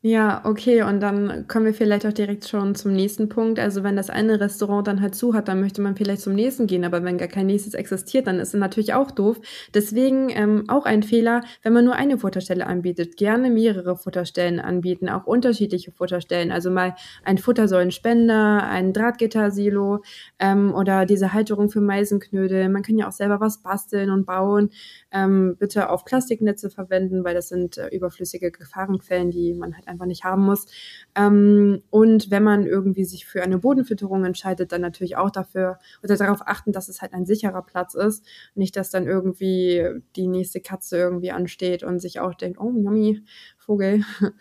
Ja, 0.00 0.42
okay, 0.44 0.82
und 0.82 1.00
dann 1.00 1.48
kommen 1.48 1.66
wir 1.66 1.74
vielleicht 1.74 2.06
auch 2.06 2.12
direkt 2.12 2.46
schon 2.46 2.76
zum 2.76 2.92
nächsten 2.92 3.28
Punkt. 3.28 3.58
Also 3.58 3.82
wenn 3.82 3.96
das 3.96 4.10
eine 4.10 4.38
Restaurant 4.38 4.86
dann 4.86 5.00
halt 5.00 5.16
zu 5.16 5.34
hat, 5.34 5.48
dann 5.48 5.58
möchte 5.60 5.82
man 5.82 5.96
vielleicht 5.96 6.22
zum 6.22 6.34
nächsten 6.36 6.68
gehen, 6.68 6.84
aber 6.84 7.02
wenn 7.02 7.18
gar 7.18 7.26
kein 7.26 7.46
nächstes 7.46 7.74
existiert, 7.74 8.28
dann 8.28 8.38
ist 8.38 8.54
es 8.54 8.60
natürlich 8.60 8.94
auch 8.94 9.10
doof. 9.10 9.40
Deswegen 9.74 10.30
ähm, 10.30 10.66
auch 10.68 10.84
ein 10.86 11.02
Fehler, 11.02 11.40
wenn 11.64 11.72
man 11.72 11.84
nur 11.84 11.96
eine 11.96 12.16
Futterstelle 12.16 12.64
anbietet. 12.68 13.16
Gerne 13.16 13.50
mehrere 13.50 13.96
Futterstellen 13.96 14.60
anbieten, 14.60 15.08
auch 15.08 15.26
unterschiedliche 15.26 15.90
Futterstellen. 15.90 16.52
Also 16.52 16.70
mal 16.70 16.94
ein 17.24 17.38
Futtersäulenspender, 17.38 18.68
ein 18.68 18.92
Drahtgittersilo 18.92 20.02
ähm, 20.38 20.74
oder 20.74 21.06
diese 21.06 21.32
Halterung 21.32 21.70
für 21.70 21.80
Meisenknödel. 21.80 22.68
Man 22.68 22.84
kann 22.84 22.98
ja 22.98 23.08
auch 23.08 23.12
selber 23.12 23.40
was 23.40 23.62
basteln 23.64 24.10
und 24.10 24.26
bauen. 24.26 24.70
Ähm, 25.10 25.56
bitte 25.58 25.90
auf 25.90 26.04
Plastiknetze 26.04 26.70
verwenden, 26.70 27.24
weil 27.24 27.34
das 27.34 27.48
sind 27.48 27.78
äh, 27.78 27.88
überflüssige 27.88 28.52
Gefahrenquellen, 28.52 29.32
die 29.32 29.54
man 29.54 29.74
halt 29.74 29.87
einfach 29.88 30.06
nicht 30.06 30.24
haben 30.24 30.44
muss. 30.44 30.66
Ähm, 31.14 31.82
und 31.90 32.30
wenn 32.30 32.42
man 32.42 32.66
irgendwie 32.66 33.04
sich 33.04 33.26
für 33.26 33.42
eine 33.42 33.58
Bodenfütterung 33.58 34.24
entscheidet, 34.24 34.72
dann 34.72 34.80
natürlich 34.80 35.16
auch 35.16 35.30
dafür 35.30 35.78
oder 36.02 36.16
darauf 36.16 36.46
achten, 36.46 36.72
dass 36.72 36.88
es 36.88 37.02
halt 37.02 37.14
ein 37.14 37.26
sicherer 37.26 37.62
Platz 37.62 37.94
ist. 37.94 38.24
Nicht, 38.54 38.76
dass 38.76 38.90
dann 38.90 39.06
irgendwie 39.06 40.00
die 40.16 40.26
nächste 40.26 40.60
Katze 40.60 40.98
irgendwie 40.98 41.32
ansteht 41.32 41.82
und 41.82 42.00
sich 42.00 42.20
auch 42.20 42.34
denkt, 42.34 42.60
oh, 42.60 42.72
yummy, 42.76 43.22
Vogel. 43.56 44.02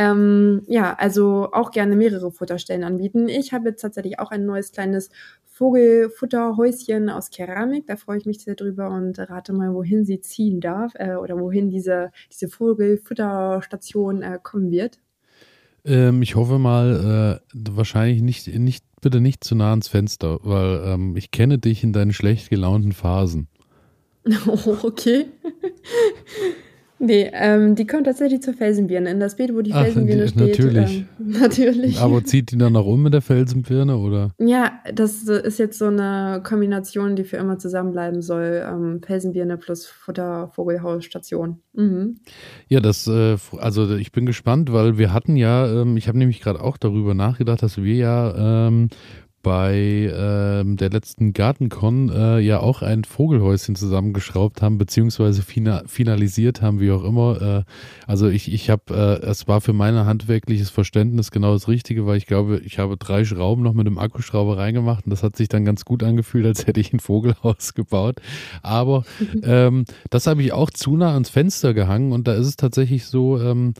Ähm, 0.00 0.62
ja, 0.68 0.94
also 0.94 1.48
auch 1.50 1.72
gerne 1.72 1.96
mehrere 1.96 2.30
Futterstellen 2.30 2.84
anbieten. 2.84 3.28
Ich 3.28 3.52
habe 3.52 3.70
jetzt 3.70 3.80
tatsächlich 3.80 4.20
auch 4.20 4.30
ein 4.30 4.46
neues 4.46 4.70
kleines 4.70 5.10
Vogelfutterhäuschen 5.44 7.10
aus 7.10 7.30
Keramik. 7.30 7.88
Da 7.88 7.96
freue 7.96 8.18
ich 8.18 8.24
mich 8.24 8.38
sehr 8.38 8.54
drüber 8.54 8.90
und 8.90 9.18
rate 9.18 9.52
mal, 9.52 9.74
wohin 9.74 10.04
sie 10.04 10.20
ziehen 10.20 10.60
darf 10.60 10.92
äh, 10.94 11.16
oder 11.16 11.36
wohin 11.40 11.68
diese, 11.68 12.12
diese 12.30 12.46
Vogelfutterstation 12.46 14.22
äh, 14.22 14.38
kommen 14.40 14.70
wird. 14.70 15.00
Ähm, 15.84 16.22
ich 16.22 16.36
hoffe 16.36 16.60
mal, 16.60 17.40
äh, 17.52 17.58
wahrscheinlich 17.68 18.22
nicht, 18.22 18.46
nicht, 18.46 18.84
bitte 19.00 19.20
nicht 19.20 19.42
zu 19.42 19.56
nah 19.56 19.70
ans 19.70 19.88
Fenster, 19.88 20.38
weil 20.44 20.80
ähm, 20.84 21.16
ich 21.16 21.32
kenne 21.32 21.58
dich 21.58 21.82
in 21.82 21.92
deinen 21.92 22.12
schlecht 22.12 22.50
gelaunten 22.50 22.92
Phasen. 22.92 23.48
Oh, 24.46 24.76
okay. 24.84 25.26
Nee, 27.00 27.30
ähm, 27.32 27.76
die 27.76 27.86
kommt 27.86 28.06
tatsächlich 28.06 28.42
zur 28.42 28.54
Felsenbirne, 28.54 29.10
in 29.10 29.20
das 29.20 29.36
Beet, 29.36 29.54
wo 29.54 29.62
die 29.62 29.72
Ach, 29.72 29.82
Felsenbirne 29.82 30.26
die, 30.26 30.28
steht. 30.28 30.58
Natürlich. 30.58 31.04
Ähm, 31.20 31.30
natürlich. 31.40 32.00
Aber 32.00 32.24
zieht 32.24 32.50
die 32.50 32.58
dann 32.58 32.72
noch 32.72 32.86
um 32.86 33.02
mit 33.02 33.14
der 33.14 33.22
Felsenbirne, 33.22 33.96
oder? 33.96 34.32
Ja, 34.38 34.80
das 34.92 35.22
ist 35.22 35.58
jetzt 35.58 35.78
so 35.78 35.86
eine 35.86 36.42
Kombination, 36.42 37.14
die 37.14 37.24
für 37.24 37.36
immer 37.36 37.58
zusammenbleiben 37.58 38.20
soll. 38.20 38.64
Ähm, 38.68 39.00
Felsenbirne 39.04 39.58
plus 39.58 39.86
Futtervogelhausstation. 39.86 41.60
Mhm. 41.74 42.16
Ja, 42.66 42.80
das, 42.80 43.06
äh, 43.06 43.36
also 43.58 43.94
ich 43.94 44.10
bin 44.10 44.26
gespannt, 44.26 44.72
weil 44.72 44.98
wir 44.98 45.12
hatten 45.12 45.36
ja, 45.36 45.82
ähm, 45.82 45.96
ich 45.96 46.08
habe 46.08 46.18
nämlich 46.18 46.40
gerade 46.40 46.60
auch 46.60 46.76
darüber 46.76 47.14
nachgedacht, 47.14 47.62
dass 47.62 47.76
wir 47.80 47.94
ja 47.94 48.66
ähm, 48.66 48.88
bei 49.42 50.12
ähm, 50.12 50.76
der 50.76 50.90
letzten 50.90 51.32
Gartencon 51.32 52.10
äh, 52.10 52.38
ja 52.40 52.60
auch 52.60 52.82
ein 52.82 53.04
Vogelhäuschen 53.04 53.76
zusammengeschraubt 53.76 54.62
haben, 54.62 54.78
beziehungsweise 54.78 55.42
fina 55.42 55.82
finalisiert 55.86 56.60
haben, 56.60 56.80
wie 56.80 56.90
auch 56.90 57.04
immer. 57.04 57.40
Äh, 57.40 57.64
also 58.06 58.28
ich, 58.28 58.52
ich 58.52 58.68
habe, 58.68 59.20
äh, 59.22 59.26
es 59.26 59.46
war 59.46 59.60
für 59.60 59.72
mein 59.72 59.94
handwerkliches 59.94 60.70
Verständnis 60.70 61.30
genau 61.30 61.52
das 61.52 61.68
Richtige, 61.68 62.06
weil 62.06 62.16
ich 62.16 62.26
glaube, 62.26 62.60
ich 62.64 62.78
habe 62.78 62.96
drei 62.96 63.24
Schrauben 63.24 63.62
noch 63.62 63.74
mit 63.74 63.86
einem 63.86 63.98
Akkuschrauber 63.98 64.58
reingemacht 64.58 65.04
und 65.04 65.10
das 65.10 65.22
hat 65.22 65.36
sich 65.36 65.48
dann 65.48 65.64
ganz 65.64 65.84
gut 65.84 66.02
angefühlt, 66.02 66.44
als 66.44 66.66
hätte 66.66 66.80
ich 66.80 66.92
ein 66.92 67.00
Vogelhaus 67.00 67.74
gebaut. 67.74 68.16
Aber 68.62 69.04
ähm, 69.44 69.84
das 70.10 70.26
habe 70.26 70.42
ich 70.42 70.52
auch 70.52 70.70
zu 70.70 70.96
nah 70.96 71.14
ans 71.14 71.30
Fenster 71.30 71.74
gehangen 71.74 72.12
und 72.12 72.26
da 72.26 72.34
ist 72.34 72.46
es 72.46 72.56
tatsächlich 72.56 73.06
so, 73.06 73.40
ähm, 73.40 73.74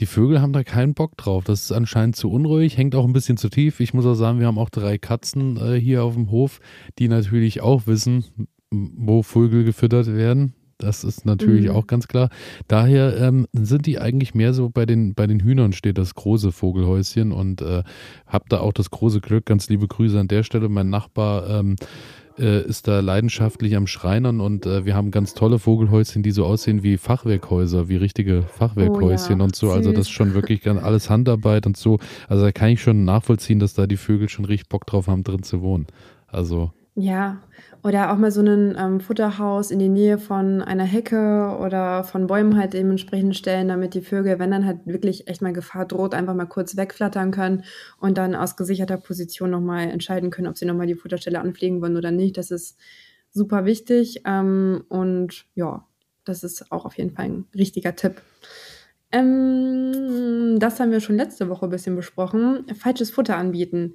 die 0.00 0.06
Vögel 0.06 0.40
haben 0.40 0.52
da 0.52 0.64
keinen 0.64 0.94
Bock 0.94 1.16
drauf. 1.16 1.44
Das 1.44 1.62
ist 1.62 1.72
anscheinend 1.72 2.16
zu 2.16 2.30
unruhig, 2.30 2.76
hängt 2.76 2.94
auch 2.94 3.04
ein 3.04 3.12
bisschen 3.12 3.36
zu 3.36 3.48
tief. 3.48 3.80
Ich 3.80 3.94
muss 3.94 4.06
auch 4.06 4.14
sagen, 4.14 4.40
wir 4.40 4.46
haben 4.46 4.58
auch 4.58 4.70
drei 4.70 4.98
Katzen 4.98 5.56
äh, 5.56 5.78
hier 5.80 6.04
auf 6.04 6.14
dem 6.14 6.30
Hof, 6.30 6.60
die 6.98 7.08
natürlich 7.08 7.60
auch 7.60 7.86
wissen, 7.86 8.24
wo 8.70 9.22
Vögel 9.22 9.64
gefüttert 9.64 10.06
werden. 10.06 10.54
Das 10.78 11.04
ist 11.04 11.24
natürlich 11.24 11.66
mhm. 11.66 11.76
auch 11.76 11.86
ganz 11.86 12.08
klar. 12.08 12.30
Daher 12.66 13.16
ähm, 13.18 13.46
sind 13.52 13.86
die 13.86 13.98
eigentlich 13.98 14.34
mehr 14.34 14.52
so 14.52 14.70
bei 14.70 14.86
den, 14.86 15.14
bei 15.14 15.26
den 15.26 15.40
Hühnern 15.40 15.72
steht 15.72 15.98
das 15.98 16.14
große 16.14 16.52
Vogelhäuschen 16.52 17.32
und 17.32 17.62
äh, 17.62 17.84
habe 18.26 18.44
da 18.48 18.60
auch 18.60 18.72
das 18.72 18.90
große 18.90 19.20
Glück. 19.20 19.46
Ganz 19.46 19.68
liebe 19.68 19.86
Grüße 19.86 20.18
an 20.18 20.28
der 20.28 20.42
Stelle. 20.42 20.68
Mein 20.68 20.90
Nachbar 20.90 21.48
ähm, 21.48 21.76
äh, 22.38 22.62
ist 22.66 22.88
da 22.88 23.00
leidenschaftlich 23.00 23.76
am 23.76 23.86
Schreinern 23.86 24.40
und 24.40 24.66
äh, 24.66 24.84
wir 24.84 24.94
haben 24.94 25.10
ganz 25.10 25.34
tolle 25.34 25.58
Vogelhäuschen, 25.58 26.22
die 26.22 26.30
so 26.30 26.44
aussehen 26.44 26.82
wie 26.82 26.96
Fachwerkhäuser, 26.96 27.88
wie 27.88 27.96
richtige 27.96 28.42
Fachwerkhäuschen 28.42 29.36
oh, 29.36 29.38
ja. 29.38 29.44
und 29.44 29.56
so. 29.56 29.70
Also 29.70 29.92
das 29.92 30.02
ist 30.02 30.10
schon 30.10 30.34
wirklich 30.34 30.62
ganz 30.62 30.82
alles 30.82 31.10
Handarbeit 31.10 31.66
und 31.66 31.76
so. 31.76 31.98
Also 32.28 32.44
da 32.44 32.52
kann 32.52 32.70
ich 32.70 32.82
schon 32.82 33.04
nachvollziehen, 33.04 33.58
dass 33.58 33.74
da 33.74 33.86
die 33.86 33.96
Vögel 33.96 34.28
schon 34.28 34.44
richtig 34.44 34.68
Bock 34.68 34.86
drauf 34.86 35.06
haben, 35.06 35.22
drin 35.24 35.42
zu 35.42 35.62
wohnen. 35.62 35.86
Also 36.26 36.72
ja, 36.96 37.42
oder 37.82 38.12
auch 38.12 38.18
mal 38.18 38.30
so 38.30 38.40
ein 38.40 38.76
ähm, 38.78 39.00
Futterhaus 39.00 39.72
in 39.72 39.80
die 39.80 39.88
Nähe 39.88 40.16
von 40.16 40.62
einer 40.62 40.84
Hecke 40.84 41.56
oder 41.60 42.04
von 42.04 42.28
Bäumen 42.28 42.56
halt 42.56 42.72
dementsprechend 42.72 43.36
stellen, 43.36 43.66
damit 43.66 43.94
die 43.94 44.00
Vögel, 44.00 44.38
wenn 44.38 44.52
dann 44.52 44.64
halt 44.64 44.86
wirklich 44.86 45.26
echt 45.26 45.42
mal 45.42 45.52
Gefahr 45.52 45.86
droht, 45.86 46.14
einfach 46.14 46.34
mal 46.34 46.46
kurz 46.46 46.76
wegflattern 46.76 47.32
können 47.32 47.64
und 47.98 48.16
dann 48.16 48.36
aus 48.36 48.56
gesicherter 48.56 48.96
Position 48.96 49.50
nochmal 49.50 49.90
entscheiden 49.90 50.30
können, 50.30 50.46
ob 50.46 50.56
sie 50.56 50.66
nochmal 50.66 50.86
die 50.86 50.94
Futterstelle 50.94 51.40
anfliegen 51.40 51.82
wollen 51.82 51.96
oder 51.96 52.12
nicht. 52.12 52.38
Das 52.38 52.52
ist 52.52 52.78
super 53.32 53.64
wichtig 53.64 54.22
ähm, 54.24 54.84
und 54.88 55.46
ja, 55.56 55.84
das 56.24 56.44
ist 56.44 56.70
auch 56.70 56.84
auf 56.84 56.96
jeden 56.96 57.10
Fall 57.10 57.24
ein 57.24 57.44
richtiger 57.56 57.96
Tipp. 57.96 58.22
Ähm, 59.10 60.58
das 60.58 60.80
haben 60.80 60.90
wir 60.90 61.00
schon 61.00 61.16
letzte 61.16 61.48
Woche 61.48 61.66
ein 61.66 61.70
bisschen 61.70 61.96
besprochen. 61.96 62.66
Falsches 62.74 63.10
Futter 63.10 63.36
anbieten. 63.36 63.94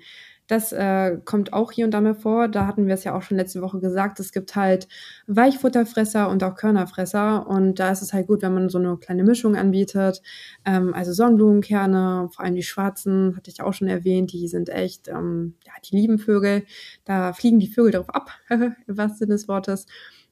Das 0.50 0.72
äh, 0.72 1.20
kommt 1.26 1.54
auch 1.54 1.72
hier 1.72 1.86
und 1.86 1.92
da 1.92 2.02
mal 2.02 2.16
vor. 2.16 2.48
Da 2.48 2.66
hatten 2.66 2.88
wir 2.88 2.96
es 2.96 3.04
ja 3.04 3.16
auch 3.16 3.22
schon 3.22 3.38
letzte 3.38 3.62
Woche 3.62 3.80
gesagt. 3.80 4.20
Es 4.20 4.32
gibt 4.32 4.56
halt 4.56 4.88
Weichfutterfresser 5.28 6.28
und 6.28 6.44
auch 6.44 6.56
Körnerfresser. 6.56 7.46
Und 7.46 7.80
da 7.80 7.92
ist 7.92 8.02
es 8.02 8.14
halt 8.14 8.26
gut, 8.26 8.42
wenn 8.42 8.56
man 8.56 8.68
so 8.68 8.80
eine 8.80 8.98
kleine 8.98 9.24
Mischung 9.24 9.56
anbietet. 9.56 10.24
Ähm, 10.66 10.92
also 10.96 11.14
Sonnenblumenkerne, 11.14 12.30
vor 12.34 12.44
allem 12.44 12.56
die 12.56 12.64
schwarzen, 12.64 13.36
hatte 13.38 13.52
ich 13.52 13.62
auch 13.62 13.74
schon 13.74 13.88
erwähnt. 13.88 14.34
Die 14.34 14.48
sind 14.48 14.70
echt, 14.70 15.08
ähm, 15.08 15.54
ja, 15.68 15.74
die 15.86 15.96
lieben 15.96 16.18
Vögel. 16.18 16.64
Da 17.06 17.32
fliegen 17.34 17.60
die 17.60 17.68
Vögel 17.68 17.92
darauf 17.92 18.10
ab, 18.10 18.32
im 18.50 18.98
wahrsten 18.98 19.20
Sinne 19.20 19.34
des 19.36 19.48
Wortes. 19.48 19.86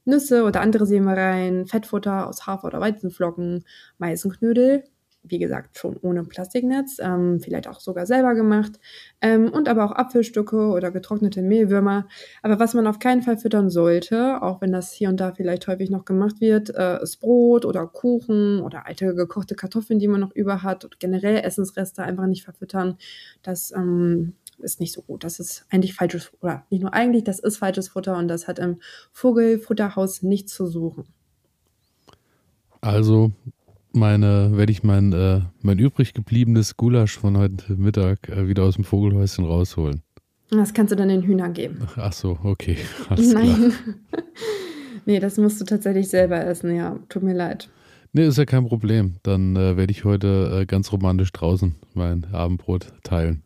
Nüsse 0.04 0.42
oder 0.42 0.62
andere 0.62 0.84
Sämereien, 0.86 1.66
Fettfutter 1.68 2.26
aus 2.26 2.44
Hafer- 2.44 2.66
oder 2.66 2.80
Weizenflocken, 2.80 3.64
Meisenknödel, 3.98 4.82
wie 5.22 5.38
gesagt, 5.38 5.78
schon 5.78 5.96
ohne 5.96 6.24
Plastiknetz, 6.24 6.98
ähm, 7.00 7.40
vielleicht 7.40 7.68
auch 7.68 7.80
sogar 7.80 8.06
selber 8.06 8.34
gemacht. 8.34 8.72
Ähm, 9.20 9.50
und 9.50 9.68
aber 9.68 9.84
auch 9.84 9.92
Apfelstücke 9.92 10.68
oder 10.68 10.90
getrocknete 10.90 11.42
Mehlwürmer. 11.42 12.06
Aber 12.42 12.58
was 12.58 12.74
man 12.74 12.86
auf 12.86 12.98
keinen 12.98 13.22
Fall 13.22 13.36
füttern 13.36 13.70
sollte, 13.70 14.42
auch 14.42 14.60
wenn 14.60 14.72
das 14.72 14.92
hier 14.92 15.08
und 15.08 15.18
da 15.18 15.32
vielleicht 15.32 15.66
häufig 15.66 15.90
noch 15.90 16.04
gemacht 16.04 16.40
wird, 16.40 16.70
äh, 16.74 17.02
ist 17.02 17.18
Brot 17.18 17.64
oder 17.64 17.86
Kuchen 17.86 18.60
oder 18.60 18.86
alte 18.86 19.14
gekochte 19.14 19.54
Kartoffeln, 19.54 19.98
die 19.98 20.08
man 20.08 20.20
noch 20.20 20.34
über 20.34 20.62
hat. 20.62 20.84
Und 20.84 21.00
generell 21.00 21.42
Essensreste 21.44 22.02
einfach 22.02 22.26
nicht 22.26 22.44
verfüttern. 22.44 22.96
Das 23.42 23.72
ähm, 23.72 24.34
ist 24.58 24.80
nicht 24.80 24.92
so 24.92 25.02
gut. 25.02 25.24
Das 25.24 25.40
ist 25.40 25.66
eigentlich 25.70 25.94
falsches, 25.94 26.32
oder 26.40 26.64
nicht 26.70 26.82
nur 26.82 26.94
eigentlich, 26.94 27.24
das 27.24 27.38
ist 27.38 27.58
falsches 27.58 27.88
Futter 27.88 28.16
und 28.16 28.28
das 28.28 28.48
hat 28.48 28.58
im 28.58 28.80
Vogelfutterhaus 29.12 30.22
nichts 30.22 30.54
zu 30.54 30.66
suchen. 30.66 31.04
Also 32.80 33.32
meine, 33.92 34.56
werde 34.56 34.72
ich 34.72 34.82
mein, 34.82 35.12
äh, 35.12 35.40
mein 35.62 35.78
übrig 35.78 36.14
gebliebenes 36.14 36.76
Gulasch 36.76 37.18
von 37.18 37.36
heute 37.36 37.74
Mittag 37.74 38.28
äh, 38.28 38.48
wieder 38.48 38.64
aus 38.64 38.74
dem 38.74 38.84
Vogelhäuschen 38.84 39.44
rausholen. 39.44 40.02
Das 40.50 40.72
kannst 40.72 40.92
du 40.92 40.96
dann 40.96 41.08
den 41.08 41.22
Hühnern 41.22 41.52
geben. 41.52 41.86
Ach 41.96 42.12
so, 42.12 42.38
okay. 42.42 42.78
Alles 43.08 43.32
Nein. 43.32 43.72
nee, 45.06 45.20
das 45.20 45.36
musst 45.36 45.60
du 45.60 45.64
tatsächlich 45.64 46.08
selber 46.08 46.44
essen, 46.44 46.74
ja. 46.74 46.98
Tut 47.08 47.22
mir 47.22 47.34
leid. 47.34 47.68
Nee, 48.12 48.26
ist 48.26 48.38
ja 48.38 48.46
kein 48.46 48.66
Problem. 48.66 49.16
Dann 49.22 49.56
äh, 49.56 49.76
werde 49.76 49.90
ich 49.90 50.04
heute 50.04 50.60
äh, 50.60 50.66
ganz 50.66 50.90
romantisch 50.92 51.32
draußen 51.32 51.74
mein 51.94 52.26
Abendbrot 52.32 52.92
teilen. 53.02 53.42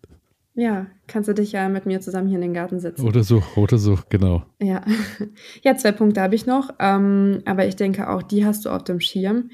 Ja, 0.55 0.87
kannst 1.07 1.29
du 1.29 1.35
dich 1.35 1.53
ja 1.53 1.69
mit 1.69 1.87
mir 1.87 2.01
zusammen 2.01 2.29
hier 2.29 2.37
in 2.37 2.43
den 2.43 2.55
Garten 2.55 2.79
setzen. 2.79 3.07
Oder 3.07 3.25
so, 3.25 3.43
oder 3.57 3.79
so, 3.79 3.99
genau. 4.11 4.45
Ja, 4.61 4.83
ja 5.63 5.77
zwei 5.77 5.93
Punkte 5.93 6.21
habe 6.21 6.35
ich 6.35 6.47
noch, 6.47 6.71
ähm, 6.79 7.41
aber 7.47 7.67
ich 7.67 7.77
denke 7.77 8.11
auch, 8.11 8.23
die 8.23 8.45
hast 8.45 8.67
du 8.67 8.71
auf 8.71 8.85
dem 8.85 9.01
Schirm. 9.01 9.51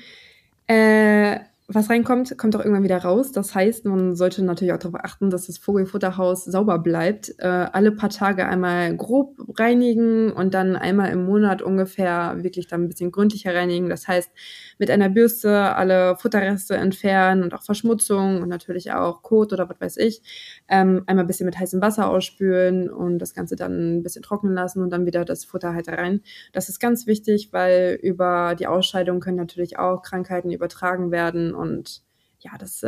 Äh, 0.69 1.41
was 1.71 1.91
reinkommt, 1.91 2.39
kommt 2.39 2.57
auch 2.57 2.61
irgendwann 2.61 2.83
wieder 2.83 3.03
raus. 3.03 3.31
Das 3.31 3.55
heißt, 3.55 3.85
man 3.85 4.17
sollte 4.17 4.43
natürlich 4.43 4.73
auch 4.73 4.79
darauf 4.79 5.05
achten, 5.05 5.29
dass 5.29 5.49
das 5.49 5.59
Vogelfutterhaus 5.59 6.45
sauber 6.47 6.79
bleibt. 6.79 7.35
Äh, 7.39 7.47
alle 7.47 7.93
paar 7.93 8.09
Tage 8.09 8.47
einmal 8.47 8.97
grob 8.97 9.37
reinigen 9.59 10.33
und 10.33 10.55
dann 10.55 10.77
einmal 10.77 11.11
im 11.11 11.27
Monat 11.27 11.61
ungefähr 11.61 12.37
wirklich 12.43 12.69
dann 12.69 12.85
ein 12.85 12.89
bisschen 12.89 13.13
gründlicher 13.13 13.55
reinigen. 13.55 13.91
Das 13.91 14.09
heißt, 14.09 14.31
mit 14.79 14.91
einer 14.91 15.09
Bürste 15.09 15.77
alle 15.77 16.17
Futterreste 16.17 16.77
entfernen 16.77 17.43
und 17.43 17.55
auch 17.55 17.63
Verschmutzung 17.63 18.43
und 18.43 18.49
natürlich 18.49 18.93
auch 18.93 19.23
Kot 19.23 19.53
oder 19.53 19.69
was 19.69 19.81
weiß 19.81 19.97
ich. 19.99 20.23
Ähm, 20.69 21.03
einmal 21.07 21.25
ein 21.25 21.27
bisschen 21.27 21.47
mit 21.47 21.59
heißem 21.59 21.81
Wasser 21.81 22.09
ausspülen 22.09 22.91
und 22.91 23.19
das 23.19 23.35
Ganze 23.35 23.57
dann 23.57 23.99
ein 23.99 24.03
bisschen 24.03 24.23
trocknen 24.23 24.55
lassen 24.55 24.83
und 24.83 24.91
dann 24.91 25.07
wieder 25.07 25.25
das 25.25 25.45
Futter 25.45 25.75
halt 25.75 25.89
rein. 25.89 26.23
Das 26.53 26.69
ist 26.69 26.81
ganz 26.81 27.07
wichtig, 27.07 27.53
weil 27.53 27.99
über 28.03 28.55
die 28.59 28.67
Ausscheidung 28.67 29.21
können 29.21 29.37
natürlich 29.37 29.79
auch 29.79 30.03
Krankheiten 30.03 30.51
übertragen 30.51 31.11
werden 31.11 31.55
und 31.55 32.03
ja, 32.41 32.53
das 32.59 32.83
äh, 32.83 32.87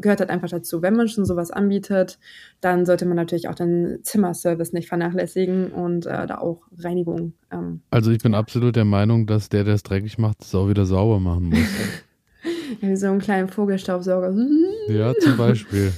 gehört 0.00 0.20
halt 0.20 0.30
einfach 0.30 0.48
dazu. 0.48 0.80
Wenn 0.80 0.96
man 0.96 1.08
schon 1.08 1.24
sowas 1.26 1.50
anbietet, 1.50 2.18
dann 2.60 2.86
sollte 2.86 3.04
man 3.04 3.16
natürlich 3.16 3.48
auch 3.48 3.54
den 3.54 3.98
Zimmerservice 4.02 4.72
nicht 4.72 4.88
vernachlässigen 4.88 5.70
und 5.70 6.06
äh, 6.06 6.26
da 6.26 6.38
auch 6.38 6.62
Reinigung. 6.78 7.34
Ähm, 7.50 7.82
also 7.90 8.10
ich 8.10 8.18
bin 8.18 8.34
absolut 8.34 8.74
der 8.74 8.86
Meinung, 8.86 9.26
dass 9.26 9.50
der, 9.50 9.64
der 9.64 9.74
es 9.74 9.82
dreckig 9.82 10.18
macht, 10.18 10.42
es 10.42 10.54
auch 10.54 10.68
wieder 10.68 10.86
sauber 10.86 11.20
machen 11.20 11.50
muss. 11.50 11.58
Wie 12.80 12.96
so 12.96 13.08
einen 13.08 13.20
kleinen 13.20 13.48
Vogelstaubsauger. 13.48 14.34
ja, 14.88 15.12
zum 15.20 15.36
Beispiel. 15.36 15.92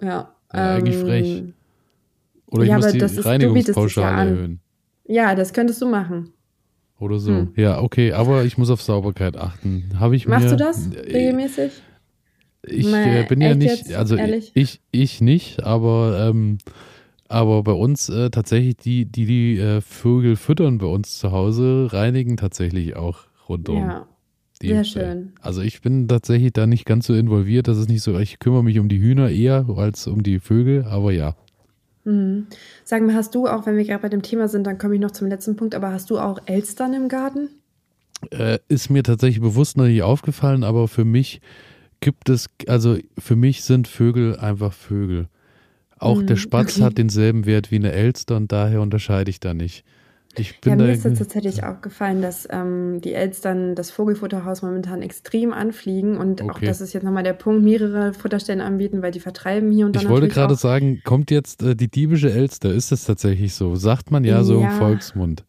Ja. 0.00 0.08
ja 0.08 0.74
eigentlich 0.74 0.96
ähm, 0.96 1.02
frech. 1.02 1.42
Oder 2.46 2.62
ich 2.62 2.68
ja, 2.70 2.76
muss 2.76 2.92
die 2.92 3.00
Reinigungspauschale 3.00 4.06
ja 4.08 4.18
erhöhen. 4.18 4.60
Ja, 5.06 5.34
das 5.34 5.52
könntest 5.52 5.82
du 5.82 5.88
machen. 5.88 6.32
Oder 6.98 7.18
so. 7.18 7.32
Hm. 7.32 7.52
Ja, 7.56 7.82
okay, 7.82 8.12
aber 8.12 8.44
ich 8.44 8.56
muss 8.56 8.70
auf 8.70 8.80
Sauberkeit 8.80 9.36
achten. 9.36 9.90
Habe 9.98 10.16
ich 10.16 10.26
Machst 10.26 10.44
mir, 10.44 10.50
du 10.52 10.56
das 10.56 10.86
Äh, 10.86 11.00
regelmäßig? 11.12 11.72
Ich 12.66 12.86
Mal 12.86 13.06
äh, 13.06 13.26
bin 13.28 13.40
ja 13.40 13.54
nicht, 13.54 13.88
jetzt, 13.88 13.94
also 13.94 14.16
ehrlich? 14.16 14.52
ich, 14.54 14.80
ich 14.90 15.20
nicht, 15.20 15.62
aber, 15.62 16.28
ähm, 16.28 16.58
aber 17.28 17.62
bei 17.62 17.72
uns 17.72 18.08
äh, 18.08 18.30
tatsächlich 18.30 18.76
die, 18.76 19.04
die 19.04 19.26
die 19.26 19.58
äh, 19.58 19.80
Vögel 19.80 20.36
füttern 20.36 20.78
bei 20.78 20.86
uns 20.86 21.18
zu 21.18 21.32
Hause, 21.32 21.88
reinigen 21.90 22.36
tatsächlich 22.36 22.96
auch 22.96 23.20
rundum. 23.48 23.78
Ja, 23.78 24.06
die, 24.62 24.68
sehr 24.68 24.84
schön. 24.84 25.32
Also 25.40 25.60
ich 25.60 25.82
bin 25.82 26.08
tatsächlich 26.08 26.52
da 26.52 26.66
nicht 26.66 26.86
ganz 26.86 27.06
so 27.06 27.14
involviert. 27.14 27.68
Das 27.68 27.76
ist 27.76 27.88
nicht 27.88 28.02
so, 28.02 28.18
ich 28.18 28.38
kümmere 28.38 28.64
mich 28.64 28.78
um 28.78 28.88
die 28.88 29.00
Hühner 29.00 29.30
eher 29.30 29.66
als 29.76 30.06
um 30.06 30.22
die 30.22 30.38
Vögel, 30.38 30.84
aber 30.84 31.12
ja. 31.12 31.36
Mhm. 32.04 32.46
Sag 32.84 33.02
mal, 33.02 33.14
hast 33.14 33.34
du 33.34 33.46
auch, 33.46 33.66
wenn 33.66 33.76
wir 33.76 33.84
gerade 33.84 34.02
bei 34.02 34.08
dem 34.08 34.22
Thema 34.22 34.48
sind, 34.48 34.66
dann 34.66 34.78
komme 34.78 34.94
ich 34.94 35.00
noch 35.00 35.10
zum 35.10 35.28
letzten 35.28 35.56
Punkt, 35.56 35.74
aber 35.74 35.92
hast 35.92 36.10
du 36.10 36.18
auch 36.18 36.38
Elstern 36.46 36.92
im 36.94 37.08
Garten? 37.08 37.48
Äh, 38.30 38.58
ist 38.68 38.90
mir 38.90 39.02
tatsächlich 39.02 39.40
bewusst 39.40 39.76
noch 39.76 39.86
nicht 39.86 40.02
aufgefallen, 40.02 40.64
aber 40.64 40.88
für 40.88 41.04
mich 41.04 41.40
gibt 42.04 42.28
es, 42.28 42.46
also 42.68 42.98
für 43.18 43.34
mich 43.36 43.64
sind 43.64 43.88
Vögel 43.88 44.36
einfach 44.38 44.72
Vögel. 44.72 45.28
Auch 45.98 46.22
der 46.22 46.36
Mm, 46.36 46.38
Spatz 46.38 46.76
okay. 46.76 46.84
hat 46.84 46.98
denselben 46.98 47.46
Wert 47.46 47.70
wie 47.70 47.76
eine 47.76 47.92
Elster 47.92 48.36
und 48.36 48.52
daher 48.52 48.80
unterscheide 48.82 49.30
ich 49.30 49.40
da 49.40 49.54
nicht. 49.54 49.84
Ich 50.36 50.60
bin 50.60 50.72
Ja, 50.72 50.76
da 50.76 50.84
mir 50.84 50.92
ist 50.92 51.04
jetzt 51.04 51.18
tatsächlich 51.18 51.62
aufgefallen, 51.64 52.20
dass 52.20 52.46
ähm, 52.50 53.00
die 53.00 53.14
Elstern 53.14 53.74
das 53.76 53.90
Vogelfutterhaus 53.92 54.62
momentan 54.62 55.00
extrem 55.00 55.52
anfliegen 55.52 56.16
und 56.16 56.42
auch 56.42 56.56
Okay. 56.56 56.66
das 56.66 56.80
ist 56.80 56.92
jetzt 56.92 57.04
nochmal 57.04 57.22
der 57.22 57.34
Punkt, 57.34 57.62
mehrere 57.62 58.12
Futterstellen 58.12 58.60
anbieten, 58.60 59.00
weil 59.00 59.12
die 59.12 59.20
vertreiben 59.20 59.70
hier 59.70 59.86
und 59.86 59.94
da 59.96 60.00
ich 60.00 60.08
wollte 60.08 60.28
gerade 60.28 60.54
auch. 60.54 60.58
sagen, 60.58 61.00
kommt 61.04 61.30
jetzt 61.30 61.62
äh, 61.62 61.74
die 61.76 61.88
diebische 61.88 62.30
Elster? 62.32 62.72
Ist 62.74 62.92
das 62.92 63.04
tatsächlich 63.04 63.54
so? 63.54 63.76
Sagt 63.76 64.10
man 64.10 64.24
ja 64.24 64.42
so 64.42 64.60
im. 64.60 64.70
Volksmund. 64.72 65.44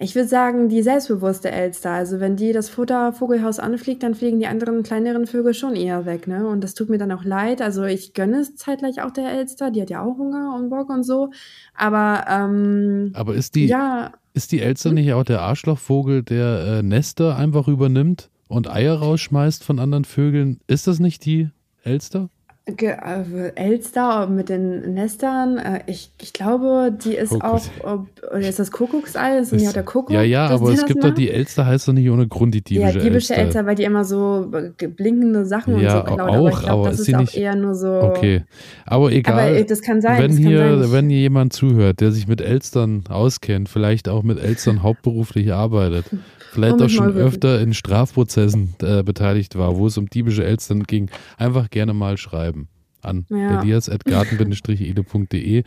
Ich 0.00 0.14
würde 0.14 0.28
sagen, 0.28 0.68
die 0.68 0.82
selbstbewusste 0.82 1.50
Elster. 1.50 1.90
Also 1.90 2.20
wenn 2.20 2.36
die 2.36 2.52
das 2.52 2.68
Futtervogelhaus 2.70 3.58
anfliegt, 3.58 4.04
dann 4.04 4.14
fliegen 4.14 4.38
die 4.38 4.46
anderen 4.46 4.84
kleineren 4.84 5.26
Vögel 5.26 5.54
schon 5.54 5.74
eher 5.74 6.06
weg, 6.06 6.28
ne? 6.28 6.46
Und 6.46 6.62
das 6.62 6.74
tut 6.74 6.88
mir 6.88 6.98
dann 6.98 7.10
auch 7.10 7.24
leid. 7.24 7.60
Also 7.60 7.82
ich 7.82 8.14
gönne 8.14 8.38
es 8.38 8.54
zeitgleich 8.54 9.02
auch 9.02 9.10
der 9.10 9.28
Elster. 9.32 9.72
Die 9.72 9.82
hat 9.82 9.90
ja 9.90 10.02
auch 10.04 10.16
Hunger 10.16 10.54
und 10.54 10.70
Bock 10.70 10.88
und 10.88 11.02
so. 11.02 11.30
Aber 11.74 12.24
ähm, 12.28 13.10
Aber 13.14 13.34
ist 13.34 13.56
die, 13.56 13.66
ja, 13.66 14.12
ist 14.34 14.52
die 14.52 14.60
Hm? 14.60 14.68
Elster 14.68 14.92
nicht 14.92 15.12
auch 15.14 15.24
der 15.24 15.42
Arschlochvogel, 15.42 16.22
der 16.22 16.78
äh, 16.78 16.82
Nester 16.84 17.36
einfach 17.36 17.66
übernimmt 17.66 18.30
und 18.46 18.70
Eier 18.70 18.94
rausschmeißt 19.00 19.64
von 19.64 19.80
anderen 19.80 20.04
Vögeln? 20.04 20.60
Ist 20.68 20.86
das 20.86 21.00
nicht 21.00 21.24
die 21.24 21.50
Elster? 21.82 22.30
Ge 22.76 22.90
äh, 22.90 23.52
Elster 23.54 24.26
mit 24.26 24.50
den 24.50 24.92
Nestern, 24.92 25.56
äh, 25.56 25.80
ich, 25.86 26.10
ich 26.20 26.34
glaube, 26.34 26.92
die 27.02 27.14
ist 27.14 27.30
Kokos. 27.30 27.70
auch, 27.82 27.94
äh, 28.04 28.26
oder 28.36 28.48
ist 28.48 28.58
das 28.58 28.70
Kuckucksei? 28.70 29.38
Ist 29.38 29.52
nicht 29.54 29.66
auch 29.68 29.72
der 29.72 29.84
Kuckuck? 29.84 30.10
ja, 30.14 30.22
ja, 30.22 30.46
aber 30.48 30.70
es 30.72 30.84
gibt 30.84 31.02
doch 31.02 31.14
die 31.14 31.30
Elster, 31.30 31.64
heißt 31.64 31.88
doch 31.88 31.94
nicht 31.94 32.10
ohne 32.10 32.28
Grund 32.28 32.54
die 32.54 32.58
Ja, 32.74 32.88
diebische, 32.88 32.98
diebische 32.98 33.32
Elster. 33.34 33.44
Elster, 33.60 33.66
weil 33.66 33.74
die 33.74 33.84
immer 33.84 34.04
so 34.04 34.50
äh, 34.52 34.86
blinkende 34.86 35.46
Sachen 35.46 35.80
Ja, 35.80 36.00
und 36.00 36.08
so 36.08 36.14
klaut. 36.14 36.28
auch, 36.30 36.34
aber 36.36 36.48
ich 36.50 36.58
glaube, 36.60 36.84
das 36.90 36.94
ist 36.94 37.00
ist, 37.00 37.06
sie 37.06 37.14
auch 37.16 37.20
nicht- 37.20 37.36
eher 37.36 37.56
nur 37.56 37.74
so. 37.74 37.88
Okay, 38.02 38.42
aber 38.84 39.12
egal. 39.12 39.34
Aber 39.38 39.50
äh, 39.56 39.64
das 39.64 39.80
kann 39.80 40.02
sein. 40.02 40.18
wenn 40.22 40.30
kann 40.34 40.46
hier, 40.46 40.78
sein. 40.78 40.92
Wenn 40.92 41.08
hier 41.08 41.20
jemand 41.20 41.52
zuhört, 41.54 42.00
der 42.02 42.12
sich 42.12 42.28
mit 42.28 42.42
Elstern 42.42 43.04
auskennt, 43.08 43.70
vielleicht 43.70 44.08
auch 44.10 44.22
mit 44.22 44.38
Elstern 44.38 44.82
hauptberuflich 44.82 45.52
arbeitet, 45.54 46.04
vielleicht 46.50 46.82
auch 46.82 46.88
schon 46.88 47.16
öfter 47.16 47.60
in 47.60 47.74
Strafprozessen 47.74 48.74
äh, 48.82 49.02
beteiligt 49.02 49.56
war, 49.56 49.76
wo 49.76 49.86
es 49.86 49.98
um 49.98 50.08
diebische 50.08 50.44
Elstern 50.44 50.84
ging, 50.84 51.10
einfach 51.36 51.70
gerne 51.70 51.94
mal 51.94 52.16
schreiben 52.16 52.68
an 53.02 53.26
Ja. 53.30 53.60
elias.garten-ede.de 53.60 55.62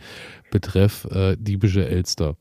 betreff 0.50 1.06
äh, 1.10 1.36
diebische 1.38 1.88
Elster. 1.88 2.36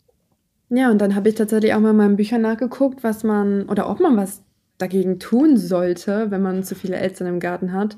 Ja, 0.69 0.89
und 0.89 0.99
dann 0.99 1.15
habe 1.15 1.29
ich 1.29 1.35
tatsächlich 1.35 1.73
auch 1.73 1.79
mal 1.79 1.91
in 1.91 1.97
meinen 1.97 2.15
Büchern 2.15 2.41
nachgeguckt, 2.41 3.03
was 3.03 3.23
man 3.23 3.63
oder 3.63 3.89
ob 3.89 3.99
man 3.99 4.17
was 4.17 4.41
dagegen 4.81 5.19
tun 5.19 5.57
sollte, 5.57 6.31
wenn 6.31 6.41
man 6.41 6.63
zu 6.63 6.75
viele 6.75 6.95
Elstern 6.97 7.27
im 7.27 7.39
Garten 7.39 7.73
hat. 7.73 7.97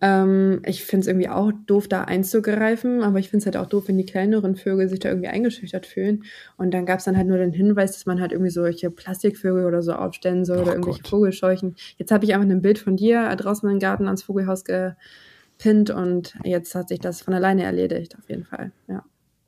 Ähm, 0.00 0.60
ich 0.64 0.84
finde 0.84 1.02
es 1.02 1.06
irgendwie 1.06 1.28
auch 1.28 1.52
doof, 1.66 1.88
da 1.88 2.02
einzugreifen, 2.02 3.02
aber 3.02 3.18
ich 3.18 3.30
finde 3.30 3.42
es 3.42 3.46
halt 3.46 3.56
auch 3.56 3.68
doof, 3.68 3.84
wenn 3.86 3.98
die 3.98 4.06
kleineren 4.06 4.56
Vögel 4.56 4.88
sich 4.88 4.98
da 5.00 5.08
irgendwie 5.10 5.28
eingeschüchtert 5.28 5.86
fühlen. 5.86 6.24
Und 6.56 6.74
dann 6.74 6.86
gab 6.86 6.98
es 6.98 7.04
dann 7.04 7.16
halt 7.16 7.28
nur 7.28 7.38
den 7.38 7.52
Hinweis, 7.52 7.92
dass 7.92 8.06
man 8.06 8.20
halt 8.20 8.32
irgendwie 8.32 8.50
solche 8.50 8.90
Plastikvögel 8.90 9.64
oder 9.64 9.82
so 9.82 9.92
aufstellen 9.92 10.44
soll 10.44 10.58
Ach 10.58 10.62
oder 10.62 10.72
irgendwelche 10.72 11.02
Gott. 11.02 11.10
Vogelscheuchen. 11.10 11.76
Jetzt 11.96 12.10
habe 12.10 12.24
ich 12.24 12.34
einfach 12.34 12.48
ein 12.48 12.62
Bild 12.62 12.78
von 12.78 12.96
dir 12.96 13.34
draußen 13.36 13.68
im 13.70 13.78
Garten 13.78 14.06
ans 14.06 14.22
Vogelhaus 14.22 14.64
gepinnt 14.64 15.90
und 15.90 16.34
jetzt 16.44 16.74
hat 16.74 16.88
sich 16.88 17.00
das 17.00 17.22
von 17.22 17.34
alleine 17.34 17.62
erledigt, 17.64 18.16
auf 18.18 18.28
jeden 18.28 18.44
Fall. 18.44 18.72
Ja. 18.88 19.04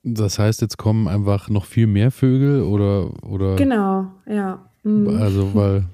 Das 0.09 0.39
heißt, 0.39 0.61
jetzt 0.61 0.79
kommen 0.79 1.09
einfach 1.09 1.49
noch 1.49 1.65
viel 1.65 1.89
mehr 1.89 2.13
Vögel 2.13 2.63
oder, 2.63 3.11
oder 3.25 3.57
Genau, 3.57 4.07
ja. 4.27 4.65
Mhm. 4.85 5.09
also 5.21 5.53
weil 5.53 5.85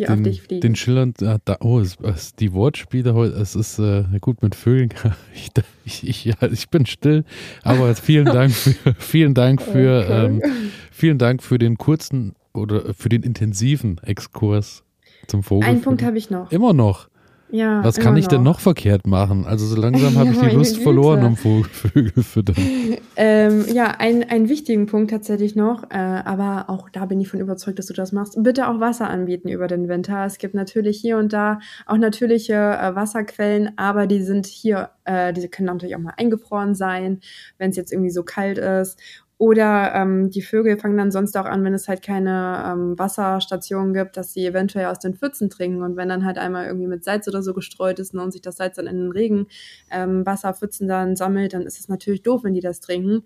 die 0.00 0.08
auf 0.08 0.14
den, 0.16 0.24
dich 0.24 0.42
fliegen. 0.42 0.60
den 0.62 0.76
Schillern, 0.76 1.14
da, 1.18 1.38
oh, 1.60 1.78
es, 1.78 1.96
es, 2.02 2.34
die 2.34 2.52
Wortspiele 2.52 3.14
heute, 3.14 3.34
es 3.36 3.54
ist 3.54 3.78
äh, 3.78 4.04
gut 4.20 4.42
mit 4.42 4.54
Vögeln. 4.54 4.90
Ich, 5.34 5.50
ich, 5.84 6.08
ich, 6.08 6.24
ja, 6.24 6.34
ich 6.50 6.68
bin 6.70 6.86
still, 6.86 7.24
aber 7.62 7.94
vielen 7.94 8.24
Dank 8.26 8.52
für, 8.52 8.94
vielen 8.98 9.34
Dank 9.34 9.60
für, 9.62 10.04
Okay. 10.04 10.26
ähm, 10.26 10.42
vielen 10.90 11.18
Dank 11.18 11.42
für 11.42 11.58
den 11.58 11.76
kurzen 11.76 12.34
oder 12.52 12.94
für 12.94 13.08
den 13.08 13.22
intensiven 13.22 13.98
Exkurs 14.02 14.84
zum 15.26 15.42
Vogel. 15.42 15.68
Einen 15.68 15.82
Punkt 15.82 16.02
habe 16.02 16.16
ich 16.18 16.30
noch. 16.30 16.50
Immer 16.50 16.72
noch. 16.72 17.09
Ja, 17.52 17.82
Was 17.84 17.98
kann 17.98 18.16
ich 18.16 18.28
denn 18.28 18.42
noch 18.42 18.60
verkehrt 18.60 19.06
machen? 19.06 19.46
Also 19.46 19.66
so 19.66 19.80
langsam 19.80 20.14
habe 20.16 20.30
ich 20.30 20.36
Ja, 20.36 20.42
die 20.42 20.46
meine 20.46 20.58
Lust 20.58 20.72
Güte. 20.74 20.82
verloren 20.84 21.24
um 21.24 21.36
Vogel, 21.36 21.64
Vögel 21.64 22.22
füttern. 22.22 22.56
Ähm, 23.16 23.66
ja, 23.70 23.96
ein, 23.98 24.28
einen 24.30 24.48
wichtigen 24.48 24.86
Punkt 24.86 25.10
tatsächlich 25.10 25.54
noch, 25.54 25.90
äh, 25.90 25.96
aber 25.96 26.70
auch 26.70 26.88
da 26.88 27.04
bin 27.04 27.20
ich 27.20 27.28
von 27.28 27.38
überzeugt, 27.38 27.78
dass 27.78 27.86
du 27.86 27.92
das 27.92 28.12
machst. 28.12 28.42
Bitte 28.42 28.66
auch 28.66 28.80
Wasser 28.80 29.10
anbieten 29.10 29.48
über 29.48 29.66
den 29.66 29.88
Winter. 29.88 30.24
Es 30.24 30.38
gibt 30.38 30.54
natürlich 30.54 30.98
hier 30.98 31.18
und 31.18 31.32
da 31.34 31.58
auch 31.84 31.98
natürliche 31.98 32.54
äh, 32.54 32.94
Wasserquellen, 32.94 33.72
aber 33.76 34.06
die 34.06 34.22
sind 34.22 34.46
hier, 34.46 34.90
äh, 35.04 35.34
diese 35.34 35.48
können 35.48 35.66
natürlich 35.66 35.96
auch 35.96 36.00
mal 36.00 36.14
eingefroren 36.16 36.74
sein, 36.74 37.20
wenn 37.58 37.70
es 37.70 37.76
jetzt 37.76 37.92
irgendwie 37.92 38.10
so 38.10 38.22
kalt 38.22 38.56
ist. 38.56 38.98
Oder 39.40 39.94
ähm, 39.94 40.28
die 40.28 40.42
Vögel 40.42 40.78
fangen 40.78 40.98
dann 40.98 41.10
sonst 41.10 41.34
auch 41.34 41.46
an, 41.46 41.64
wenn 41.64 41.72
es 41.72 41.88
halt 41.88 42.02
keine 42.02 42.62
ähm, 42.66 42.98
Wasserstationen 42.98 43.94
gibt, 43.94 44.18
dass 44.18 44.34
sie 44.34 44.44
eventuell 44.44 44.84
aus 44.84 44.98
den 44.98 45.14
Pfützen 45.14 45.48
trinken. 45.48 45.82
Und 45.82 45.96
wenn 45.96 46.10
dann 46.10 46.26
halt 46.26 46.36
einmal 46.36 46.66
irgendwie 46.66 46.88
mit 46.88 47.04
Salz 47.04 47.26
oder 47.26 47.42
so 47.42 47.54
gestreut 47.54 47.98
ist 48.00 48.12
ne, 48.12 48.22
und 48.22 48.32
sich 48.32 48.42
das 48.42 48.56
Salz 48.56 48.76
dann 48.76 48.86
in 48.86 48.98
den 48.98 49.10
Regen 49.12 49.46
ähm, 49.90 50.26
Wasserpfützen 50.26 50.88
dann 50.88 51.16
sammelt, 51.16 51.54
dann 51.54 51.62
ist 51.62 51.80
es 51.80 51.88
natürlich 51.88 52.22
doof, 52.22 52.44
wenn 52.44 52.52
die 52.52 52.60
das 52.60 52.80
trinken. 52.80 53.24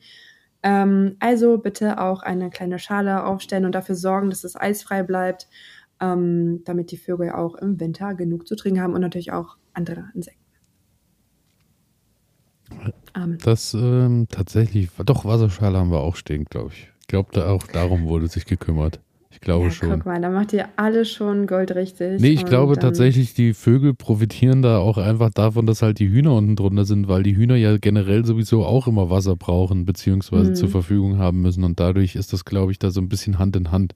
Ähm, 0.62 1.16
also 1.18 1.58
bitte 1.58 1.98
auch 1.98 2.22
eine 2.22 2.48
kleine 2.48 2.78
Schale 2.78 3.24
aufstellen 3.24 3.64
und 3.64 3.74
dafür 3.74 3.96
sorgen, 3.96 4.30
dass 4.30 4.44
es 4.44 4.54
eisfrei 4.54 5.02
bleibt, 5.02 5.48
ähm, 6.00 6.62
damit 6.64 6.92
die 6.92 6.96
Vögel 6.96 7.32
auch 7.32 7.56
im 7.56 7.80
Winter 7.80 8.14
genug 8.14 8.46
zu 8.46 8.54
trinken 8.54 8.80
haben 8.80 8.94
und 8.94 9.00
natürlich 9.00 9.32
auch 9.32 9.56
andere 9.72 10.04
Insekten. 10.14 10.43
Ähm, 13.16 13.38
Das 13.44 13.74
ähm, 13.74 14.26
tatsächlich, 14.30 14.88
doch, 15.04 15.24
Wasserschale 15.24 15.78
haben 15.78 15.90
wir 15.90 16.00
auch 16.00 16.16
stehen, 16.16 16.44
glaube 16.44 16.70
ich. 16.72 16.88
Ich 17.00 17.06
glaube, 17.08 17.28
da 17.32 17.48
auch 17.50 17.66
darum 17.66 18.06
wurde 18.06 18.28
sich 18.28 18.46
gekümmert. 18.46 19.00
Ich 19.30 19.40
glaube 19.40 19.64
ja, 19.66 19.70
schon. 19.72 19.90
guck 19.90 20.06
mal, 20.06 20.20
da 20.20 20.30
macht 20.30 20.52
ihr 20.52 20.68
alle 20.76 21.04
schon 21.04 21.46
Gold 21.48 21.74
richtig. 21.74 22.20
Nee, 22.20 22.30
ich 22.30 22.44
glaube 22.44 22.78
tatsächlich, 22.78 23.34
die 23.34 23.52
Vögel 23.52 23.92
profitieren 23.92 24.62
da 24.62 24.78
auch 24.78 24.96
einfach 24.96 25.30
davon, 25.30 25.66
dass 25.66 25.82
halt 25.82 25.98
die 25.98 26.08
Hühner 26.08 26.34
unten 26.34 26.54
drunter 26.54 26.84
sind, 26.84 27.08
weil 27.08 27.24
die 27.24 27.36
Hühner 27.36 27.56
ja 27.56 27.76
generell 27.76 28.24
sowieso 28.24 28.64
auch 28.64 28.86
immer 28.86 29.10
Wasser 29.10 29.34
brauchen, 29.34 29.84
beziehungsweise 29.86 30.50
Mhm. 30.50 30.54
zur 30.54 30.68
Verfügung 30.68 31.18
haben 31.18 31.42
müssen. 31.42 31.64
Und 31.64 31.80
dadurch 31.80 32.14
ist 32.14 32.32
das, 32.32 32.44
glaube 32.44 32.70
ich, 32.72 32.78
da 32.78 32.90
so 32.90 33.00
ein 33.00 33.08
bisschen 33.08 33.38
Hand 33.40 33.56
in 33.56 33.72
Hand. 33.72 33.94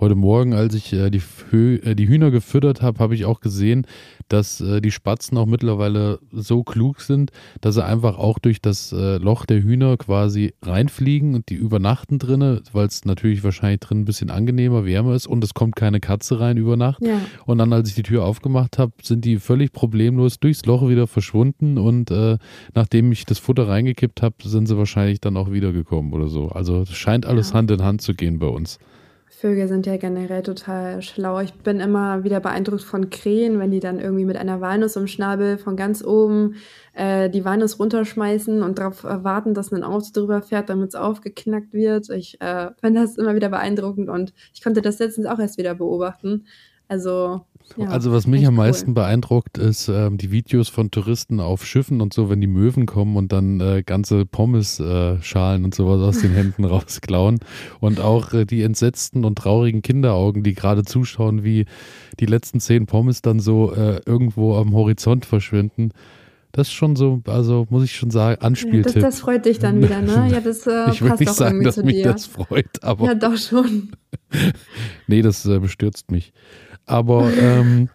Heute 0.00 0.14
Morgen, 0.14 0.54
als 0.54 0.74
ich 0.74 0.94
äh, 0.94 1.10
die, 1.10 1.20
äh, 1.52 1.94
die, 1.94 2.08
Hühner 2.08 2.30
gefüttert 2.30 2.80
habe, 2.80 3.00
habe 3.00 3.14
ich 3.14 3.26
auch 3.26 3.40
gesehen, 3.40 3.86
dass 4.28 4.62
äh, 4.62 4.80
die 4.80 4.92
Spatzen 4.92 5.36
auch 5.36 5.44
mittlerweile 5.44 6.20
so 6.32 6.64
klug 6.64 7.02
sind, 7.02 7.32
dass 7.60 7.74
sie 7.74 7.84
einfach 7.84 8.16
auch 8.16 8.38
durch 8.38 8.62
das 8.62 8.92
äh, 8.92 9.18
Loch 9.18 9.44
der 9.44 9.62
Hühner 9.62 9.98
quasi 9.98 10.54
reinfliegen 10.62 11.34
und 11.34 11.50
die 11.50 11.54
übernachten 11.54 12.18
drinnen, 12.18 12.62
weil 12.72 12.86
es 12.86 13.04
natürlich 13.04 13.44
wahrscheinlich 13.44 13.80
drin 13.80 14.00
ein 14.00 14.04
bisschen 14.06 14.30
angenehmer, 14.30 14.86
wärmer 14.86 15.14
ist 15.14 15.26
und 15.26 15.44
es 15.44 15.52
kommt 15.52 15.76
keine 15.76 16.00
Katze 16.00 16.40
rein 16.40 16.56
über 16.56 16.78
Nacht. 16.78 17.04
Ja. 17.04 17.20
Und 17.44 17.58
dann, 17.58 17.70
als 17.74 17.90
ich 17.90 17.94
die 17.94 18.02
Tür 18.02 18.24
aufgemacht 18.24 18.78
habe, 18.78 18.92
sind 19.02 19.26
die 19.26 19.36
völlig 19.36 19.70
problemlos 19.70 20.40
durchs 20.40 20.64
Loch 20.64 20.88
wieder 20.88 21.08
verschwunden 21.08 21.76
und 21.76 22.10
äh, 22.10 22.38
nachdem 22.72 23.12
ich 23.12 23.26
das 23.26 23.38
Futter 23.38 23.68
reingekippt 23.68 24.22
habe, 24.22 24.36
sind 24.44 24.66
sie 24.66 24.78
wahrscheinlich 24.78 25.20
dann 25.20 25.36
auch 25.36 25.52
wiedergekommen 25.52 26.14
oder 26.14 26.28
so. 26.28 26.48
Also 26.48 26.80
es 26.80 26.96
scheint 26.96 27.26
alles 27.26 27.50
ja. 27.50 27.56
Hand 27.56 27.70
in 27.70 27.82
Hand 27.82 28.00
zu 28.00 28.14
gehen 28.14 28.38
bei 28.38 28.46
uns. 28.46 28.78
Vögel 29.40 29.68
sind 29.68 29.86
ja 29.86 29.96
generell 29.96 30.42
total 30.42 31.00
schlau. 31.00 31.40
Ich 31.40 31.54
bin 31.54 31.80
immer 31.80 32.24
wieder 32.24 32.40
beeindruckt 32.40 32.82
von 32.82 33.08
Krähen, 33.08 33.58
wenn 33.58 33.70
die 33.70 33.80
dann 33.80 33.98
irgendwie 33.98 34.26
mit 34.26 34.36
einer 34.36 34.60
Walnuss 34.60 34.96
im 34.96 35.06
Schnabel 35.06 35.56
von 35.56 35.76
ganz 35.76 36.04
oben 36.04 36.56
äh, 36.92 37.30
die 37.30 37.42
Walnuss 37.42 37.78
runterschmeißen 37.78 38.62
und 38.62 38.78
darauf 38.78 39.02
warten, 39.02 39.54
dass 39.54 39.72
ein 39.72 39.82
Auto 39.82 40.08
drüber 40.12 40.42
fährt, 40.42 40.68
damit 40.68 40.90
es 40.90 40.94
aufgeknackt 40.94 41.72
wird. 41.72 42.10
Ich 42.10 42.38
äh, 42.42 42.70
finde 42.82 43.00
das 43.00 43.16
immer 43.16 43.34
wieder 43.34 43.48
beeindruckend 43.48 44.10
und 44.10 44.34
ich 44.52 44.62
konnte 44.62 44.82
das 44.82 44.98
letztens 44.98 45.26
auch 45.26 45.38
erst 45.38 45.56
wieder 45.56 45.74
beobachten. 45.74 46.44
Also 46.90 47.42
ja, 47.76 47.86
also 47.88 48.10
was 48.12 48.26
mich 48.26 48.46
am 48.46 48.56
meisten 48.56 48.94
beeindruckt, 48.94 49.56
ist 49.56 49.88
ähm, 49.88 50.18
die 50.18 50.32
Videos 50.32 50.68
von 50.68 50.90
Touristen 50.90 51.38
auf 51.38 51.64
Schiffen 51.64 52.00
und 52.00 52.12
so, 52.12 52.28
wenn 52.28 52.40
die 52.40 52.48
Möwen 52.48 52.84
kommen 52.86 53.16
und 53.16 53.30
dann 53.30 53.60
äh, 53.60 53.82
ganze 53.84 54.26
Pommes-Schalen 54.26 55.62
äh, 55.62 55.64
und 55.64 55.74
sowas 55.74 56.00
aus 56.00 56.20
den 56.20 56.32
Händen 56.32 56.64
rausklauen. 56.66 57.38
Und 57.78 58.00
auch 58.00 58.32
äh, 58.32 58.44
die 58.44 58.62
entsetzten 58.62 59.24
und 59.24 59.38
traurigen 59.38 59.82
Kinderaugen, 59.82 60.42
die 60.42 60.54
gerade 60.54 60.82
zuschauen, 60.82 61.44
wie 61.44 61.66
die 62.18 62.26
letzten 62.26 62.58
zehn 62.58 62.86
Pommes 62.86 63.22
dann 63.22 63.38
so 63.38 63.72
äh, 63.72 64.00
irgendwo 64.04 64.56
am 64.56 64.74
Horizont 64.74 65.24
verschwinden. 65.24 65.92
Das 66.52 66.66
ist 66.66 66.74
schon 66.74 66.96
so, 66.96 67.22
also 67.28 67.68
muss 67.70 67.84
ich 67.84 67.94
schon 67.94 68.10
sagen, 68.10 68.42
Anspieltipp. 68.42 68.96
Ja, 68.96 69.02
das, 69.02 69.14
das, 69.14 69.20
freut 69.20 69.44
dich 69.44 69.60
dann 69.60 69.80
wieder, 69.80 70.02
ne? 70.02 70.28
Ja, 70.32 70.40
das 70.40 70.66
äh, 70.66 70.90
Ich 70.90 71.00
will 71.00 71.14
nicht 71.16 71.32
sagen, 71.32 71.62
dass 71.62 71.76
mich 71.76 71.96
dir. 71.96 72.12
das 72.12 72.26
freut, 72.26 72.82
aber. 72.82 73.06
Ja, 73.06 73.14
doch 73.14 73.36
schon. 73.36 73.92
nee, 75.06 75.22
das 75.22 75.46
äh, 75.46 75.60
bestürzt 75.60 76.10
mich. 76.10 76.32
Aber 76.90 77.32
ähm, 77.32 77.88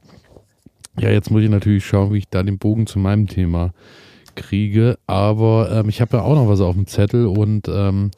ja, 0.97 1.09
jetzt 1.09 1.29
muss 1.29 1.43
ich 1.43 1.49
natürlich 1.49 1.85
schauen, 1.85 2.13
wie 2.13 2.19
ich 2.19 2.29
da 2.29 2.43
den 2.43 2.57
Bogen 2.57 2.87
zu 2.87 2.97
meinem 2.97 3.27
Thema 3.27 3.73
kriege. 4.35 4.97
Aber 5.05 5.69
ähm, 5.71 5.89
ich 5.89 5.99
habe 5.99 6.17
ja 6.17 6.23
auch 6.23 6.35
noch 6.35 6.47
was 6.47 6.61
auf 6.61 6.75
dem 6.75 6.87
Zettel 6.87 7.27
und 7.27 7.67
ähm, 7.67 8.11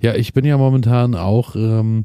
ja, 0.00 0.14
ich 0.14 0.32
bin 0.32 0.44
ja 0.44 0.56
momentan 0.56 1.16
auch 1.16 1.56
ähm, 1.56 2.04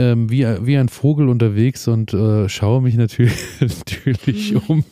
ähm, 0.00 0.30
wie, 0.30 0.46
wie 0.62 0.78
ein 0.78 0.88
Vogel 0.88 1.28
unterwegs 1.28 1.86
und 1.86 2.14
äh, 2.14 2.48
schaue 2.48 2.80
mich 2.80 2.94
natürlich, 2.94 3.34
natürlich 3.60 4.56
um 4.68 4.82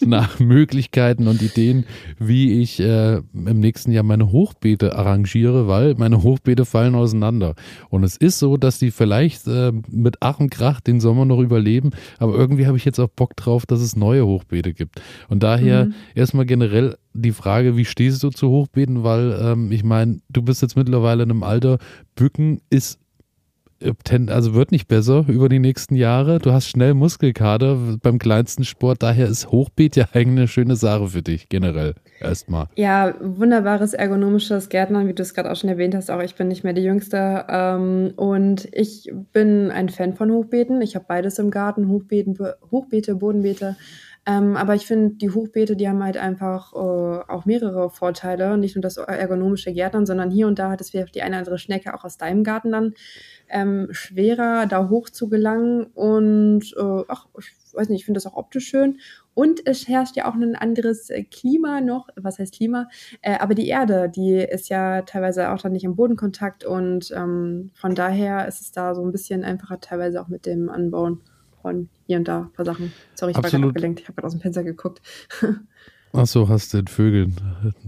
nach 0.00 0.40
Möglichkeiten 0.40 1.28
und 1.28 1.42
Ideen, 1.42 1.84
wie 2.18 2.62
ich 2.62 2.80
äh, 2.80 3.16
im 3.18 3.60
nächsten 3.60 3.92
Jahr 3.92 4.04
meine 4.04 4.32
Hochbeete 4.32 4.96
arrangiere, 4.96 5.68
weil 5.68 5.96
meine 5.96 6.22
Hochbeete 6.22 6.64
fallen 6.64 6.94
auseinander. 6.94 7.56
Und 7.90 8.04
es 8.04 8.16
ist 8.16 8.38
so, 8.38 8.56
dass 8.56 8.78
die 8.78 8.90
vielleicht 8.90 9.46
äh, 9.46 9.72
mit 9.90 10.16
Ach 10.20 10.40
und 10.40 10.50
Krach 10.50 10.80
den 10.80 11.00
Sommer 11.00 11.26
noch 11.26 11.40
überleben, 11.40 11.90
aber 12.18 12.34
irgendwie 12.34 12.66
habe 12.66 12.78
ich 12.78 12.86
jetzt 12.86 12.98
auch 12.98 13.10
Bock 13.10 13.36
drauf, 13.36 13.66
dass 13.66 13.80
es 13.80 13.96
neue 13.96 14.24
Hochbeete 14.24 14.72
gibt. 14.72 15.02
Und 15.28 15.42
daher 15.42 15.86
mhm. 15.86 15.94
erstmal 16.14 16.46
generell 16.46 16.96
die 17.12 17.32
Frage, 17.32 17.76
wie 17.76 17.84
stehst 17.84 18.22
du 18.22 18.30
zu 18.30 18.48
Hochbeeten? 18.48 19.04
Weil 19.04 19.38
ähm, 19.42 19.72
ich 19.72 19.84
meine, 19.84 20.20
du 20.30 20.40
bist 20.40 20.62
jetzt 20.62 20.76
mittlerweile 20.76 21.24
in 21.24 21.30
einem 21.30 21.42
Alter, 21.42 21.78
Bücken 22.14 22.62
ist 22.70 22.98
also 24.28 24.54
wird 24.54 24.72
nicht 24.72 24.88
besser 24.88 25.24
über 25.28 25.48
die 25.48 25.58
nächsten 25.58 25.94
Jahre. 25.94 26.38
Du 26.38 26.52
hast 26.52 26.68
schnell 26.68 26.94
Muskelkater 26.94 27.78
beim 28.02 28.18
kleinsten 28.18 28.64
Sport, 28.64 29.02
daher 29.02 29.28
ist 29.28 29.50
Hochbeet 29.50 29.96
ja 29.96 30.06
eigentlich 30.12 30.38
eine 30.38 30.48
schöne 30.48 30.76
Sache 30.76 31.08
für 31.08 31.22
dich 31.22 31.48
generell 31.48 31.94
erstmal. 32.20 32.66
Ja, 32.76 33.14
wunderbares 33.20 33.94
ergonomisches 33.94 34.68
Gärtnern, 34.68 35.08
wie 35.08 35.14
du 35.14 35.22
es 35.22 35.34
gerade 35.34 35.50
auch 35.50 35.56
schon 35.56 35.70
erwähnt 35.70 35.94
hast. 35.94 36.10
Auch 36.10 36.20
ich 36.20 36.34
bin 36.34 36.48
nicht 36.48 36.64
mehr 36.64 36.72
die 36.72 36.82
Jüngste 36.82 37.46
ähm, 37.48 38.12
und 38.16 38.68
ich 38.72 39.12
bin 39.32 39.70
ein 39.70 39.88
Fan 39.88 40.14
von 40.14 40.30
Hochbeeten. 40.30 40.80
Ich 40.82 40.94
habe 40.94 41.06
beides 41.08 41.38
im 41.38 41.50
Garten, 41.50 41.88
Hochbeeten, 41.88 42.38
Hochbeete, 42.70 43.14
Bodenbeete. 43.14 43.76
Ähm, 44.28 44.58
aber 44.58 44.74
ich 44.74 44.86
finde, 44.86 45.14
die 45.14 45.30
Hochbeete, 45.30 45.74
die 45.74 45.88
haben 45.88 46.04
halt 46.04 46.18
einfach 46.18 46.74
äh, 46.74 46.76
auch 46.76 47.46
mehrere 47.46 47.88
Vorteile. 47.88 48.58
Nicht 48.58 48.76
nur 48.76 48.82
das 48.82 48.98
ergonomische 48.98 49.72
Gärtnern, 49.72 50.04
sondern 50.04 50.30
hier 50.30 50.46
und 50.46 50.58
da 50.58 50.70
hat 50.70 50.82
es 50.82 50.90
vielleicht 50.90 51.14
die 51.14 51.22
eine 51.22 51.30
oder 51.30 51.38
andere 51.38 51.58
Schnecke 51.58 51.94
auch 51.94 52.04
aus 52.04 52.18
deinem 52.18 52.44
Garten 52.44 52.72
dann 52.72 52.92
ähm, 53.50 53.88
schwerer, 53.90 54.66
da 54.66 54.88
hoch 54.88 55.10
zu 55.10 55.28
gelangen. 55.28 55.84
Und 55.94 56.74
äh, 56.76 57.04
ach, 57.08 57.26
ich 57.38 57.74
weiß 57.74 57.88
nicht, 57.88 58.00
ich 58.00 58.04
finde 58.04 58.18
das 58.18 58.26
auch 58.26 58.36
optisch 58.36 58.66
schön. 58.68 58.98
Und 59.34 59.64
es 59.66 59.86
herrscht 59.86 60.16
ja 60.16 60.28
auch 60.28 60.34
ein 60.34 60.56
anderes 60.56 61.10
äh, 61.10 61.22
Klima 61.22 61.80
noch. 61.80 62.08
Was 62.16 62.38
heißt 62.38 62.54
Klima? 62.54 62.88
Äh, 63.22 63.38
aber 63.38 63.54
die 63.54 63.68
Erde, 63.68 64.08
die 64.08 64.34
ist 64.34 64.68
ja 64.68 65.02
teilweise 65.02 65.50
auch 65.50 65.60
dann 65.60 65.72
nicht 65.72 65.84
im 65.84 65.96
Bodenkontakt. 65.96 66.64
Und 66.64 67.12
ähm, 67.14 67.70
von 67.74 67.94
daher 67.94 68.48
ist 68.48 68.60
es 68.60 68.72
da 68.72 68.94
so 68.94 69.04
ein 69.04 69.12
bisschen 69.12 69.44
einfacher, 69.44 69.80
teilweise 69.80 70.20
auch 70.20 70.28
mit 70.28 70.46
dem 70.46 70.68
Anbauen 70.68 71.20
von 71.62 71.88
hier 72.06 72.18
und 72.18 72.28
da 72.28 72.42
ein 72.42 72.52
paar 72.52 72.64
Sachen. 72.64 72.92
Sorry, 73.14 73.32
ich 73.32 73.36
Absolut. 73.38 73.52
war 73.52 73.60
gerade 73.60 73.68
abgelenkt. 73.70 74.00
Ich 74.00 74.08
habe 74.08 74.16
gerade 74.16 74.26
aus 74.26 74.34
dem 74.34 74.40
Fenster 74.40 74.64
geguckt. 74.64 75.02
Ach 76.12 76.26
so, 76.26 76.48
hast 76.48 76.72
du 76.72 76.78
den 76.78 76.86
Vögeln 76.86 77.36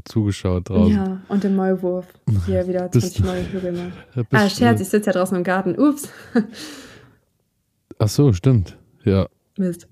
zugeschaut 0.05 0.69
draußen. 0.69 0.95
Ja, 0.95 1.21
und 1.29 1.43
dem 1.43 1.57
Maulwurf. 1.57 2.07
Hier 2.47 2.67
wieder 2.69 2.91
20 2.91 3.21
neue 3.21 3.45
Vögel 3.45 3.73
mehr. 3.73 3.93
Ah, 4.31 4.49
Scherz, 4.49 4.81
ich 4.81 4.89
sitze 4.89 5.07
ja 5.09 5.13
draußen 5.15 5.37
im 5.37 5.45
Garten. 5.45 5.79
Ups. 5.79 6.09
Ach 7.99 8.09
so, 8.09 8.33
stimmt. 8.33 8.79
Ja. 9.05 9.27
Mist. 9.57 9.89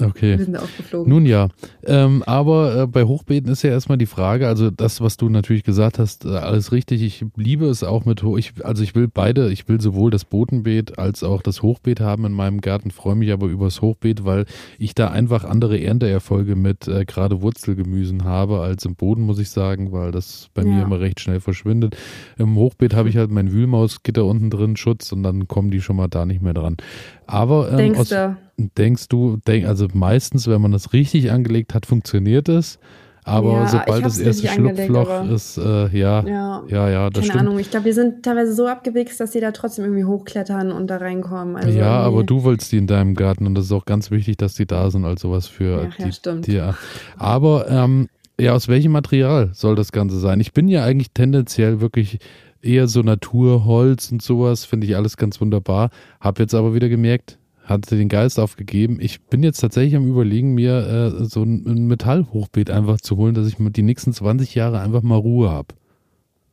Okay. 0.00 0.38
Wir 0.38 0.44
sind 0.44 0.56
aufgeflogen. 0.56 1.08
Nun 1.10 1.26
ja, 1.26 1.48
ähm, 1.84 2.22
aber 2.24 2.82
äh, 2.82 2.86
bei 2.86 3.04
Hochbeeten 3.04 3.50
ist 3.50 3.62
ja 3.62 3.70
erstmal 3.70 3.98
die 3.98 4.06
Frage, 4.06 4.48
also 4.48 4.70
das, 4.70 5.00
was 5.00 5.16
du 5.16 5.28
natürlich 5.28 5.64
gesagt 5.64 5.98
hast, 5.98 6.24
äh, 6.24 6.30
alles 6.30 6.72
richtig. 6.72 7.02
Ich 7.02 7.24
liebe 7.36 7.66
es 7.66 7.82
auch 7.82 8.04
mit, 8.04 8.22
ich, 8.36 8.64
also 8.64 8.82
ich 8.82 8.94
will 8.94 9.08
beide, 9.08 9.50
ich 9.50 9.68
will 9.68 9.80
sowohl 9.80 10.10
das 10.10 10.24
Bodenbeet 10.24 10.98
als 10.98 11.22
auch 11.22 11.42
das 11.42 11.62
Hochbeet 11.62 12.00
haben 12.00 12.24
in 12.24 12.32
meinem 12.32 12.60
Garten, 12.60 12.90
freue 12.90 13.14
mich 13.14 13.32
aber 13.32 13.46
über 13.46 13.66
das 13.66 13.80
Hochbeet, 13.80 14.24
weil 14.24 14.46
ich 14.78 14.94
da 14.94 15.08
einfach 15.08 15.44
andere 15.44 15.80
Ernteerfolge 15.80 16.56
mit 16.56 16.88
äh, 16.88 17.04
gerade 17.04 17.42
Wurzelgemüsen 17.42 18.24
habe 18.24 18.60
als 18.60 18.84
im 18.84 18.94
Boden, 18.94 19.22
muss 19.22 19.38
ich 19.38 19.50
sagen, 19.50 19.92
weil 19.92 20.12
das 20.12 20.48
bei 20.54 20.62
ja. 20.62 20.68
mir 20.68 20.82
immer 20.82 21.00
recht 21.00 21.20
schnell 21.20 21.40
verschwindet. 21.40 21.96
Im 22.38 22.56
Hochbeet 22.56 22.94
habe 22.94 23.08
ich 23.08 23.16
halt 23.16 23.30
mein 23.30 23.52
Wühlmausgitter 23.52 24.24
unten 24.24 24.50
drin, 24.50 24.76
Schutz 24.76 25.12
und 25.12 25.22
dann 25.22 25.48
kommen 25.48 25.70
die 25.70 25.80
schon 25.80 25.96
mal 25.96 26.08
da 26.08 26.26
nicht 26.26 26.42
mehr 26.42 26.54
dran. 26.54 26.76
Aber 27.26 27.70
ähm, 27.70 27.76
Denkst 27.76 28.00
aus, 28.00 28.08
du? 28.08 28.36
denkst 28.78 29.08
du, 29.08 29.38
denk, 29.46 29.66
also 29.66 29.86
meistens, 29.92 30.46
wenn 30.48 30.60
man 30.60 30.72
das 30.72 30.92
richtig 30.92 31.30
angelegt 31.30 31.74
hat, 31.74 31.86
funktioniert 31.86 32.48
es. 32.48 32.78
Aber 33.26 33.52
ja, 33.52 33.68
sobald 33.68 34.04
das 34.04 34.18
erste 34.18 34.48
Schlupfloch 34.48 35.24
ist, 35.30 35.56
äh, 35.56 35.88
ja, 35.98 36.22
ja, 36.26 36.62
ja, 36.68 36.90
ja, 36.90 37.08
das 37.08 37.22
Keine 37.22 37.24
stimmt. 37.24 37.40
Ahnung, 37.40 37.58
ich 37.58 37.70
glaube, 37.70 37.86
wir 37.86 37.94
sind 37.94 38.22
teilweise 38.22 38.52
so 38.52 38.66
abgewichst, 38.66 39.18
dass 39.18 39.30
die 39.30 39.40
da 39.40 39.50
trotzdem 39.50 39.86
irgendwie 39.86 40.04
hochklettern 40.04 40.70
und 40.70 40.88
da 40.88 40.98
reinkommen. 40.98 41.56
Also 41.56 41.70
ja, 41.70 42.00
aber 42.00 42.22
du 42.22 42.44
wolltest 42.44 42.72
die 42.72 42.76
in 42.76 42.86
deinem 42.86 43.14
Garten 43.14 43.46
und 43.46 43.54
das 43.54 43.64
ist 43.64 43.72
auch 43.72 43.86
ganz 43.86 44.10
wichtig, 44.10 44.36
dass 44.36 44.54
die 44.54 44.66
da 44.66 44.90
sind, 44.90 45.06
also 45.06 45.30
was 45.30 45.46
für 45.46 45.88
ja, 45.98 46.04
die, 46.04 46.12
stimmt. 46.12 46.46
Die, 46.46 46.60
aber 47.16 47.66
ähm, 47.70 48.08
ja, 48.38 48.52
aus 48.52 48.68
welchem 48.68 48.92
Material 48.92 49.50
soll 49.54 49.74
das 49.74 49.90
Ganze 49.90 50.18
sein? 50.18 50.40
Ich 50.40 50.52
bin 50.52 50.68
ja 50.68 50.84
eigentlich 50.84 51.12
tendenziell 51.12 51.80
wirklich 51.80 52.18
eher 52.64 52.88
so 52.88 53.02
Naturholz 53.02 54.10
und 54.10 54.22
sowas, 54.22 54.64
finde 54.64 54.86
ich 54.86 54.96
alles 54.96 55.16
ganz 55.16 55.40
wunderbar. 55.40 55.90
Hab 56.20 56.38
jetzt 56.38 56.54
aber 56.54 56.74
wieder 56.74 56.88
gemerkt, 56.88 57.38
hatte 57.64 57.96
den 57.96 58.08
Geist 58.08 58.38
aufgegeben. 58.38 58.98
Ich 59.00 59.22
bin 59.22 59.42
jetzt 59.42 59.60
tatsächlich 59.60 59.96
am 59.96 60.08
überlegen, 60.08 60.54
mir 60.54 61.14
äh, 61.20 61.24
so 61.24 61.42
ein, 61.42 61.86
Metallhochbeet 61.86 62.70
einfach 62.70 63.00
zu 63.00 63.16
holen, 63.16 63.34
dass 63.34 63.46
ich 63.46 63.56
die 63.58 63.82
nächsten 63.82 64.12
20 64.12 64.54
Jahre 64.54 64.80
einfach 64.80 65.02
mal 65.02 65.16
Ruhe 65.16 65.50
habe. 65.50 65.74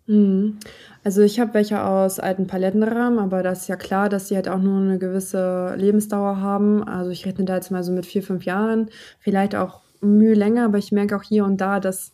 Mhm. 0.07 0.57
Also 1.03 1.21
ich 1.21 1.39
habe 1.39 1.53
welche 1.53 1.83
aus 1.83 2.19
alten 2.19 2.47
Palettenrahmen, 2.47 3.19
aber 3.19 3.43
das 3.43 3.61
ist 3.61 3.67
ja 3.67 3.75
klar, 3.75 4.09
dass 4.09 4.27
sie 4.27 4.35
halt 4.35 4.47
auch 4.47 4.59
nur 4.59 4.81
eine 4.81 4.99
gewisse 4.99 5.75
Lebensdauer 5.75 6.37
haben. 6.41 6.83
Also 6.83 7.11
ich 7.11 7.25
rechne 7.25 7.45
da 7.45 7.55
jetzt 7.55 7.71
mal 7.71 7.83
so 7.83 7.91
mit 7.91 8.05
vier, 8.05 8.23
fünf 8.23 8.45
Jahren, 8.45 8.89
vielleicht 9.19 9.55
auch 9.55 9.81
Mühe 10.01 10.33
länger, 10.33 10.65
aber 10.65 10.77
ich 10.77 10.91
merke 10.91 11.15
auch 11.15 11.23
hier 11.23 11.45
und 11.45 11.61
da, 11.61 11.79
dass 11.79 12.11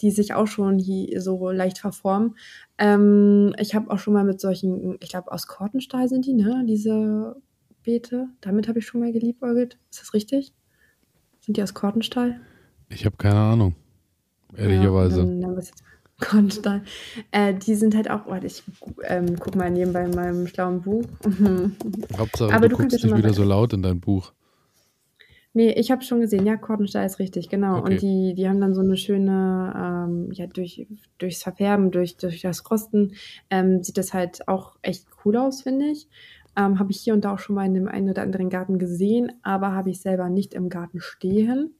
die 0.00 0.10
sich 0.10 0.34
auch 0.34 0.46
schon 0.46 0.80
so 1.16 1.50
leicht 1.50 1.78
verformen. 1.78 2.36
Ähm, 2.78 3.54
ich 3.58 3.74
habe 3.74 3.90
auch 3.90 3.98
schon 3.98 4.14
mal 4.14 4.24
mit 4.24 4.40
solchen, 4.40 4.96
ich 5.00 5.10
glaube 5.10 5.32
aus 5.32 5.46
Kortenstahl 5.46 6.08
sind 6.08 6.26
die, 6.26 6.34
ne? 6.34 6.64
Diese 6.66 7.36
Beete. 7.82 8.28
Damit 8.40 8.68
habe 8.68 8.78
ich 8.78 8.86
schon 8.86 9.00
mal 9.00 9.12
geliebäugelt. 9.12 9.78
Ist 9.90 10.00
das 10.00 10.14
richtig? 10.14 10.52
Sind 11.40 11.56
die 11.56 11.62
aus 11.62 11.74
Kortenstahl? 11.74 12.40
Ich 12.88 13.04
habe 13.04 13.16
keine 13.16 13.38
Ahnung. 13.38 13.74
Ehrlicherweise. 14.56 15.20
Ja, 15.20 15.26
dann, 15.26 15.40
dann 15.40 15.64
Kortenstahl. 16.20 16.82
Äh, 17.30 17.54
die 17.54 17.74
sind 17.74 17.94
halt 17.94 18.10
auch, 18.10 18.26
warte, 18.26 18.46
ich 18.46 18.62
ähm, 19.04 19.38
guck 19.38 19.54
mal 19.54 19.70
nebenbei 19.70 20.04
in 20.04 20.10
meinem 20.10 20.46
schlauen 20.46 20.82
Buch. 20.82 21.04
Hauptsache, 22.18 22.52
Aber 22.52 22.68
du, 22.68 22.76
du 22.76 22.82
guckst 22.82 23.04
nicht 23.04 23.16
wieder 23.16 23.32
so 23.32 23.44
laut 23.44 23.72
in 23.72 23.82
dein 23.82 24.00
Buch. 24.00 24.32
Nee, 25.54 25.72
ich 25.72 25.90
habe 25.90 26.02
schon 26.02 26.20
gesehen, 26.20 26.46
ja, 26.46 26.56
Kortenstahl 26.56 27.06
ist 27.06 27.18
richtig, 27.18 27.48
genau. 27.48 27.78
Okay. 27.78 27.92
Und 27.92 28.02
die, 28.02 28.34
die 28.34 28.48
haben 28.48 28.60
dann 28.60 28.74
so 28.74 28.82
eine 28.82 28.96
schöne, 28.96 29.72
ähm, 29.76 30.30
ja, 30.32 30.46
durch, 30.46 30.86
durchs 31.18 31.42
Verfärben, 31.42 31.90
durch, 31.90 32.16
durch 32.16 32.42
das 32.42 32.70
Rosten, 32.70 33.14
ähm, 33.50 33.82
sieht 33.82 33.98
das 33.98 34.12
halt 34.12 34.46
auch 34.46 34.76
echt 34.82 35.06
cool 35.24 35.36
aus, 35.36 35.62
finde 35.62 35.86
ich. 35.86 36.06
Ähm, 36.56 36.78
habe 36.78 36.90
ich 36.90 37.00
hier 37.00 37.14
und 37.14 37.24
da 37.24 37.34
auch 37.34 37.38
schon 37.38 37.54
mal 37.54 37.66
in 37.66 37.74
dem 37.74 37.88
einen 37.88 38.10
oder 38.10 38.22
anderen 38.22 38.50
Garten 38.50 38.78
gesehen, 38.78 39.32
aber 39.42 39.72
habe 39.72 39.90
ich 39.90 40.00
selber 40.00 40.28
nicht 40.28 40.54
im 40.54 40.68
Garten 40.68 41.00
stehen. 41.00 41.74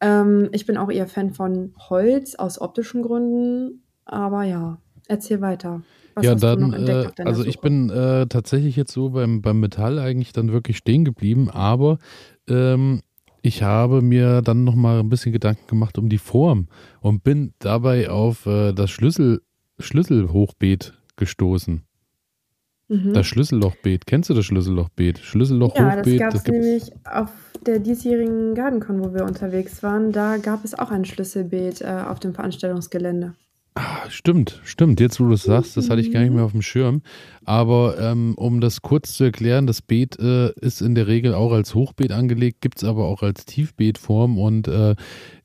Ähm, 0.00 0.48
ich 0.52 0.66
bin 0.66 0.76
auch 0.76 0.90
eher 0.90 1.06
Fan 1.06 1.32
von 1.32 1.74
Holz 1.88 2.34
aus 2.34 2.60
optischen 2.60 3.02
Gründen, 3.02 3.82
aber 4.04 4.44
ja, 4.44 4.78
erzähl 5.08 5.40
weiter. 5.40 5.82
Was 6.16 6.24
ja, 6.24 6.34
dann, 6.34 6.72
äh, 6.72 7.10
also 7.18 7.42
Suche? 7.42 7.50
ich 7.50 7.60
bin 7.60 7.90
äh, 7.90 8.26
tatsächlich 8.26 8.74
jetzt 8.74 8.92
so 8.92 9.10
beim, 9.10 9.42
beim 9.42 9.60
Metall 9.60 9.98
eigentlich 9.98 10.32
dann 10.32 10.50
wirklich 10.50 10.78
stehen 10.78 11.04
geblieben, 11.04 11.50
aber 11.50 11.98
ähm, 12.48 13.02
ich 13.42 13.62
habe 13.62 14.00
mir 14.00 14.40
dann 14.40 14.64
nochmal 14.64 15.00
ein 15.00 15.10
bisschen 15.10 15.32
Gedanken 15.32 15.66
gemacht 15.66 15.98
um 15.98 16.08
die 16.08 16.18
Form 16.18 16.68
und 17.00 17.22
bin 17.22 17.52
dabei 17.58 18.08
auf 18.08 18.46
äh, 18.46 18.72
das 18.72 18.90
Schlüssel, 18.90 19.42
Schlüsselhochbeet 19.78 20.94
gestoßen. 21.16 21.82
Mhm. 22.88 23.12
Das 23.12 23.26
Schlüssellochbeet. 23.26 24.06
Kennst 24.06 24.30
du 24.30 24.34
das 24.34 24.46
Schlüssellochbeet? 24.46 25.18
Schlüssellochhochbeet. 25.18 26.20
Ja, 26.20 26.30
das 26.30 26.44
gab 26.44 26.46
es 26.46 26.46
nämlich 26.46 26.92
auf 27.04 27.30
der 27.66 27.78
diesjährigen 27.78 28.54
Gardencon, 28.54 29.04
wo 29.04 29.12
wir 29.12 29.24
unterwegs 29.24 29.82
waren. 29.82 30.12
Da 30.12 30.38
gab 30.38 30.64
es 30.64 30.78
auch 30.78 30.90
ein 30.90 31.04
Schlüsselbeet 31.04 31.82
äh, 31.82 32.04
auf 32.08 32.20
dem 32.20 32.32
Veranstaltungsgelände. 32.32 33.34
Ah, 33.78 34.08
stimmt, 34.08 34.62
stimmt. 34.64 35.00
Jetzt, 35.00 35.20
wo 35.20 35.26
du 35.26 35.34
es 35.34 35.42
sagst, 35.42 35.76
das 35.76 35.90
hatte 35.90 36.00
ich 36.00 36.10
gar 36.10 36.20
nicht 36.20 36.32
mehr 36.32 36.44
auf 36.44 36.52
dem 36.52 36.62
Schirm. 36.62 37.02
Aber 37.44 37.98
ähm, 38.00 38.32
um 38.38 38.62
das 38.62 38.80
kurz 38.80 39.12
zu 39.12 39.24
erklären, 39.24 39.66
das 39.66 39.82
Beet 39.82 40.18
äh, 40.18 40.50
ist 40.62 40.80
in 40.80 40.94
der 40.94 41.06
Regel 41.08 41.34
auch 41.34 41.52
als 41.52 41.74
Hochbeet 41.74 42.10
angelegt, 42.10 42.62
gibt 42.62 42.78
es 42.78 42.84
aber 42.84 43.04
auch 43.04 43.22
als 43.22 43.44
Tiefbeetform 43.44 44.38
und 44.38 44.66
äh, 44.66 44.94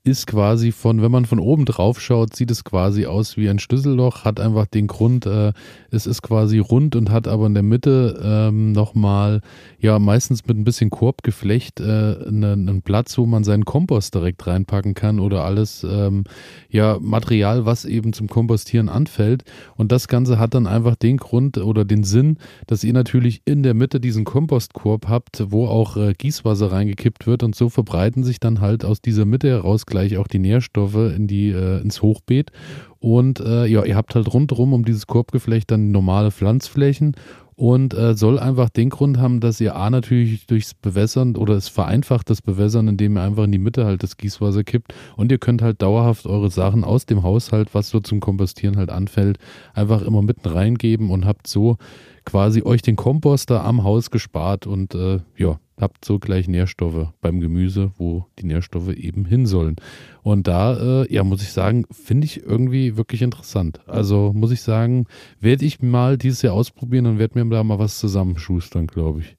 ist 0.04 0.26
quasi 0.26 0.72
von, 0.72 1.04
wenn 1.04 1.12
man 1.12 1.26
von 1.26 1.38
oben 1.38 1.66
drauf 1.66 2.02
schaut, 2.02 2.36
sieht 2.36 2.50
es 2.50 2.64
quasi 2.64 3.06
aus 3.06 3.38
wie 3.38 3.48
ein 3.48 3.60
Schlüsselloch, 3.60 4.26
hat 4.26 4.40
einfach 4.40 4.66
den 4.66 4.88
Grund, 4.88 5.28
äh, 5.28 5.54
es 5.92 6.08
ist 6.08 6.24
quasi 6.24 6.58
rund 6.58 6.96
und 6.96 7.12
hat 7.12 7.28
aber 7.28 7.46
in 7.46 7.54
der 7.54 7.62
Mitte 7.62 8.20
ähm, 8.24 8.72
nochmal, 8.72 9.42
ja, 9.80 10.00
meistens 10.00 10.48
mit 10.48 10.58
ein 10.58 10.64
bisschen 10.64 10.90
Korbgeflecht, 10.90 11.82
äh, 11.82 11.84
einen, 12.28 12.68
einen 12.68 12.82
Platz, 12.82 13.16
wo 13.20 13.28
man 13.28 13.44
seinen 13.44 13.64
Kompost 13.64 14.16
direkt 14.16 14.48
reinpacken 14.48 14.96
kann 14.96 15.20
oder 15.20 15.44
alles, 15.44 15.86
ähm, 15.88 16.24
ja, 16.70 16.98
Material, 17.00 17.68
was 17.68 17.86
eben 17.86 18.12
zum 18.12 18.28
Kompostieren 18.28 18.90
anfällt. 18.90 19.44
Und 19.76 19.92
das 19.92 20.08
Ganze 20.08 20.40
hat 20.40 20.56
dann 20.56 20.66
einfach 20.66 20.96
den 20.96 21.18
Grund 21.18 21.60
oder 21.60 21.86
den 21.86 22.04
Sinn, 22.04 22.38
dass 22.66 22.84
ihr 22.84 22.94
natürlich 22.94 23.44
in 23.46 23.62
der 23.62 23.76
Mitte 23.76 24.00
diesen 24.00 24.24
Kompostkorb 24.24 25.08
habt, 25.08 25.44
wo 25.52 25.68
auch 25.68 25.96
äh, 25.96 26.16
Gießwasser 26.18 26.72
reingekippt 26.72 27.28
wird 27.28 27.44
und 27.44 27.54
so 27.54 27.70
verbreiten 27.70 28.24
sich 28.24 28.40
dann 28.40 28.62
halt 28.62 28.84
aus 28.84 29.00
dieser 29.04 29.26
Mitte 29.26 29.48
heraus 29.50 29.86
gleich 29.92 30.18
auch 30.18 30.28
die 30.28 30.40
Nährstoffe 30.40 30.96
in 30.96 31.28
die, 31.28 31.50
äh, 31.50 31.80
ins 31.82 32.02
Hochbeet. 32.02 32.52
Und 33.00 33.40
äh, 33.40 33.66
ja, 33.66 33.84
ihr 33.84 33.96
habt 33.96 34.16
halt 34.16 34.34
rundherum 34.34 34.74
um 34.74 34.86
dieses 34.86 35.06
Korbgeflecht 35.06 35.70
dann 35.70 35.92
normale 35.92 36.32
Pflanzflächen 36.32 37.16
und 37.62 37.94
äh, 37.94 38.16
soll 38.16 38.40
einfach 38.40 38.70
den 38.70 38.90
Grund 38.90 39.20
haben, 39.20 39.40
dass 39.40 39.62
ihr 39.62 39.76
A 39.76 39.92
natürlich 39.92 40.48
durchs 40.48 40.74
Bewässern 40.74 41.36
oder 41.36 41.54
es 41.54 41.68
vereinfacht 41.68 42.28
das 42.32 42.42
Bewässern, 42.42 42.88
indem 42.88 43.18
ihr 43.18 43.22
einfach 43.22 43.44
in 43.44 43.52
die 43.52 43.60
Mitte 43.60 43.86
halt 43.86 44.02
das 44.02 44.18
Gießwasser 44.18 44.64
kippt 44.64 44.96
und 45.16 45.32
ihr 45.32 45.38
könnt 45.38 45.62
halt 45.62 45.80
dauerhaft 45.80 46.26
eure 46.26 46.50
Sachen 46.50 46.84
aus 46.84 47.06
dem 47.06 47.22
Haushalt, 47.22 47.70
was 47.74 47.90
so 47.90 48.00
zum 48.00 48.20
Kompostieren 48.20 48.78
halt 48.78 48.90
anfällt, 48.90 49.38
einfach 49.76 50.02
immer 50.02 50.24
mitten 50.24 50.48
reingeben 50.48 51.12
und 51.12 51.26
habt 51.26 51.46
so 51.46 51.78
quasi 52.26 52.64
euch 52.64 52.82
den 52.82 52.96
Komposter 52.96 53.64
am 53.64 53.84
Haus 53.84 54.12
gespart 54.12 54.68
und 54.68 54.96
äh, 54.96 55.20
ja, 55.38 55.60
habt 55.82 56.06
so 56.06 56.20
gleich 56.20 56.48
Nährstoffe 56.48 57.12
beim 57.22 57.40
Gemüse, 57.40 57.92
wo 57.98 58.26
die 58.40 58.46
Nährstoffe 58.46 58.94
eben 58.94 59.26
hin 59.26 59.46
sollen. 59.46 59.76
Und 60.22 60.48
da, 60.48 61.02
äh, 61.02 61.14
ja, 61.14 61.24
muss 61.24 61.42
ich 61.42 61.52
sagen, 61.52 61.86
finde 61.92 62.26
ich 62.26 62.44
irgendwie 62.44 62.98
wirklich 62.98 63.22
interessant. 63.22 63.82
Also 63.88 64.32
muss 64.34 64.52
ich 64.52 64.62
sagen, 64.62 65.08
werde 65.40 65.66
ich 65.66 65.82
mal 65.82 66.18
dieses 66.18 66.44
Jahr 66.44 66.54
ausprobieren 66.54 67.08
und 67.08 67.20
werde 67.20 67.44
mir 67.44 67.50
da 67.50 67.64
mal 67.64 67.80
was 67.80 68.00
zusammenschustern, 68.00 68.88
glaube 68.88 69.22
ich. 69.22 69.38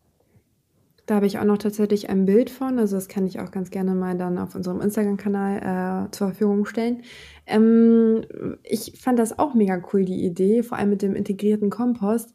Da 1.06 1.16
habe 1.16 1.26
ich 1.26 1.38
auch 1.38 1.44
noch 1.44 1.58
tatsächlich 1.58 2.08
ein 2.10 2.26
Bild 2.26 2.48
von, 2.48 2.78
also 2.78 2.94
das 2.96 3.08
kann 3.08 3.26
ich 3.26 3.40
auch 3.40 3.50
ganz 3.50 3.70
gerne 3.70 3.94
mal 3.94 4.16
dann 4.16 4.38
auf 4.38 4.54
unserem 4.54 4.80
Instagram-Kanal 4.80 6.06
äh, 6.06 6.10
zur 6.12 6.28
Verfügung 6.28 6.64
stellen. 6.64 7.02
Ähm, 7.46 8.22
ich 8.62 8.94
fand 9.00 9.18
das 9.18 9.36
auch 9.36 9.54
mega 9.54 9.82
cool, 9.92 10.04
die 10.04 10.24
Idee, 10.24 10.62
vor 10.62 10.78
allem 10.78 10.90
mit 10.90 11.02
dem 11.02 11.16
integrierten 11.16 11.70
Kompost 11.70 12.32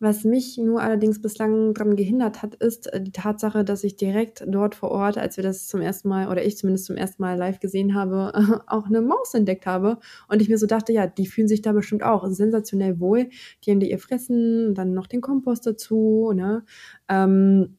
was 0.00 0.24
mich 0.24 0.56
nur 0.56 0.80
allerdings 0.80 1.20
bislang 1.20 1.74
daran 1.74 1.94
gehindert 1.94 2.40
hat, 2.42 2.54
ist 2.54 2.90
äh, 2.92 3.02
die 3.02 3.12
Tatsache, 3.12 3.64
dass 3.64 3.84
ich 3.84 3.96
direkt 3.96 4.42
dort 4.48 4.74
vor 4.74 4.90
Ort, 4.90 5.18
als 5.18 5.36
wir 5.36 5.44
das 5.44 5.68
zum 5.68 5.82
ersten 5.82 6.08
Mal 6.08 6.28
oder 6.28 6.42
ich 6.42 6.56
zumindest 6.56 6.86
zum 6.86 6.96
ersten 6.96 7.22
Mal 7.22 7.36
live 7.36 7.60
gesehen 7.60 7.94
habe, 7.94 8.32
auch 8.66 8.86
eine 8.86 9.02
Maus 9.02 9.34
entdeckt 9.34 9.66
habe. 9.66 9.98
Und 10.26 10.40
ich 10.40 10.48
mir 10.48 10.56
so 10.56 10.66
dachte, 10.66 10.94
ja, 10.94 11.06
die 11.06 11.26
fühlen 11.26 11.48
sich 11.48 11.60
da 11.60 11.72
bestimmt 11.72 12.02
auch 12.02 12.26
sensationell 12.28 12.98
wohl. 12.98 13.28
Die 13.62 13.70
haben 13.70 13.80
die 13.80 13.90
ihr 13.90 13.98
Fressen, 13.98 14.74
dann 14.74 14.94
noch 14.94 15.06
den 15.06 15.20
Kompost 15.20 15.66
dazu, 15.66 16.32
ne? 16.34 16.64
Ähm, 17.08 17.76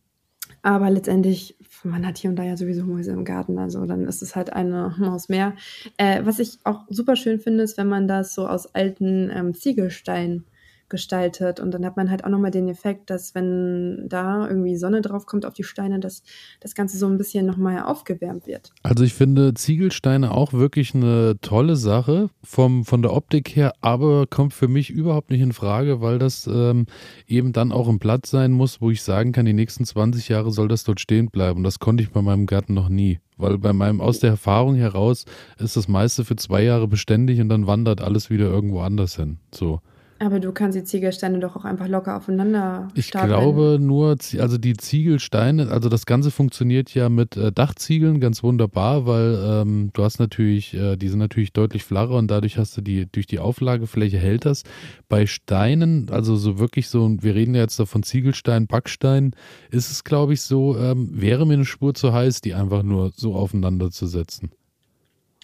aber 0.62 0.92
letztendlich, 0.92 1.58
man 1.84 2.06
hat 2.06 2.20
hier 2.20 2.30
und 2.30 2.36
da 2.36 2.44
ja 2.44 2.56
sowieso 2.56 2.84
Mäuse 2.84 3.12
im 3.12 3.26
Garten, 3.26 3.58
also 3.58 3.86
dann 3.86 4.06
ist 4.06 4.22
es 4.22 4.36
halt 4.36 4.54
eine 4.54 4.94
Maus 5.00 5.28
mehr. 5.28 5.56
Äh, 5.98 6.24
was 6.24 6.38
ich 6.38 6.60
auch 6.66 6.84
super 6.88 7.16
schön 7.16 7.40
finde, 7.40 7.64
ist, 7.64 7.78
wenn 7.78 7.88
man 7.88 8.08
das 8.08 8.36
so 8.36 8.48
aus 8.48 8.76
alten 8.76 9.32
ähm, 9.34 9.56
Ziegelsteinen 9.56 10.46
gestaltet. 10.92 11.60
Und 11.60 11.72
dann 11.74 11.84
hat 11.84 11.98
man 11.98 12.12
halt 12.12 12.24
auch 12.24 12.30
nochmal 12.30 12.52
den 12.52 12.68
Effekt, 12.68 13.10
dass 13.10 13.34
wenn 13.34 14.08
da 14.08 14.48
irgendwie 14.48 14.76
Sonne 14.76 15.02
drauf 15.02 15.26
kommt 15.26 15.48
auf 15.48 15.56
die 15.56 15.64
Steine, 15.64 16.00
dass 16.00 16.22
das 16.60 16.76
Ganze 16.76 17.00
so 17.00 17.08
ein 17.08 17.18
bisschen 17.18 17.48
nochmal 17.48 17.82
aufgewärmt 17.82 18.46
wird. 18.46 18.72
Also 18.84 19.04
ich 19.04 19.16
finde 19.16 19.56
Ziegelsteine 19.56 20.32
auch 20.32 20.54
wirklich 20.54 20.94
eine 20.94 21.38
tolle 21.42 21.76
Sache 21.76 22.30
vom, 22.44 22.86
von 22.86 23.02
der 23.02 23.14
Optik 23.14 23.56
her, 23.56 23.74
aber 23.82 24.28
kommt 24.28 24.54
für 24.54 24.68
mich 24.68 24.92
überhaupt 24.92 25.32
nicht 25.32 25.42
in 25.42 25.54
Frage, 25.54 26.02
weil 26.02 26.20
das 26.20 26.46
ähm, 26.46 26.86
eben 27.26 27.54
dann 27.54 27.72
auch 27.72 27.90
ein 27.90 27.98
Platz 27.98 28.30
sein 28.30 28.52
muss, 28.52 28.82
wo 28.82 28.92
ich 28.92 29.02
sagen 29.02 29.32
kann, 29.32 29.48
die 29.48 29.54
nächsten 29.54 29.86
20 29.86 30.30
Jahre 30.30 30.52
soll 30.52 30.68
das 30.68 30.84
dort 30.84 31.00
stehen 31.00 31.30
bleiben. 31.32 31.64
Das 31.64 31.80
konnte 31.80 32.04
ich 32.04 32.12
bei 32.12 32.22
meinem 32.22 32.46
Garten 32.46 32.76
noch 32.76 32.90
nie. 32.90 33.20
Weil 33.38 33.58
bei 33.58 33.74
meinem, 33.74 34.02
aus 34.02 34.20
der 34.20 34.30
Erfahrung 34.30 34.76
heraus 34.76 35.26
ist 35.58 35.76
das 35.76 35.88
meiste 35.88 36.24
für 36.24 36.36
zwei 36.36 36.64
Jahre 36.64 36.88
beständig 36.88 37.42
und 37.42 37.50
dann 37.50 37.66
wandert 37.66 38.00
alles 38.00 38.30
wieder 38.30 38.46
irgendwo 38.46 38.82
anders 38.82 39.16
hin. 39.16 39.40
So. 39.52 39.82
Aber 40.22 40.40
du 40.40 40.52
kannst 40.52 40.78
die 40.78 40.84
Ziegelsteine 40.84 41.40
doch 41.40 41.56
auch 41.56 41.66
einfach 41.66 41.88
locker 41.88 42.16
aufeinander 42.16 42.90
Ich 42.94 43.10
glaube 43.10 43.80
nur, 43.82 44.18
also 44.38 44.58
die 44.60 44.74
Ziegelsteine, 44.78 45.72
also 45.72 45.90
das 45.90 46.06
Ganze 46.06 46.30
funktioniert 46.30 46.94
ja 46.94 47.10
mit 47.10 47.38
äh, 47.38 47.52
Dachziegeln 47.52 48.20
ganz 48.20 48.44
wunderbar, 48.44 49.08
weil 49.08 49.40
ähm, 49.44 49.90
du 49.94 50.04
hast 50.04 50.20
natürlich, 50.20 50.76
äh, 50.76 50.96
die 50.96 51.08
sind 51.08 51.18
natürlich 51.18 51.54
deutlich 51.54 51.84
flacher 51.84 52.12
und 52.12 52.30
dadurch 52.30 52.60
hast 52.60 52.78
du 52.78 52.82
die, 52.82 53.08
durch 53.12 53.26
die 53.26 53.40
Auflagefläche 53.40 54.20
hält 54.20 54.46
das. 54.46 54.62
Bei 55.10 55.26
Steinen, 55.26 56.12
also 56.12 56.36
so 56.36 56.60
wirklich 56.60 56.88
so, 56.88 57.18
wir 57.20 57.34
reden 57.34 57.56
ja 57.56 57.62
jetzt 57.62 57.80
davon 57.80 58.04
Ziegelstein, 58.04 58.68
Backstein, 58.68 59.32
ist 59.72 59.90
es 59.90 60.04
glaube 60.04 60.34
ich 60.34 60.44
so, 60.44 60.78
ähm, 60.78 61.10
wäre 61.20 61.48
mir 61.48 61.54
eine 61.56 61.66
Spur 61.66 61.96
zu 61.96 62.14
heiß, 62.14 62.42
die 62.42 62.54
einfach 62.54 62.84
nur 62.84 63.12
so 63.16 63.34
aufeinander 63.34 63.90
zu 63.90 64.06
setzen. 64.06 64.52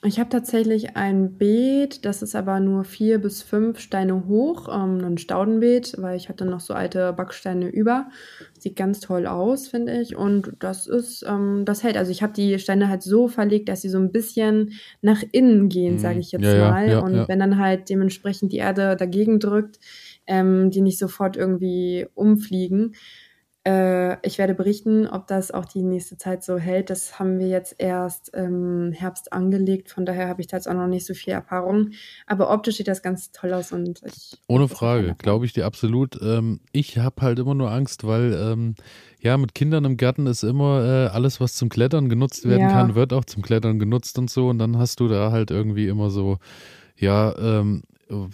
Ich 0.04 0.20
habe 0.20 0.30
tatsächlich 0.30 0.96
ein 0.96 1.40
Beet, 1.40 2.06
das 2.06 2.22
ist 2.22 2.36
aber 2.36 2.60
nur 2.60 2.84
vier 2.84 3.18
bis 3.18 3.42
fünf 3.42 3.80
Steine 3.80 4.28
hoch, 4.28 4.68
ähm, 4.72 5.04
ein 5.04 5.18
Staudenbeet, 5.18 5.96
weil 5.98 6.16
ich 6.16 6.30
hatte 6.30 6.46
noch 6.46 6.60
so 6.60 6.76
alte 6.76 7.14
Backsteine 7.14 7.68
über. 7.68 8.08
Sieht 8.60 8.76
ganz 8.76 9.00
toll 9.00 9.26
aus, 9.26 9.68
finde 9.68 10.00
ich. 10.00 10.16
Und 10.16 10.54
das 10.60 10.86
ist, 10.86 11.26
ähm, 11.28 11.64
das 11.66 11.82
hält. 11.82 11.98
Also 11.98 12.12
ich 12.12 12.22
habe 12.22 12.32
die 12.32 12.60
Steine 12.60 12.90
halt 12.90 13.02
so 13.02 13.28
verlegt, 13.28 13.70
dass 13.70 13.82
sie 13.82 13.90
so 13.90 13.98
ein 13.98 14.12
bisschen 14.12 14.74
nach 15.02 15.24
innen 15.32 15.68
gehen, 15.68 15.96
mhm. 15.96 16.00
sage 16.00 16.20
ich 16.20 16.32
jetzt 16.32 16.44
ja, 16.44 16.70
mal. 16.70 16.86
Ja, 16.86 16.94
ja, 16.94 17.00
und 17.00 17.28
wenn 17.28 17.40
dann 17.40 17.58
halt 17.58 17.90
dementsprechend 17.90 18.52
die 18.52 18.58
Erde 18.58 18.98
dagegen 18.98 19.40
drückt, 19.40 19.80
ähm, 20.28 20.70
die 20.70 20.82
nicht 20.82 21.00
sofort 21.00 21.38
irgendwie 21.38 22.06
umfliegen. 22.14 22.94
Äh, 23.68 24.26
ich 24.26 24.38
werde 24.38 24.54
berichten, 24.54 25.08
ob 25.08 25.28
das 25.28 25.52
auch 25.52 25.66
die 25.66 25.82
nächste 25.82 26.18
Zeit 26.18 26.42
so 26.42 26.58
hält. 26.58 26.90
Das 26.90 27.20
haben 27.20 27.38
wir 27.38 27.48
jetzt 27.48 27.76
erst 27.80 28.30
im 28.30 28.94
Herbst 28.94 29.34
angelegt. 29.34 29.92
Von 29.92 30.06
daher 30.06 30.30
habe 30.30 30.40
ich 30.40 30.48
da 30.48 30.56
jetzt 30.56 30.70
auch 30.70 30.74
noch 30.74 30.88
nicht 30.88 31.06
so 31.06 31.14
viel 31.14 31.34
Erfahrung. 31.34 31.90
Aber 32.28 32.50
optisch 32.50 32.78
sieht 32.78 32.88
das 32.88 33.02
ganz 33.02 33.32
toll 33.34 33.54
aus 33.54 33.74
und 33.74 34.02
ich. 34.06 34.38
Ohne 34.48 34.70
Frage, 34.70 35.16
glaube 35.18 35.46
ich 35.46 35.52
dir 35.52 35.66
absolut. 35.66 36.18
Ähm, 36.22 36.62
ich 36.72 36.98
habe 36.98 37.22
halt 37.22 37.40
immer 37.40 37.56
nur 37.56 37.70
Angst, 37.70 38.08
weil 38.08 38.34
ähm, 38.34 38.76
ja, 39.20 39.36
mit 39.36 39.54
Kindern 39.54 39.84
im 39.84 39.98
Garten 39.98 40.28
ist 40.28 40.44
immer 40.44 40.86
äh, 40.86 41.08
alles, 41.08 41.42
was 41.42 41.56
zum 41.56 41.68
Klettern 41.68 42.08
genutzt 42.08 42.48
werden 42.48 42.62
ja. 42.62 42.72
kann, 42.72 42.96
wird 42.96 43.12
auch 43.12 43.26
zum 43.26 43.44
Klettern 43.44 43.80
genutzt 43.80 44.18
und 44.18 44.30
so. 44.30 44.48
Und 44.48 44.60
dann 44.60 44.78
hast 44.78 45.02
du 45.02 45.10
da 45.10 45.34
halt 45.34 45.52
irgendwie 45.52 45.90
immer 45.90 46.10
so, 46.10 46.38
ja, 46.96 47.38
ähm, 47.38 47.84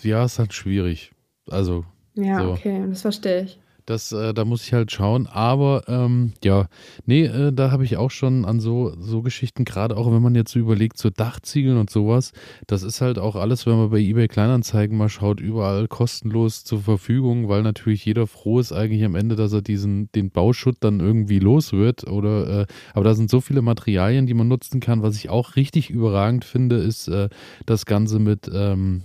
ja, 0.03 0.25
ist 0.25 0.37
halt 0.37 0.53
schwierig. 0.53 1.11
Also. 1.49 1.85
Ja, 2.13 2.43
so. 2.43 2.51
okay, 2.51 2.83
das 2.87 3.01
verstehe 3.01 3.45
ich. 3.45 3.59
Das, 3.85 4.11
äh, 4.11 4.33
da 4.33 4.45
muss 4.45 4.63
ich 4.63 4.73
halt 4.73 4.91
schauen. 4.91 5.27
Aber 5.27 5.83
ähm, 5.87 6.33
ja, 6.43 6.67
nee, 7.05 7.25
äh, 7.25 7.51
da 7.51 7.71
habe 7.71 7.83
ich 7.83 7.97
auch 7.97 8.11
schon 8.11 8.45
an 8.45 8.59
so, 8.59 8.93
so 8.99 9.21
Geschichten, 9.21 9.65
gerade 9.65 9.97
auch 9.97 10.11
wenn 10.11 10.21
man 10.21 10.35
jetzt 10.35 10.51
so 10.51 10.59
überlegt, 10.59 10.97
so 10.97 11.09
Dachziegeln 11.09 11.77
und 11.77 11.89
sowas, 11.89 12.31
das 12.67 12.83
ist 12.83 13.01
halt 13.01 13.19
auch 13.19 13.35
alles, 13.35 13.65
wenn 13.65 13.77
man 13.77 13.89
bei 13.89 13.99
eBay 13.99 14.27
Kleinanzeigen 14.27 14.97
mal 14.97 15.09
schaut, 15.09 15.39
überall 15.41 15.87
kostenlos 15.87 16.63
zur 16.63 16.81
Verfügung, 16.81 17.49
weil 17.49 17.61
natürlich 17.61 18.05
jeder 18.05 18.27
froh 18.27 18.59
ist 18.59 18.71
eigentlich 18.71 19.03
am 19.03 19.15
Ende, 19.15 19.35
dass 19.35 19.51
er 19.53 19.61
diesen, 19.61 20.09
den 20.13 20.31
Bauschutt 20.31 20.77
dann 20.79 20.99
irgendwie 20.99 21.39
los 21.39 21.73
wird. 21.73 22.07
Oder, 22.07 22.61
äh, 22.61 22.65
aber 22.93 23.03
da 23.03 23.13
sind 23.15 23.29
so 23.29 23.41
viele 23.41 23.61
Materialien, 23.61 24.27
die 24.27 24.33
man 24.33 24.47
nutzen 24.47 24.79
kann. 24.79 25.03
Was 25.03 25.17
ich 25.17 25.29
auch 25.29 25.55
richtig 25.55 25.89
überragend 25.89 26.45
finde, 26.45 26.77
ist 26.77 27.07
äh, 27.09 27.29
das 27.65 27.85
Ganze 27.85 28.19
mit, 28.19 28.49
ähm, 28.53 29.03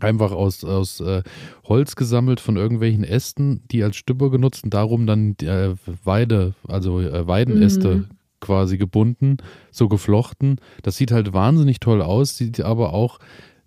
einfach 0.00 0.32
aus, 0.32 0.64
aus 0.64 1.00
äh, 1.00 1.22
Holz 1.64 1.96
gesammelt 1.96 2.40
von 2.40 2.56
irgendwelchen 2.56 3.04
Ästen, 3.04 3.62
die 3.70 3.82
als 3.82 3.96
Stüpper 3.96 4.30
genutzt 4.30 4.64
und 4.64 4.74
darum 4.74 5.06
dann 5.06 5.36
äh, 5.42 5.74
Weide, 6.04 6.54
also 6.66 7.00
äh, 7.00 7.26
Weidenäste 7.26 7.96
mhm. 7.96 8.06
quasi 8.40 8.78
gebunden, 8.78 9.38
so 9.70 9.88
geflochten. 9.88 10.60
Das 10.82 10.96
sieht 10.96 11.10
halt 11.10 11.32
wahnsinnig 11.32 11.80
toll 11.80 12.02
aus, 12.02 12.36
sieht 12.36 12.60
aber 12.60 12.92
auch, 12.92 13.18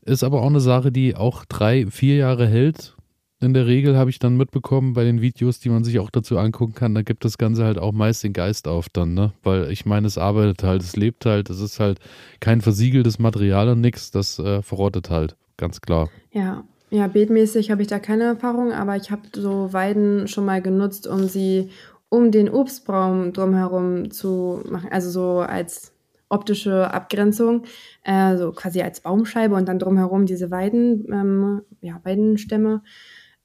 ist 0.01 0.23
aber 0.23 0.41
auch 0.41 0.49
eine 0.49 0.61
Sache, 0.61 0.91
die 0.91 1.15
auch 1.15 1.45
drei, 1.45 1.87
vier 1.87 2.15
Jahre 2.15 2.47
hält. 2.47 2.95
In 3.43 3.55
der 3.55 3.65
Regel 3.65 3.97
habe 3.97 4.11
ich 4.11 4.19
dann 4.19 4.37
mitbekommen 4.37 4.93
bei 4.93 5.03
den 5.03 5.19
Videos, 5.19 5.59
die 5.59 5.69
man 5.69 5.83
sich 5.83 5.97
auch 5.97 6.11
dazu 6.11 6.37
angucken 6.37 6.75
kann, 6.75 6.93
da 6.93 7.01
gibt 7.01 7.25
das 7.25 7.39
Ganze 7.39 7.65
halt 7.65 7.79
auch 7.79 7.91
meist 7.91 8.23
den 8.23 8.33
Geist 8.33 8.67
auf 8.67 8.87
dann, 8.87 9.15
ne? 9.15 9.33
Weil 9.41 9.71
ich 9.71 9.83
meine, 9.83 10.05
es 10.05 10.19
arbeitet 10.19 10.61
halt, 10.61 10.83
es 10.83 10.95
lebt 10.95 11.25
halt, 11.25 11.49
es 11.49 11.59
ist 11.59 11.79
halt 11.79 11.99
kein 12.39 12.61
versiegeltes 12.61 13.17
Material 13.17 13.69
und 13.69 13.81
nichts, 13.81 14.11
das 14.11 14.37
äh, 14.37 14.61
verrottet 14.61 15.09
halt 15.09 15.37
ganz 15.57 15.81
klar. 15.81 16.09
Ja, 16.31 16.63
ja, 16.89 17.07
beetmäßig 17.07 17.71
habe 17.71 17.81
ich 17.81 17.87
da 17.87 17.99
keine 17.99 18.25
Erfahrung, 18.25 18.73
aber 18.73 18.97
ich 18.97 19.11
habe 19.11 19.21
so 19.33 19.71
Weiden 19.71 20.27
schon 20.27 20.45
mal 20.45 20.61
genutzt, 20.61 21.07
um 21.07 21.27
sie 21.27 21.69
um 22.09 22.31
den 22.31 22.49
Obstbaum 22.49 23.31
drumherum 23.31 24.11
zu 24.11 24.61
machen, 24.69 24.89
also 24.91 25.09
so 25.09 25.39
als 25.39 25.93
optische 26.27 26.93
Abgrenzung, 26.93 27.63
äh, 28.03 28.35
so 28.35 28.51
quasi 28.51 28.81
als 28.81 28.99
Baumscheibe 28.99 29.55
und 29.55 29.67
dann 29.69 29.79
drumherum 29.79 30.25
diese 30.25 30.51
Weiden, 30.51 31.05
ähm, 31.11 31.61
ja, 31.81 31.99
Weidenstämme. 32.03 32.83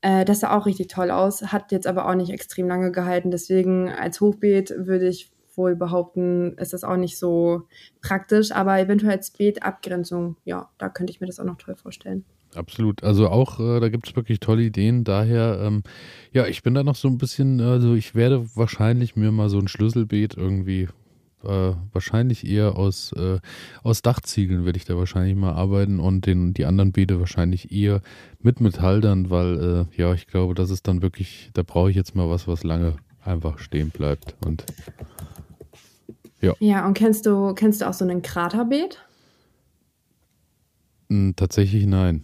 Äh, 0.01 0.25
das 0.25 0.41
sah 0.41 0.57
auch 0.57 0.67
richtig 0.67 0.89
toll 0.89 1.13
aus, 1.13 1.53
hat 1.53 1.71
jetzt 1.71 1.87
aber 1.87 2.09
auch 2.09 2.15
nicht 2.15 2.31
extrem 2.31 2.67
lange 2.67 2.91
gehalten. 2.91 3.31
Deswegen 3.31 3.89
als 3.89 4.21
Hochbeet 4.21 4.75
würde 4.77 5.09
ich 5.09 5.31
wohl 5.57 5.77
behaupten, 5.77 6.57
ist 6.59 6.73
das 6.73 6.85
auch 6.85 6.97
nicht 6.97 7.19
so 7.19 7.63
praktisch, 8.03 8.53
aber 8.53 8.79
eventuell 8.79 9.13
als 9.13 9.31
Beetabgrenzung, 9.31 10.37
ja, 10.45 10.69
da 10.79 10.89
könnte 10.89 11.13
ich 11.13 11.21
mir 11.21 11.27
das 11.27 11.41
auch 11.41 11.45
noch 11.45 11.59
toll 11.59 11.77
vorstellen. 11.77 12.25
Absolut. 12.55 13.05
Also 13.05 13.29
auch, 13.29 13.61
äh, 13.61 13.81
da 13.81 13.89
gibt 13.89 14.09
es 14.09 14.17
wirklich 14.17 14.41
tolle 14.41 14.63
Ideen. 14.63 15.05
Daher, 15.05 15.61
ähm, 15.63 15.83
ja, 16.33 16.47
ich 16.47 16.63
bin 16.63 16.75
da 16.75 16.83
noch 16.83 16.97
so 16.97 17.09
ein 17.09 17.19
bisschen, 17.19 17.61
also 17.61 17.95
ich 17.95 18.15
werde 18.15 18.47
wahrscheinlich 18.55 19.17
mir 19.17 19.31
mal 19.33 19.49
so 19.49 19.59
ein 19.59 19.69
Schlüsselbeet 19.69 20.37
irgendwie, 20.37 20.89
äh, 21.45 21.73
wahrscheinlich 21.93 22.47
eher 22.47 22.77
aus, 22.77 23.13
äh, 23.13 23.41
aus 23.83 24.03
Dachziegeln 24.03 24.65
werde 24.65 24.79
ich 24.79 24.85
da 24.85 24.97
wahrscheinlich 24.97 25.37
mal 25.37 25.53
arbeiten 25.53 26.01
und 26.01 26.27
den, 26.27 26.55
die 26.55 26.65
anderen 26.65 26.93
Beete 26.93 27.21
wahrscheinlich 27.21 27.73
eher 27.73 28.01
mit 28.41 28.61
Metall 28.61 29.01
dann, 29.01 29.31
weil, 29.31 29.87
äh, 29.95 30.01
ja, 30.01 30.15
ich 30.15 30.27
glaube, 30.27 30.55
das 30.55 30.71
ist 30.71 30.89
dann 30.89 31.03
wirklich, 31.03 31.51
da 31.53 31.63
brauche 31.63 31.91
ich 31.91 31.97
jetzt 31.97 32.15
mal 32.15 32.29
was, 32.29 32.49
was 32.49 32.65
lange 32.65 32.97
einfach 33.23 33.59
stehen 33.59 33.91
bleibt 33.91 34.35
und 34.47 34.65
ja. 36.47 36.55
Ja, 36.61 36.87
und 36.87 36.95
kennst 36.95 37.27
du, 37.27 37.55
kennst 37.55 37.81
du 37.81 37.89
auch 37.89 37.93
so 37.95 38.05
ein 38.05 38.23
Kraterbeet? 38.23 38.99
Hm, 41.11 41.35
tatsächlich 41.37 41.87
nein. 41.87 42.23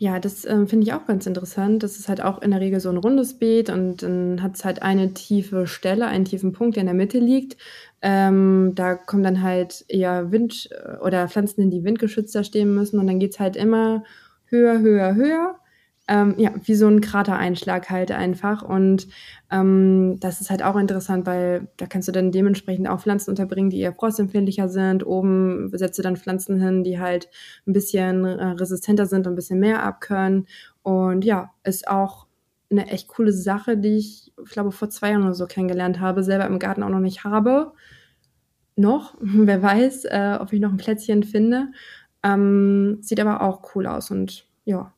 Ja, 0.00 0.20
das 0.20 0.44
ähm, 0.44 0.68
finde 0.68 0.86
ich 0.86 0.92
auch 0.92 1.06
ganz 1.06 1.26
interessant. 1.26 1.82
Das 1.82 1.98
ist 1.98 2.08
halt 2.08 2.22
auch 2.22 2.40
in 2.40 2.52
der 2.52 2.60
Regel 2.60 2.78
so 2.78 2.88
ein 2.88 2.98
rundes 2.98 3.38
Beet 3.38 3.68
und 3.68 4.02
dann 4.04 4.42
hat 4.42 4.54
es 4.54 4.64
halt 4.64 4.80
eine 4.80 5.12
tiefe 5.12 5.66
Stelle, 5.66 6.06
einen 6.06 6.24
tiefen 6.24 6.52
Punkt, 6.52 6.76
der 6.76 6.82
in 6.82 6.86
der 6.86 6.94
Mitte 6.94 7.18
liegt. 7.18 7.56
Ähm, 8.00 8.72
da 8.76 8.94
kommen 8.94 9.24
dann 9.24 9.42
halt 9.42 9.84
eher 9.88 10.30
Wind- 10.30 10.70
äh, 10.70 10.98
oder 10.98 11.26
Pflanzen 11.28 11.62
hin, 11.62 11.70
die 11.72 11.82
windgeschützter 11.82 12.44
stehen 12.44 12.74
müssen 12.74 13.00
und 13.00 13.08
dann 13.08 13.18
geht 13.18 13.32
es 13.32 13.40
halt 13.40 13.56
immer 13.56 14.04
höher, 14.46 14.78
höher, 14.78 15.16
höher 15.16 15.57
ähm, 16.08 16.34
ja, 16.38 16.52
wie 16.64 16.74
so 16.74 16.88
ein 16.88 17.02
Kratereinschlag 17.02 17.90
halt 17.90 18.10
einfach. 18.10 18.62
Und 18.62 19.08
ähm, 19.50 20.16
das 20.20 20.40
ist 20.40 20.48
halt 20.48 20.62
auch 20.62 20.76
interessant, 20.76 21.26
weil 21.26 21.68
da 21.76 21.86
kannst 21.86 22.08
du 22.08 22.12
dann 22.12 22.32
dementsprechend 22.32 22.88
auch 22.88 23.00
Pflanzen 23.00 23.30
unterbringen, 23.30 23.68
die 23.68 23.80
eher 23.80 23.92
frostempfindlicher 23.92 24.68
sind. 24.68 25.06
Oben 25.06 25.70
setzt 25.76 25.98
du 25.98 26.02
dann 26.02 26.16
Pflanzen 26.16 26.60
hin, 26.60 26.82
die 26.82 26.98
halt 26.98 27.28
ein 27.66 27.74
bisschen 27.74 28.24
äh, 28.24 28.46
resistenter 28.46 29.04
sind 29.06 29.26
und 29.26 29.34
ein 29.34 29.36
bisschen 29.36 29.60
mehr 29.60 29.82
abkönnen. 29.82 30.46
Und 30.82 31.26
ja, 31.26 31.50
ist 31.62 31.86
auch 31.86 32.26
eine 32.70 32.88
echt 32.88 33.08
coole 33.08 33.32
Sache, 33.32 33.76
die 33.76 33.98
ich, 33.98 34.32
ich 34.42 34.50
glaube, 34.50 34.72
vor 34.72 34.88
zwei 34.88 35.10
Jahren 35.10 35.24
oder 35.24 35.34
so 35.34 35.46
kennengelernt 35.46 36.00
habe, 36.00 36.22
selber 36.22 36.46
im 36.46 36.58
Garten 36.58 36.82
auch 36.82 36.88
noch 36.88 37.00
nicht 37.00 37.24
habe. 37.24 37.72
Noch, 38.76 39.14
wer 39.20 39.62
weiß, 39.62 40.06
äh, 40.06 40.38
ob 40.40 40.54
ich 40.54 40.60
noch 40.60 40.70
ein 40.70 40.78
Plätzchen 40.78 41.22
finde. 41.22 41.68
Ähm, 42.22 42.98
sieht 43.02 43.20
aber 43.20 43.42
auch 43.42 43.74
cool 43.74 43.86
aus 43.86 44.10
und 44.10 44.46
ja, 44.64 44.92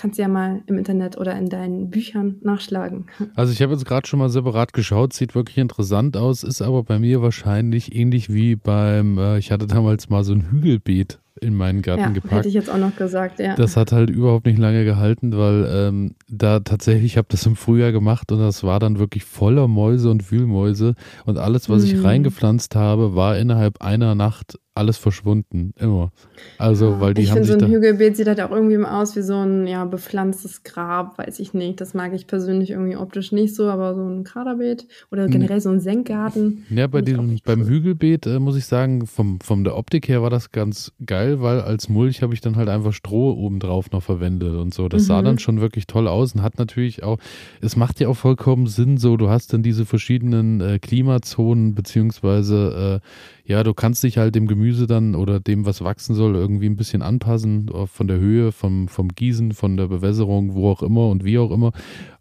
kannst 0.00 0.18
du 0.18 0.22
ja 0.22 0.28
mal 0.28 0.62
im 0.66 0.78
Internet 0.78 1.18
oder 1.18 1.36
in 1.36 1.50
deinen 1.50 1.90
Büchern 1.90 2.36
nachschlagen. 2.42 3.06
Also 3.34 3.52
ich 3.52 3.60
habe 3.60 3.74
jetzt 3.74 3.84
gerade 3.84 4.08
schon 4.08 4.18
mal 4.18 4.30
separat 4.30 4.72
geschaut, 4.72 5.12
sieht 5.12 5.34
wirklich 5.34 5.58
interessant 5.58 6.16
aus, 6.16 6.42
ist 6.42 6.62
aber 6.62 6.82
bei 6.84 6.98
mir 6.98 7.20
wahrscheinlich 7.20 7.94
ähnlich 7.94 8.32
wie 8.32 8.56
beim, 8.56 9.18
äh, 9.18 9.38
ich 9.38 9.52
hatte 9.52 9.66
damals 9.66 10.08
mal 10.08 10.24
so 10.24 10.32
ein 10.32 10.50
Hügelbeet 10.50 11.20
in 11.42 11.54
meinen 11.54 11.82
Garten 11.82 12.00
ja, 12.00 12.08
gepackt. 12.08 12.32
Hätte 12.32 12.48
ich 12.48 12.54
jetzt 12.54 12.70
auch 12.70 12.78
noch 12.78 12.96
gesagt, 12.96 13.40
ja. 13.40 13.54
Das 13.54 13.76
hat 13.76 13.92
halt 13.92 14.08
überhaupt 14.08 14.46
nicht 14.46 14.58
lange 14.58 14.84
gehalten, 14.84 15.36
weil 15.36 15.68
ähm, 15.70 16.14
da 16.28 16.60
tatsächlich, 16.60 17.04
ich 17.12 17.16
habe 17.18 17.28
das 17.30 17.44
im 17.44 17.56
Frühjahr 17.56 17.92
gemacht 17.92 18.32
und 18.32 18.38
das 18.38 18.62
war 18.64 18.78
dann 18.78 18.98
wirklich 18.98 19.24
voller 19.24 19.68
Mäuse 19.68 20.10
und 20.10 20.30
Wühlmäuse 20.30 20.94
und 21.26 21.38
alles, 21.38 21.68
was 21.68 21.82
mm. 21.82 21.86
ich 21.86 22.04
reingepflanzt 22.04 22.74
habe, 22.74 23.14
war 23.14 23.38
innerhalb 23.38 23.80
einer 23.82 24.14
Nacht 24.14 24.58
alles 24.80 24.96
verschwunden, 24.96 25.74
immer. 25.78 26.10
Also, 26.58 27.00
weil 27.00 27.14
die 27.14 27.22
ich 27.22 27.30
haben 27.30 27.44
finde, 27.44 27.60
so 27.60 27.66
ein 27.66 27.70
Hügelbeet 27.70 28.16
sieht 28.16 28.26
halt 28.26 28.40
auch 28.40 28.50
irgendwie 28.50 28.78
aus 28.78 29.14
wie 29.14 29.20
so 29.20 29.34
ein 29.34 29.66
ja, 29.66 29.84
bepflanztes 29.84 30.62
Grab, 30.62 31.18
weiß 31.18 31.38
ich 31.38 31.52
nicht. 31.52 31.80
Das 31.80 31.92
mag 31.92 32.14
ich 32.14 32.26
persönlich 32.26 32.70
irgendwie 32.70 32.96
optisch 32.96 33.30
nicht 33.30 33.54
so, 33.54 33.68
aber 33.68 33.94
so 33.94 34.02
ein 34.02 34.24
Kraterbeet 34.24 34.86
oder 35.12 35.28
generell 35.28 35.60
so 35.60 35.68
ein 35.68 35.80
Senkgarten. 35.80 36.64
Ja, 36.70 36.86
bei 36.86 37.02
diesem, 37.02 37.36
beim 37.44 37.66
Hügelbeet 37.66 38.26
äh, 38.26 38.38
muss 38.38 38.56
ich 38.56 38.64
sagen, 38.64 39.06
vom, 39.06 39.38
von 39.40 39.64
der 39.64 39.76
Optik 39.76 40.08
her 40.08 40.22
war 40.22 40.30
das 40.30 40.50
ganz 40.50 40.92
geil, 41.04 41.42
weil 41.42 41.60
als 41.60 41.88
Mulch 41.90 42.22
habe 42.22 42.32
ich 42.32 42.40
dann 42.40 42.56
halt 42.56 42.68
einfach 42.68 42.94
Stroh 42.94 43.32
obendrauf 43.32 43.90
noch 43.90 44.02
verwendet 44.02 44.54
und 44.54 44.72
so. 44.72 44.88
Das 44.88 45.02
mhm. 45.02 45.06
sah 45.06 45.22
dann 45.22 45.38
schon 45.38 45.60
wirklich 45.60 45.86
toll 45.86 46.08
aus 46.08 46.34
und 46.34 46.42
hat 46.42 46.58
natürlich 46.58 47.02
auch, 47.02 47.18
es 47.60 47.76
macht 47.76 48.00
ja 48.00 48.08
auch 48.08 48.16
vollkommen 48.16 48.66
Sinn 48.66 48.96
so, 48.96 49.18
du 49.18 49.28
hast 49.28 49.52
dann 49.52 49.62
diese 49.62 49.84
verschiedenen 49.84 50.60
äh, 50.62 50.78
Klimazonen, 50.78 51.74
beziehungsweise 51.74 53.00
äh, 53.02 53.06
ja, 53.50 53.64
du 53.64 53.74
kannst 53.74 54.04
dich 54.04 54.16
halt 54.16 54.36
dem 54.36 54.46
Gemüse 54.46 54.86
dann 54.86 55.16
oder 55.16 55.40
dem, 55.40 55.66
was 55.66 55.82
wachsen 55.82 56.14
soll, 56.14 56.36
irgendwie 56.36 56.66
ein 56.66 56.76
bisschen 56.76 57.02
anpassen, 57.02 57.66
äh, 57.66 57.88
von 57.88 58.06
der 58.06 58.20
Höhe, 58.20 58.52
vom, 58.52 58.86
vom 58.86 59.08
Gießen, 59.08 59.54
von 59.54 59.76
der 59.76 59.88
Bewässerung, 59.88 60.54
wo 60.54 60.70
auch 60.70 60.84
immer 60.84 61.08
und 61.08 61.24
wie 61.24 61.36
auch 61.36 61.50
immer. 61.50 61.72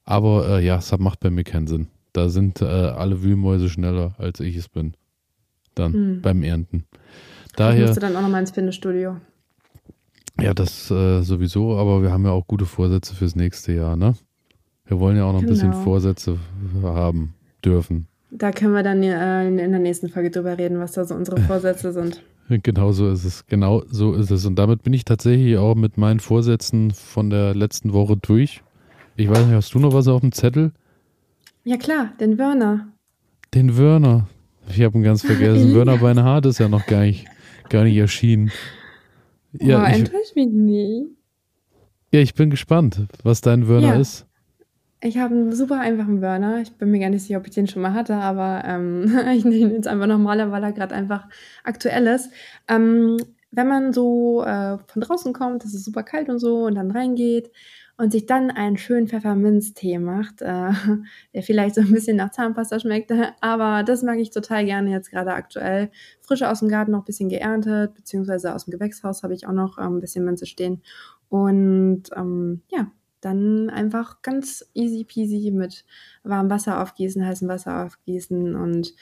Aber 0.05 0.57
äh, 0.57 0.65
ja, 0.65 0.77
es 0.77 0.97
macht 0.97 1.19
bei 1.19 1.29
mir 1.29 1.43
keinen 1.43 1.67
Sinn. 1.67 1.87
Da 2.13 2.29
sind 2.29 2.63
äh, 2.63 2.65
alle 2.65 3.21
Wühlmäuse 3.21 3.69
schneller, 3.69 4.15
als 4.17 4.39
ich 4.39 4.55
es 4.55 4.69
bin. 4.69 4.93
Dann 5.75 5.93
hm. 5.93 6.21
beim 6.23 6.41
Ernten. 6.41 6.85
Daher. 7.55 7.85
musst 7.85 7.97
du 7.97 8.01
dann 8.01 8.15
auch 8.15 8.21
nochmal 8.21 8.41
ins 8.41 8.49
Fitnessstudio. 8.49 9.17
Ja, 10.41 10.55
das 10.55 10.89
äh, 10.89 11.21
sowieso, 11.21 11.77
aber 11.77 12.01
wir 12.01 12.11
haben 12.11 12.25
ja 12.25 12.31
auch 12.31 12.47
gute 12.47 12.65
Vorsätze 12.65 13.13
fürs 13.13 13.35
nächste 13.35 13.71
Jahr, 13.73 13.95
ne? 13.95 14.15
Wir 14.87 14.99
wollen 14.99 15.15
ja 15.15 15.25
auch 15.25 15.33
noch 15.33 15.41
genau. 15.41 15.51
ein 15.51 15.53
bisschen 15.53 15.71
genau. 15.71 15.83
Vorsätze 15.83 16.39
haben 16.81 17.35
dürfen. 17.63 18.08
Da 18.31 18.51
können 18.51 18.73
wir 18.73 18.83
dann 18.83 19.01
äh, 19.01 19.47
in 19.47 19.57
der 19.57 19.79
nächsten 19.79 20.09
Folge 20.09 20.29
drüber 20.29 20.57
reden, 20.57 20.79
was 20.79 20.91
da 20.93 21.05
so 21.05 21.15
unsere 21.15 21.39
Vorsätze 21.47 21.91
sind. 21.91 22.21
Genau 22.49 22.91
so 22.91 23.09
ist 23.09 23.25
es. 23.25 23.45
Genau 23.45 23.83
so 23.89 24.13
ist 24.13 24.31
es. 24.31 24.45
Und 24.45 24.55
damit 24.57 24.83
bin 24.83 24.93
ich 24.93 25.05
tatsächlich 25.05 25.57
auch 25.57 25.75
mit 25.75 25.97
meinen 25.97 26.19
Vorsätzen 26.19 26.91
von 26.91 27.29
der 27.29 27.53
letzten 27.53 27.93
Woche 27.93 28.17
durch. 28.17 28.61
Ich 29.15 29.29
weiß 29.29 29.45
nicht, 29.45 29.55
hast 29.55 29.73
du 29.73 29.79
noch 29.79 29.93
was 29.93 30.07
auf 30.07 30.21
dem 30.21 30.31
Zettel? 30.31 30.71
Ja 31.63 31.77
klar, 31.77 32.13
den 32.19 32.39
Wörner. 32.39 32.87
Den 33.53 33.77
Wörner. 33.77 34.27
Ich 34.69 34.81
habe 34.81 34.97
ihn 34.97 35.03
ganz 35.03 35.21
vergessen. 35.25 35.75
Wörner 35.75 35.97
Beinhardt 35.97 36.45
ist 36.45 36.59
ja 36.59 36.69
noch 36.69 36.85
gar 36.85 37.01
nicht, 37.01 37.25
gar 37.69 37.83
nicht 37.83 37.97
erschienen. 37.97 38.51
Ja, 39.53 39.83
oh, 39.83 39.85
enttäusch 39.85 40.35
mich 40.35 40.49
nie. 40.49 41.07
Ja, 42.11 42.21
ich 42.21 42.33
bin 42.33 42.49
gespannt, 42.49 43.07
was 43.23 43.41
dein 43.41 43.67
Wörner 43.67 43.95
ja. 43.95 43.99
ist. 43.99 44.25
Ich 45.01 45.17
habe 45.17 45.33
einen 45.33 45.55
super 45.55 45.79
einfachen 45.79 46.19
Burner. 46.19 46.59
Ich 46.61 46.73
bin 46.73 46.91
mir 46.91 46.99
gar 46.99 47.09
nicht 47.09 47.23
sicher, 47.23 47.39
ob 47.39 47.47
ich 47.47 47.53
den 47.53 47.67
schon 47.67 47.81
mal 47.81 47.93
hatte, 47.93 48.15
aber 48.15 48.63
ähm, 48.65 49.05
ich 49.33 49.45
nehme 49.45 49.69
ihn 49.69 49.71
jetzt 49.75 49.87
einfach 49.87 50.07
nochmal, 50.07 50.51
weil 50.51 50.63
er 50.63 50.73
gerade 50.73 50.93
einfach 50.93 51.27
aktuell 51.63 52.07
ist. 52.07 52.29
Ähm, 52.67 53.17
wenn 53.51 53.67
man 53.67 53.93
so 53.93 54.43
äh, 54.43 54.77
von 54.87 55.01
draußen 55.01 55.33
kommt, 55.33 55.63
es 55.63 55.73
ist 55.73 55.85
super 55.85 56.03
kalt 56.03 56.29
und 56.29 56.39
so, 56.39 56.65
und 56.65 56.75
dann 56.75 56.91
reingeht 56.91 57.49
und 57.97 58.11
sich 58.11 58.25
dann 58.25 58.51
einen 58.51 58.77
schönen 58.77 59.07
Pfefferminztee 59.07 59.99
macht, 59.99 60.41
äh, 60.41 60.71
der 61.33 61.43
vielleicht 61.43 61.75
so 61.75 61.81
ein 61.81 61.91
bisschen 61.91 62.17
nach 62.17 62.31
Zahnpasta 62.31 62.79
schmeckt, 62.79 63.11
aber 63.41 63.83
das 63.83 64.03
mag 64.03 64.19
ich 64.19 64.31
total 64.31 64.65
gerne 64.65 64.91
jetzt 64.91 65.11
gerade 65.11 65.33
aktuell. 65.33 65.91
Frische 66.21 66.49
aus 66.49 66.59
dem 66.59 66.69
Garten 66.69 66.91
noch 66.91 66.99
ein 66.99 67.05
bisschen 67.05 67.29
geerntet, 67.29 67.93
beziehungsweise 67.95 68.53
aus 68.53 68.65
dem 68.65 68.71
Gewächshaus 68.71 69.23
habe 69.23 69.33
ich 69.33 69.47
auch 69.47 69.53
noch 69.53 69.77
ähm, 69.77 69.97
ein 69.97 70.01
bisschen 70.01 70.25
Minze 70.25 70.45
stehen. 70.45 70.81
Und 71.29 72.03
ähm, 72.15 72.61
ja, 72.69 72.91
dann 73.21 73.69
einfach 73.69 74.21
ganz 74.21 74.69
easy 74.73 75.03
peasy 75.03 75.51
mit 75.51 75.85
warmem 76.23 76.49
Wasser 76.49 76.81
aufgießen, 76.81 77.25
heißem 77.25 77.47
Wasser 77.47 77.85
aufgießen 77.85 78.55
und 78.55 78.93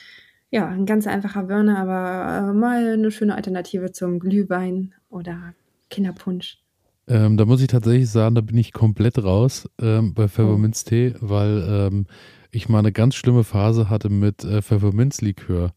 ja, 0.50 0.68
ein 0.68 0.86
ganz 0.86 1.08
einfacher 1.08 1.50
Würner, 1.50 1.78
aber 1.78 2.50
äh, 2.50 2.54
mal 2.54 2.94
eine 2.94 3.12
schöne 3.12 3.36
Alternative 3.36 3.92
zum 3.92 4.20
Glühwein 4.20 4.94
oder 5.10 5.54
Kinderpunsch. 5.90 6.60
Ähm, 7.08 7.38
da 7.38 7.46
muss 7.46 7.62
ich 7.62 7.68
tatsächlich 7.68 8.10
sagen, 8.10 8.36
da 8.36 8.42
bin 8.42 8.58
ich 8.58 8.74
komplett 8.74 9.22
raus 9.22 9.70
ähm, 9.82 10.14
bei 10.14 10.28
Pfefferminztee, 10.28 11.16
oh. 11.16 11.30
weil 11.30 11.66
ähm, 11.70 12.06
ich 12.52 12.70
mal 12.70 12.80
eine 12.80 12.92
ganz 12.92 13.16
schlimme 13.16 13.44
Phase 13.44 13.90
hatte 13.90 14.10
mit 14.10 14.44
äh, 14.44 14.62
Pfefferminzlikör. 14.62 15.74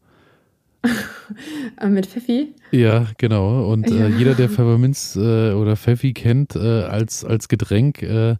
Mit 1.87 2.05
Pfeffi? 2.07 2.53
Ja, 2.71 3.07
genau. 3.17 3.71
Und 3.71 3.89
ja. 3.89 4.07
Äh, 4.07 4.09
jeder, 4.17 4.33
der 4.33 4.49
Pfefferminz 4.49 5.15
äh, 5.15 5.53
oder 5.53 5.75
Pfeffi 5.75 6.13
kennt 6.13 6.55
äh, 6.55 6.83
als, 6.83 7.23
als 7.23 7.47
Getränk, 7.47 8.01
äh, 8.01 8.35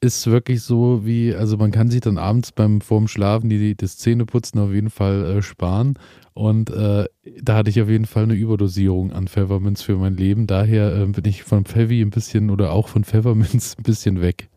ist 0.00 0.26
wirklich 0.28 0.62
so 0.62 1.04
wie, 1.04 1.34
also 1.34 1.56
man 1.56 1.72
kann 1.72 1.90
sich 1.90 2.00
dann 2.00 2.16
abends 2.16 2.52
beim 2.52 2.80
vorm 2.80 3.06
Schlafen 3.06 3.50
die, 3.50 3.58
die 3.58 3.76
das 3.76 3.98
Zähneputzen 3.98 4.58
auf 4.60 4.72
jeden 4.72 4.90
Fall 4.90 5.38
äh, 5.38 5.42
sparen. 5.42 5.98
Und 6.32 6.70
äh, 6.70 7.06
da 7.42 7.56
hatte 7.56 7.70
ich 7.70 7.82
auf 7.82 7.88
jeden 7.88 8.06
Fall 8.06 8.22
eine 8.22 8.34
Überdosierung 8.34 9.12
an 9.12 9.28
Pfefferminz 9.28 9.82
für 9.82 9.96
mein 9.96 10.16
Leben. 10.16 10.46
Daher 10.46 11.06
bin 11.06 11.24
ich 11.24 11.42
von 11.42 11.64
Pfeffi 11.64 12.00
ein 12.00 12.10
bisschen 12.10 12.50
oder 12.50 12.72
auch 12.72 12.88
von 12.88 13.04
Pfefferminz 13.04 13.74
ein 13.78 13.82
bisschen 13.82 14.20
weg. 14.20 14.48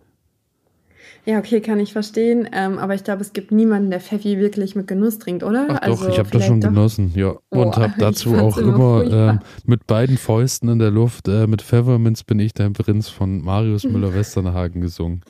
Ja, 1.26 1.40
okay, 1.40 1.62
kann 1.62 1.80
ich 1.80 1.94
verstehen. 1.94 2.50
Ähm, 2.52 2.78
aber 2.78 2.96
ich 2.96 3.04
glaube, 3.04 3.22
es 3.22 3.32
gibt 3.32 3.52
niemanden, 3.52 3.90
der 3.90 4.02
Pfeffi 4.02 4.40
wirklich 4.40 4.76
mit 4.76 4.88
Genuss 4.88 5.20
trinkt, 5.20 5.44
oder? 5.44 5.68
Ach 5.70 5.82
also 5.82 6.04
doch, 6.04 6.12
ich 6.12 6.20
habe 6.20 6.30
das 6.30 6.46
schon 6.46 6.60
doch. 6.60 6.70
genossen, 6.70 7.14
ja. 7.16 7.36
Oh, 7.50 7.62
und 7.62 7.78
habe 7.78 7.94
dazu 8.00 8.36
auch 8.36 8.58
immer 8.58 9.04
äh, 9.06 9.38
mit 9.66 9.88
beiden 9.88 10.18
Fäusten 10.18 10.68
in 10.68 10.80
der 10.80 10.92
Luft, 10.92 11.30
äh, 11.30 11.48
mit 11.48 11.62
Pfefferminz 11.62 12.24
bin 12.24 12.40
ich 12.40 12.54
der 12.54 12.70
Prinz 12.72 13.08
von 13.08 13.42
Marius 13.42 13.84
Müller-Westernhagen 13.86 14.82
gesungen. 14.82 15.22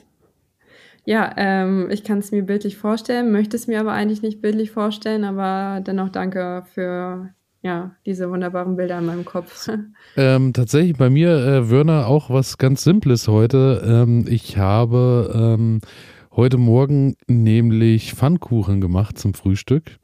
Ja, 1.06 1.32
ähm, 1.36 1.88
ich 1.90 2.02
kann 2.02 2.18
es 2.18 2.32
mir 2.32 2.42
bildlich 2.42 2.76
vorstellen, 2.76 3.30
möchte 3.30 3.56
es 3.56 3.66
mir 3.66 3.78
aber 3.78 3.92
eigentlich 3.92 4.22
nicht 4.22 4.40
bildlich 4.40 4.70
vorstellen, 4.70 5.24
aber 5.24 5.80
dennoch 5.80 6.08
danke 6.08 6.64
für 6.72 7.34
ja, 7.64 7.92
diese 8.04 8.30
wunderbaren 8.30 8.76
Bilder 8.76 8.98
in 8.98 9.06
meinem 9.06 9.24
Kopf. 9.24 9.68
Ähm, 10.16 10.52
tatsächlich 10.52 10.96
bei 10.96 11.10
mir, 11.10 11.30
äh, 11.30 11.70
Wörner, 11.70 12.06
auch 12.06 12.30
was 12.30 12.56
ganz 12.58 12.84
Simples 12.84 13.26
heute. 13.26 13.82
Ähm, 13.84 14.26
ich 14.28 14.56
habe 14.58 15.32
ähm, 15.34 15.80
heute 16.30 16.56
Morgen 16.56 17.16
nämlich 17.26 18.14
Pfannkuchen 18.14 18.80
gemacht 18.80 19.18
zum 19.18 19.34
Frühstück. 19.34 19.98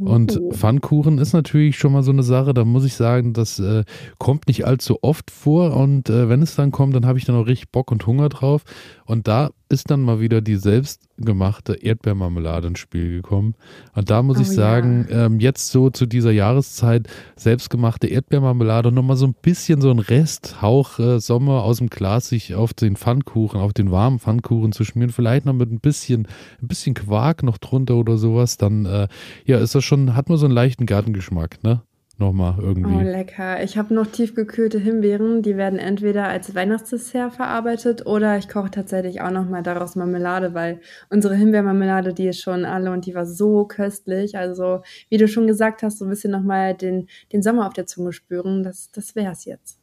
Und 0.00 0.38
oh. 0.40 0.52
Pfannkuchen 0.52 1.18
ist 1.18 1.32
natürlich 1.32 1.78
schon 1.78 1.92
mal 1.92 2.04
so 2.04 2.12
eine 2.12 2.22
Sache, 2.22 2.54
da 2.54 2.64
muss 2.64 2.84
ich 2.84 2.94
sagen, 2.94 3.32
das 3.32 3.58
äh, 3.58 3.84
kommt 4.18 4.46
nicht 4.46 4.66
allzu 4.66 4.98
oft 5.02 5.32
vor 5.32 5.74
und 5.74 6.10
äh, 6.10 6.28
wenn 6.28 6.42
es 6.42 6.54
dann 6.54 6.70
kommt, 6.70 6.94
dann 6.94 7.06
habe 7.06 7.18
ich 7.18 7.24
dann 7.24 7.34
auch 7.34 7.46
richtig 7.46 7.72
Bock 7.72 7.90
und 7.90 8.06
Hunger 8.06 8.28
drauf. 8.28 8.62
Und 9.04 9.26
da 9.26 9.50
ist 9.68 9.90
dann 9.90 10.02
mal 10.02 10.20
wieder 10.20 10.40
die 10.40 10.56
selbstgemachte 10.56 11.74
Erdbeermarmelade 11.74 12.68
ins 12.68 12.78
Spiel 12.78 13.10
gekommen. 13.10 13.54
Und 13.94 14.10
da 14.10 14.22
muss 14.22 14.38
oh, 14.38 14.42
ich 14.42 14.50
sagen, 14.50 15.06
ja. 15.10 15.26
ähm, 15.26 15.40
jetzt 15.40 15.70
so 15.70 15.90
zu 15.90 16.06
dieser 16.06 16.30
Jahreszeit 16.30 17.08
selbstgemachte 17.36 18.06
Erdbeermarmelade 18.06 18.88
und 18.88 18.94
nochmal 18.94 19.16
so 19.16 19.26
ein 19.26 19.34
bisschen 19.34 19.80
so 19.80 19.90
ein 19.90 19.98
Resthauch 19.98 20.98
äh, 20.98 21.18
Sommer 21.20 21.64
aus 21.64 21.78
dem 21.78 21.88
Glas 21.88 22.28
sich 22.28 22.54
auf 22.54 22.74
den 22.74 22.96
Pfannkuchen, 22.96 23.60
auf 23.60 23.72
den 23.72 23.90
warmen 23.90 24.20
Pfannkuchen 24.20 24.72
zu 24.72 24.84
schmieren, 24.84 25.10
vielleicht 25.10 25.46
noch 25.46 25.54
mit 25.54 25.72
ein 25.72 25.80
bisschen, 25.80 26.28
ein 26.62 26.68
bisschen 26.68 26.94
Quark 26.94 27.42
noch 27.42 27.58
drunter 27.58 27.96
oder 27.96 28.18
sowas, 28.18 28.56
dann 28.56 28.86
äh, 28.86 29.08
ja, 29.44 29.58
ist 29.58 29.74
das 29.74 29.84
schon, 29.84 30.14
hat 30.14 30.28
man 30.28 30.38
so 30.38 30.46
einen 30.46 30.54
leichten 30.54 30.86
Gartengeschmack, 30.86 31.62
ne? 31.64 31.82
Nochmal 32.18 32.54
irgendwie. 32.58 32.94
Oh, 32.94 33.00
lecker. 33.00 33.62
Ich 33.62 33.76
habe 33.76 33.92
noch 33.92 34.06
tiefgekühlte 34.06 34.78
Himbeeren. 34.78 35.42
Die 35.42 35.58
werden 35.58 35.78
entweder 35.78 36.28
als 36.28 36.54
Weihnachtsdessert 36.54 37.34
verarbeitet 37.34 38.06
oder 38.06 38.38
ich 38.38 38.48
koche 38.48 38.70
tatsächlich 38.70 39.20
auch 39.20 39.30
nochmal 39.30 39.62
daraus 39.62 39.96
Marmelade, 39.96 40.54
weil 40.54 40.80
unsere 41.10 41.34
Himbeermarmelade, 41.34 42.14
die 42.14 42.28
ist 42.28 42.40
schon 42.40 42.64
alle 42.64 42.90
und 42.90 43.04
die 43.04 43.14
war 43.14 43.26
so 43.26 43.66
köstlich. 43.66 44.38
Also, 44.38 44.80
wie 45.10 45.18
du 45.18 45.28
schon 45.28 45.46
gesagt 45.46 45.82
hast, 45.82 45.98
so 45.98 46.06
ein 46.06 46.10
bisschen 46.10 46.30
nochmal 46.30 46.74
den, 46.74 47.06
den 47.34 47.42
Sommer 47.42 47.66
auf 47.66 47.74
der 47.74 47.86
Zunge 47.86 48.12
spüren. 48.12 48.62
Das, 48.62 48.90
das 48.92 49.14
wäre 49.14 49.32
es 49.32 49.44
jetzt. 49.44 49.78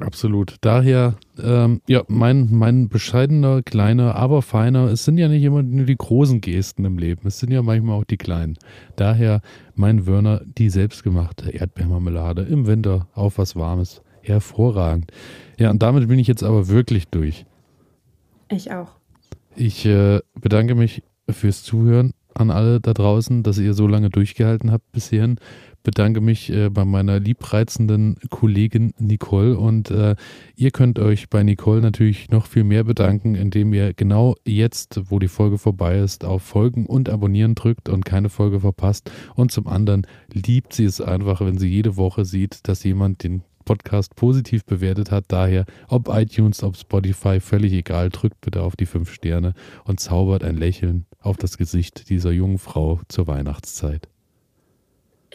Absolut. 0.00 0.56
Daher, 0.60 1.14
ähm, 1.40 1.80
ja, 1.86 2.02
mein, 2.08 2.48
mein 2.50 2.88
bescheidener, 2.88 3.62
kleiner, 3.62 4.16
aber 4.16 4.42
feiner, 4.42 4.86
es 4.86 5.04
sind 5.04 5.18
ja 5.18 5.28
nicht 5.28 5.44
immer 5.44 5.62
nur 5.62 5.86
die 5.86 5.96
großen 5.96 6.40
Gesten 6.40 6.84
im 6.84 6.98
Leben, 6.98 7.28
es 7.28 7.38
sind 7.38 7.52
ja 7.52 7.62
manchmal 7.62 8.00
auch 8.00 8.04
die 8.04 8.16
kleinen. 8.16 8.58
Daher 8.96 9.40
mein 9.74 10.06
Wörner, 10.06 10.42
die 10.44 10.68
selbstgemachte 10.70 11.50
Erdbeermarmelade 11.50 12.42
im 12.42 12.66
Winter 12.66 13.08
auf 13.14 13.38
was 13.38 13.56
Warmes. 13.56 14.02
Hervorragend. 14.22 15.12
Ja, 15.58 15.70
und 15.70 15.82
damit 15.82 16.08
bin 16.08 16.18
ich 16.18 16.26
jetzt 16.26 16.42
aber 16.42 16.68
wirklich 16.68 17.08
durch. 17.08 17.44
Ich 18.50 18.72
auch. 18.72 18.92
Ich 19.54 19.84
äh, 19.84 20.20
bedanke 20.40 20.74
mich 20.74 21.02
fürs 21.28 21.62
Zuhören 21.62 22.12
an 22.34 22.50
alle 22.50 22.80
da 22.80 22.94
draußen, 22.94 23.42
dass 23.42 23.58
ihr 23.58 23.74
so 23.74 23.86
lange 23.86 24.10
durchgehalten 24.10 24.72
habt 24.72 24.90
bisher 24.92 25.36
bedanke 25.84 26.20
mich 26.20 26.50
äh, 26.50 26.70
bei 26.70 26.84
meiner 26.84 27.20
liebreizenden 27.20 28.16
Kollegin 28.30 28.92
Nicole 28.98 29.56
und 29.56 29.90
äh, 29.92 30.16
ihr 30.56 30.72
könnt 30.72 30.98
euch 30.98 31.30
bei 31.30 31.44
Nicole 31.44 31.80
natürlich 31.80 32.30
noch 32.30 32.46
viel 32.46 32.64
mehr 32.64 32.82
bedanken, 32.82 33.36
indem 33.36 33.72
ihr 33.72 33.94
genau 33.94 34.34
jetzt, 34.44 35.00
wo 35.04 35.20
die 35.20 35.28
Folge 35.28 35.58
vorbei 35.58 35.98
ist, 35.98 36.24
auf 36.24 36.42
Folgen 36.42 36.86
und 36.86 37.08
Abonnieren 37.08 37.54
drückt 37.54 37.88
und 37.88 38.04
keine 38.04 38.30
Folge 38.30 38.60
verpasst. 38.60 39.12
Und 39.36 39.52
zum 39.52 39.68
anderen 39.68 40.06
liebt 40.32 40.72
sie 40.72 40.84
es 40.84 41.00
einfach, 41.00 41.40
wenn 41.40 41.58
sie 41.58 41.68
jede 41.68 41.96
Woche 41.96 42.24
sieht, 42.24 42.66
dass 42.66 42.82
jemand 42.82 43.22
den 43.22 43.42
Podcast 43.64 44.16
positiv 44.16 44.64
bewertet 44.64 45.10
hat. 45.10 45.26
Daher, 45.28 45.64
ob 45.88 46.08
iTunes, 46.08 46.62
ob 46.62 46.76
Spotify, 46.76 47.40
völlig 47.40 47.72
egal, 47.72 48.10
drückt 48.10 48.40
bitte 48.40 48.62
auf 48.62 48.76
die 48.76 48.86
fünf 48.86 49.12
Sterne 49.12 49.54
und 49.84 50.00
zaubert 50.00 50.44
ein 50.44 50.56
Lächeln 50.56 51.06
auf 51.20 51.36
das 51.36 51.58
Gesicht 51.58 52.08
dieser 52.08 52.30
jungen 52.30 52.58
Frau 52.58 53.00
zur 53.08 53.26
Weihnachtszeit. 53.26 54.08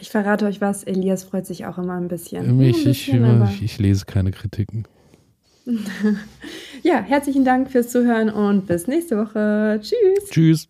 Ich 0.00 0.10
verrate 0.10 0.46
euch 0.46 0.60
was, 0.60 0.84
Elias 0.84 1.24
freut 1.24 1.46
sich 1.46 1.66
auch 1.66 1.78
immer 1.78 1.94
ein 1.94 2.08
bisschen. 2.08 2.60
Ich, 2.60 2.76
ein 2.76 2.84
bisschen, 2.84 3.44
ich, 3.44 3.62
ich 3.62 3.78
lese 3.78 4.06
keine 4.06 4.30
Kritiken. 4.30 4.84
ja, 6.82 7.00
herzlichen 7.00 7.44
Dank 7.44 7.70
fürs 7.70 7.90
Zuhören 7.90 8.30
und 8.30 8.66
bis 8.66 8.86
nächste 8.86 9.18
Woche. 9.18 9.80
Tschüss. 9.82 10.30
Tschüss. 10.30 10.68